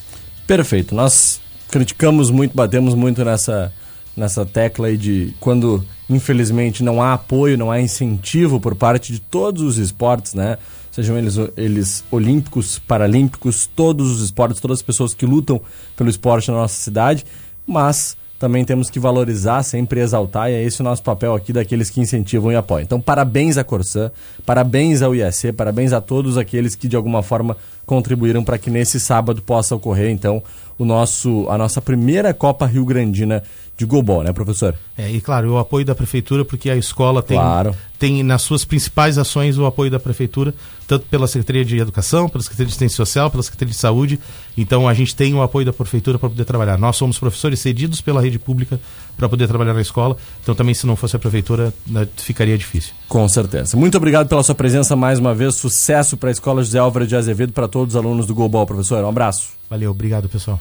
Perfeito. 0.48 0.94
Nós 0.94 1.42
criticamos 1.70 2.30
muito, 2.30 2.56
batemos 2.56 2.94
muito 2.94 3.24
nessa, 3.24 3.74
nessa 4.16 4.46
tecla 4.46 4.88
aí 4.88 4.98
de 4.98 5.34
quando, 5.40 5.84
infelizmente, 6.10 6.84
não 6.84 7.02
há 7.02 7.14
apoio, 7.14 7.58
não 7.58 7.72
há 7.72 7.82
incentivo 7.82 8.60
por 8.60 8.76
parte 8.76 9.12
de 9.12 9.20
todos 9.20 9.62
os 9.62 9.78
esportes, 9.78 10.34
né? 10.34 10.58
sejam 10.96 11.18
eles, 11.18 11.36
eles 11.58 12.06
olímpicos, 12.10 12.80
paralímpicos, 12.80 13.70
todos 13.76 14.10
os 14.10 14.22
esportes, 14.22 14.62
todas 14.62 14.78
as 14.78 14.82
pessoas 14.82 15.14
que 15.14 15.26
lutam 15.26 15.62
pelo 15.98 16.10
esporte 16.10 16.50
na 16.50 16.56
nossa 16.56 16.76
cidade, 16.76 17.26
mas 17.68 18.16
também 18.38 18.66
temos 18.66 18.90
que 18.90 19.00
valorizar, 19.00 19.64
sempre 19.64 20.02
exaltar, 20.02 20.50
e 20.50 20.54
é 20.54 20.64
esse 20.64 20.82
o 20.82 20.84
nosso 20.84 21.02
papel 21.02 21.34
aqui 21.34 21.54
daqueles 21.54 21.90
que 21.90 22.02
incentivam 22.02 22.52
e 22.52 22.56
apoiam. 22.56 22.84
Então, 22.84 23.00
parabéns 23.00 23.58
à 23.58 23.64
Corsã, 23.64 24.12
parabéns 24.46 25.02
ao 25.02 25.16
IAC, 25.16 25.54
parabéns 25.54 25.94
a 25.94 26.02
todos 26.02 26.38
aqueles 26.38 26.76
que 26.76 26.88
de 26.88 26.96
alguma 26.96 27.24
forma 27.24 27.56
contribuíram 27.86 28.44
para 28.44 28.58
que 28.58 28.70
nesse 28.70 29.00
sábado 29.00 29.42
possa 29.42 29.76
ocorrer, 29.76 30.10
então, 30.10 30.44
o 30.78 30.84
nosso, 30.84 31.48
a 31.50 31.58
nossa 31.58 31.82
primeira 31.82 32.34
Copa 32.34 32.66
Rio 32.66 32.84
Grandina 32.84 33.44
de 33.78 33.86
Golbol, 33.86 34.24
né, 34.24 34.32
professor? 34.32 34.74
É, 34.98 35.12
e 35.12 35.20
claro, 35.20 35.52
o 35.54 35.58
apoio 35.58 35.84
da 35.86 35.94
prefeitura, 35.94 36.46
porque 36.46 36.70
a 36.70 36.78
escola 36.78 37.22
tem, 37.22 37.36
Claro. 37.38 37.76
tem 38.00 38.24
nas 38.24 38.42
suas 38.42 38.64
principais 38.64 39.18
ações 39.18 39.58
o 39.58 39.66
apoio 39.66 39.92
da 39.92 40.00
prefeitura, 40.00 40.54
tanto 40.88 41.06
pela 41.08 41.28
Secretaria 41.28 41.66
de 41.66 41.78
Educação, 41.78 42.30
pela 42.30 42.42
Secretaria 42.42 42.68
de 42.68 42.72
Assistência 42.72 42.96
Social, 42.96 43.30
pela 43.30 43.44
Secretaria 43.44 43.74
de 43.74 43.78
Saúde. 43.78 44.18
Então 44.58 44.88
a 44.88 44.94
gente 44.94 45.14
tem 45.14 45.34
o 45.34 45.42
apoio 45.42 45.66
da 45.66 45.74
prefeitura 45.74 46.18
para 46.18 46.30
poder 46.30 46.46
trabalhar. 46.46 46.78
Nós 46.78 46.96
somos 46.96 47.20
professores 47.20 47.60
cedidos 47.60 48.00
pela 48.00 48.22
rede 48.22 48.40
pública 48.40 48.80
para 49.18 49.28
poder 49.28 49.46
trabalhar 49.48 49.74
na 49.74 49.82
escola. 49.82 50.16
Então 50.42 50.56
também 50.56 50.74
se 50.74 50.88
não 50.88 50.96
fosse 50.96 51.18
a 51.18 51.20
prefeitura, 51.20 51.74
né, 51.86 52.08
ficaria 52.16 52.58
difícil. 52.58 52.94
Com 53.10 53.28
certeza. 53.28 53.76
Muito 53.76 53.98
obrigado 53.98 54.30
pela 54.30 54.44
sua 54.44 54.56
presença 54.56 54.96
mais 54.96 55.20
uma 55.20 55.34
vez. 55.36 55.56
Sucesso 55.56 56.16
para 56.16 56.30
a 56.30 56.32
Escola 56.32 56.64
José 56.64 56.80
Álvaro 56.80 57.06
de 57.06 57.16
Azevedo, 57.16 57.52
para 57.52 57.68
todos 57.68 57.94
os 57.96 58.00
alunos 58.02 58.26
do 58.26 58.34
Golbol, 58.34 58.66
professor. 58.66 59.04
Um 59.04 59.10
abraço. 59.10 59.50
Valeu, 59.70 59.92
obrigado 59.92 60.30
pessoal. 60.30 60.60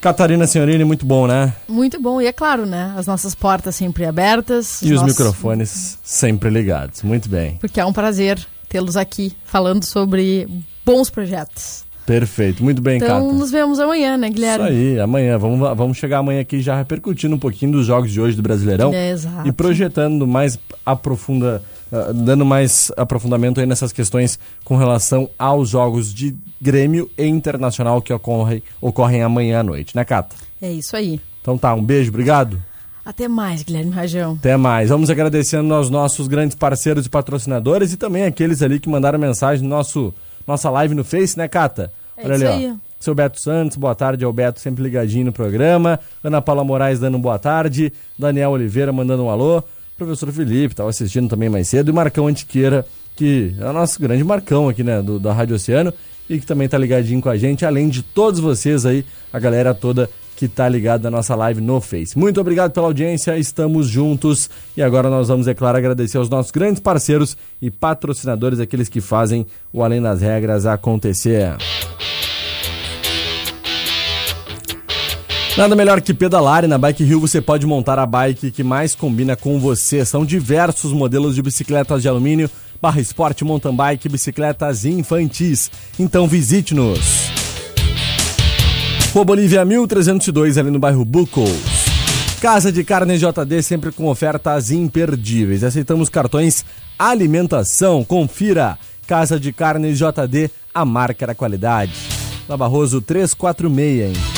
Catarina 0.00 0.46
Senhorini, 0.46 0.84
muito 0.84 1.04
bom, 1.04 1.26
né? 1.26 1.52
Muito 1.68 2.00
bom. 2.00 2.20
E 2.20 2.26
é 2.26 2.32
claro, 2.32 2.64
né? 2.66 2.92
As 2.96 3.06
nossas 3.06 3.34
portas 3.34 3.74
sempre 3.74 4.04
abertas. 4.04 4.80
E 4.82 4.92
os 4.92 5.00
nossos- 5.00 5.16
microfones 5.18 5.98
sempre 6.02 6.50
ligados. 6.50 7.02
Muito 7.02 7.28
bem. 7.28 7.56
Porque 7.60 7.80
é 7.80 7.84
um 7.84 7.92
prazer 7.92 8.38
tê-los 8.68 8.96
aqui 8.96 9.32
falando 9.44 9.84
sobre 9.84 10.46
bons 10.86 11.10
projetos. 11.10 11.84
Perfeito. 12.06 12.64
Muito 12.64 12.80
bem, 12.80 12.96
Então, 12.96 13.22
Cata. 13.26 13.32
nos 13.38 13.50
vemos 13.50 13.78
amanhã, 13.78 14.16
né, 14.16 14.28
Isso 14.28 14.34
Guilherme? 14.36 14.68
aí, 14.68 15.00
amanhã. 15.00 15.36
Vamos, 15.36 15.58
vamos 15.76 15.98
chegar 15.98 16.18
amanhã 16.18 16.40
aqui 16.40 16.60
já 16.62 16.74
repercutindo 16.76 17.34
um 17.34 17.38
pouquinho 17.38 17.72
dos 17.72 17.84
jogos 17.84 18.10
de 18.10 18.18
hoje 18.20 18.34
do 18.34 18.40
Brasileirão. 18.42 18.94
É, 18.94 19.10
exato. 19.10 19.46
E 19.46 19.52
projetando 19.52 20.26
mais 20.26 20.58
aprofunda, 20.86 21.62
ah, 21.92 22.12
dando 22.14 22.44
mais 22.44 22.92
aprofundamento 22.96 23.60
aí 23.60 23.66
nessas 23.66 23.92
questões 23.92 24.38
com 24.64 24.76
relação 24.76 25.28
aos 25.38 25.70
jogos 25.70 26.12
de 26.12 26.34
Grêmio 26.60 27.10
e 27.16 27.26
Internacional 27.26 28.02
que 28.02 28.12
ocorrem, 28.12 28.62
ocorrem 28.80 29.22
amanhã 29.22 29.60
à 29.60 29.62
noite, 29.62 29.96
né, 29.96 30.04
Cata? 30.04 30.36
É 30.60 30.70
isso 30.70 30.96
aí. 30.96 31.20
Então 31.40 31.56
tá, 31.56 31.74
um 31.74 31.82
beijo, 31.82 32.10
obrigado. 32.10 32.62
Até 33.04 33.26
mais, 33.26 33.62
Guilherme 33.62 33.90
Rajão. 33.90 34.36
Até 34.38 34.54
mais. 34.56 34.90
Vamos 34.90 35.08
agradecendo 35.08 35.72
aos 35.72 35.88
nossos 35.88 36.28
grandes 36.28 36.54
parceiros 36.54 37.06
e 37.06 37.08
patrocinadores 37.08 37.92
e 37.92 37.96
também 37.96 38.24
aqueles 38.24 38.60
ali 38.60 38.78
que 38.78 38.88
mandaram 38.88 39.18
mensagem 39.18 39.62
no 39.62 39.70
nosso 39.70 40.12
nossa 40.46 40.68
live 40.68 40.94
no 40.94 41.04
Face, 41.04 41.36
né, 41.38 41.48
Cata? 41.48 41.90
É 42.16 42.34
isso 42.34 42.46
aí. 42.46 42.74
Seu 43.00 43.14
Beto 43.14 43.40
Santos, 43.40 43.76
boa 43.76 43.94
tarde 43.94 44.24
ao 44.24 44.32
Beto, 44.32 44.60
sempre 44.60 44.82
ligadinho 44.82 45.26
no 45.26 45.32
programa. 45.32 46.00
Ana 46.22 46.42
Paula 46.42 46.64
Moraes 46.64 46.98
dando 46.98 47.18
boa 47.18 47.38
tarde. 47.38 47.92
Daniel 48.18 48.50
Oliveira 48.50 48.92
mandando 48.92 49.24
um 49.24 49.30
alô. 49.30 49.62
Professor 49.98 50.30
Felipe, 50.30 50.72
estava 50.72 50.88
assistindo 50.88 51.28
também 51.28 51.48
mais 51.48 51.66
cedo. 51.66 51.90
E 51.90 51.92
Marcão 51.92 52.28
Antiqueira, 52.28 52.86
que 53.16 53.52
é 53.58 53.68
o 53.68 53.72
nosso 53.72 54.00
grande 54.00 54.22
Marcão 54.22 54.68
aqui, 54.68 54.84
né, 54.84 55.02
do, 55.02 55.18
da 55.18 55.32
Rádio 55.32 55.56
Oceano. 55.56 55.92
E 56.30 56.38
que 56.38 56.46
também 56.46 56.68
tá 56.68 56.78
ligadinho 56.78 57.20
com 57.20 57.28
a 57.28 57.36
gente, 57.36 57.64
além 57.64 57.88
de 57.88 58.02
todos 58.02 58.38
vocês 58.38 58.84
aí, 58.86 59.04
a 59.32 59.38
galera 59.38 59.74
toda 59.74 60.08
que 60.36 60.46
tá 60.46 60.68
ligada 60.68 61.10
na 61.10 61.16
nossa 61.16 61.34
live 61.34 61.60
no 61.60 61.80
Face. 61.80 62.16
Muito 62.16 62.40
obrigado 62.40 62.70
pela 62.70 62.86
audiência, 62.86 63.36
estamos 63.36 63.88
juntos 63.88 64.48
e 64.76 64.82
agora 64.82 65.10
nós 65.10 65.26
vamos, 65.26 65.48
é 65.48 65.54
claro, 65.54 65.78
agradecer 65.78 66.16
aos 66.16 66.28
nossos 66.28 66.52
grandes 66.52 66.80
parceiros 66.80 67.36
e 67.60 67.72
patrocinadores, 67.72 68.60
aqueles 68.60 68.88
que 68.88 69.00
fazem 69.00 69.46
o 69.72 69.82
Além 69.82 70.00
das 70.00 70.20
Regras 70.20 70.64
acontecer. 70.64 71.56
Nada 75.58 75.74
melhor 75.74 76.00
que 76.00 76.14
pedalar 76.14 76.62
e 76.62 76.68
na 76.68 76.78
Bike 76.78 77.02
Rio 77.02 77.18
você 77.18 77.40
pode 77.40 77.66
montar 77.66 77.98
a 77.98 78.06
bike 78.06 78.52
que 78.52 78.62
mais 78.62 78.94
combina 78.94 79.34
com 79.34 79.58
você. 79.58 80.04
São 80.04 80.24
diversos 80.24 80.92
modelos 80.92 81.34
de 81.34 81.42
bicicletas 81.42 82.00
de 82.00 82.08
alumínio, 82.08 82.48
barra 82.80 83.00
esporte, 83.00 83.44
mountain 83.44 83.74
bike, 83.74 84.08
bicicletas 84.08 84.84
infantis. 84.84 85.68
Então 85.98 86.28
visite-nos. 86.28 87.00
Rua 89.12 89.24
Bolívia 89.24 89.64
1302, 89.64 90.58
ali 90.58 90.70
no 90.70 90.78
bairro 90.78 91.04
Bucos. 91.04 91.50
Casa 92.40 92.70
de 92.70 92.84
Carne 92.84 93.18
JD, 93.18 93.60
sempre 93.60 93.90
com 93.90 94.06
ofertas 94.06 94.70
imperdíveis. 94.70 95.64
Aceitamos 95.64 96.08
cartões 96.08 96.64
alimentação. 96.96 98.04
Confira. 98.04 98.78
Casa 99.08 99.40
de 99.40 99.52
Carne 99.52 99.92
JD, 99.92 100.52
a 100.72 100.84
marca 100.84 101.26
da 101.26 101.34
qualidade. 101.34 101.94
Na 102.48 102.56
Barroso 102.56 103.00
346, 103.00 104.16
hein? 104.16 104.37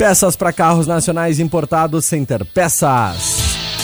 Peças 0.00 0.34
para 0.34 0.50
carros 0.50 0.86
nacionais 0.86 1.38
importados 1.38 2.06
Center 2.06 2.42
Peças. 2.42 3.36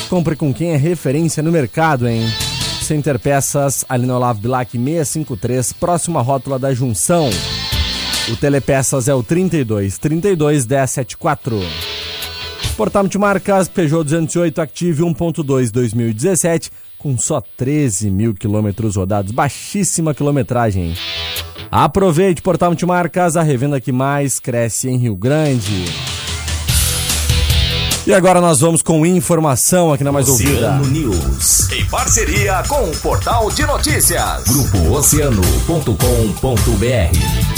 Compre 0.08 0.34
com 0.34 0.50
quem 0.50 0.70
é 0.70 0.76
referência 0.78 1.42
no 1.42 1.52
mercado, 1.52 2.08
hein? 2.08 2.22
Center 2.80 3.18
Peças, 3.18 3.84
ali 3.86 4.06
no 4.06 4.14
Olavo 4.14 4.40
Bilac 4.40 4.70
653, 4.70 5.74
próxima 5.74 6.22
rótula 6.22 6.58
da 6.58 6.72
Junção. 6.72 7.28
O 8.32 8.36
Telepeças 8.38 9.08
é 9.08 9.14
o 9.14 9.22
32 9.22 9.98
32 9.98 10.66
1074. 10.66 11.60
Portal 12.78 13.02
Multimarcas 13.02 13.68
Peugeot 13.68 14.04
208 14.04 14.58
Active 14.62 15.02
1.2 15.02 15.70
2017 15.70 16.70
com 16.96 17.18
só 17.18 17.42
13 17.58 18.10
mil 18.10 18.32
quilômetros 18.32 18.96
rodados, 18.96 19.32
baixíssima 19.32 20.14
quilometragem. 20.14 20.94
Aproveite 21.70 22.42
Portal 22.42 22.70
Multimarcas, 22.70 23.36
a 23.36 23.42
revenda 23.42 23.80
que 23.80 23.92
mais 23.92 24.38
cresce 24.38 24.88
em 24.88 24.96
Rio 24.96 25.16
Grande. 25.16 25.84
E 28.06 28.14
agora 28.14 28.40
nós 28.40 28.60
vamos 28.60 28.82
com 28.82 29.04
informação 29.04 29.92
aqui 29.92 30.04
na 30.04 30.12
Mais 30.12 30.28
Ouvida. 30.28 30.52
Oceano 30.52 30.86
News. 30.86 31.68
Em 31.72 31.84
parceria 31.86 32.62
com 32.68 32.84
o 32.84 32.96
Portal 32.98 33.50
de 33.50 33.66
Notícias. 33.66 34.44
Grupo 34.44 34.96
Oceano.com.br. 34.96 37.56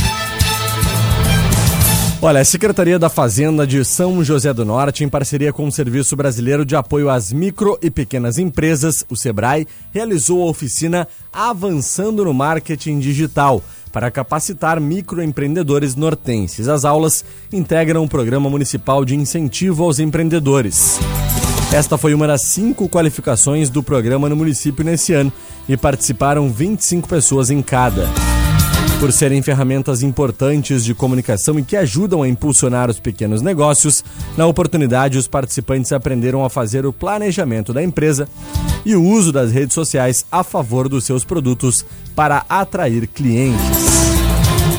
Olha, 2.20 2.40
a 2.40 2.44
Secretaria 2.44 2.98
da 2.98 3.08
Fazenda 3.08 3.64
de 3.64 3.84
São 3.84 4.24
José 4.24 4.52
do 4.52 4.64
Norte, 4.64 5.04
em 5.04 5.08
parceria 5.08 5.52
com 5.52 5.68
o 5.68 5.70
Serviço 5.70 6.16
Brasileiro 6.16 6.64
de 6.64 6.74
Apoio 6.74 7.08
às 7.08 7.32
Micro 7.32 7.78
e 7.80 7.90
Pequenas 7.90 8.38
Empresas, 8.38 9.04
o 9.08 9.14
SEBRAE, 9.14 9.68
realizou 9.92 10.42
a 10.42 10.46
oficina 10.46 11.06
Avançando 11.32 12.24
no 12.24 12.34
Marketing 12.34 12.98
Digital 12.98 13.62
para 13.88 14.10
capacitar 14.10 14.80
microempreendedores 14.80 15.96
nortenses. 15.96 16.68
As 16.68 16.84
aulas 16.84 17.24
integram 17.52 18.04
o 18.04 18.08
Programa 18.08 18.48
Municipal 18.48 19.04
de 19.04 19.14
Incentivo 19.14 19.84
aos 19.84 19.98
Empreendedores. 19.98 20.98
Esta 21.72 21.98
foi 21.98 22.14
uma 22.14 22.26
das 22.26 22.42
cinco 22.42 22.88
qualificações 22.88 23.68
do 23.68 23.82
programa 23.82 24.28
no 24.28 24.36
município 24.36 24.84
nesse 24.84 25.12
ano 25.12 25.32
e 25.68 25.76
participaram 25.76 26.50
25 26.50 27.08
pessoas 27.08 27.50
em 27.50 27.60
cada. 27.60 28.08
Por 29.00 29.12
serem 29.12 29.40
ferramentas 29.42 30.02
importantes 30.02 30.84
de 30.84 30.92
comunicação 30.92 31.56
e 31.56 31.62
que 31.62 31.76
ajudam 31.76 32.22
a 32.22 32.28
impulsionar 32.28 32.90
os 32.90 32.98
pequenos 32.98 33.40
negócios, 33.40 34.04
na 34.36 34.44
oportunidade 34.44 35.16
os 35.16 35.28
participantes 35.28 35.92
aprenderam 35.92 36.44
a 36.44 36.50
fazer 36.50 36.84
o 36.84 36.92
planejamento 36.92 37.72
da 37.72 37.80
empresa 37.80 38.28
e 38.84 38.96
o 38.96 39.04
uso 39.04 39.32
das 39.32 39.52
redes 39.52 39.74
sociais 39.74 40.26
a 40.32 40.42
favor 40.42 40.88
dos 40.88 41.04
seus 41.04 41.22
produtos 41.22 41.86
para 42.16 42.44
atrair 42.48 43.06
clientes. 43.06 43.60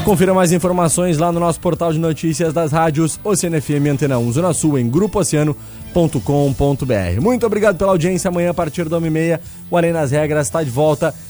Confira 0.04 0.34
mais 0.34 0.52
informações 0.52 1.18
lá 1.18 1.32
no 1.32 1.40
nosso 1.40 1.60
portal 1.60 1.94
de 1.94 2.00
notícias 2.00 2.52
das 2.52 2.74
rádios 2.74 3.20
Oceano 3.24 3.62
FM 3.62 3.92
Antena 3.92 4.18
1 4.18 4.32
Zona 4.34 4.54
Sul 4.54 4.80
em 4.80 4.90
grupooceano.com.br. 4.90 7.22
Muito 7.22 7.46
obrigado 7.46 7.78
pela 7.78 7.92
audiência. 7.92 8.28
Amanhã, 8.28 8.50
a 8.50 8.54
partir 8.54 8.90
da 8.90 9.00
1h30, 9.00 9.40
o 9.70 9.78
Além 9.78 9.94
das 9.94 10.12
Regras 10.12 10.48
está 10.48 10.64
de 10.64 10.70
volta. 10.70 11.14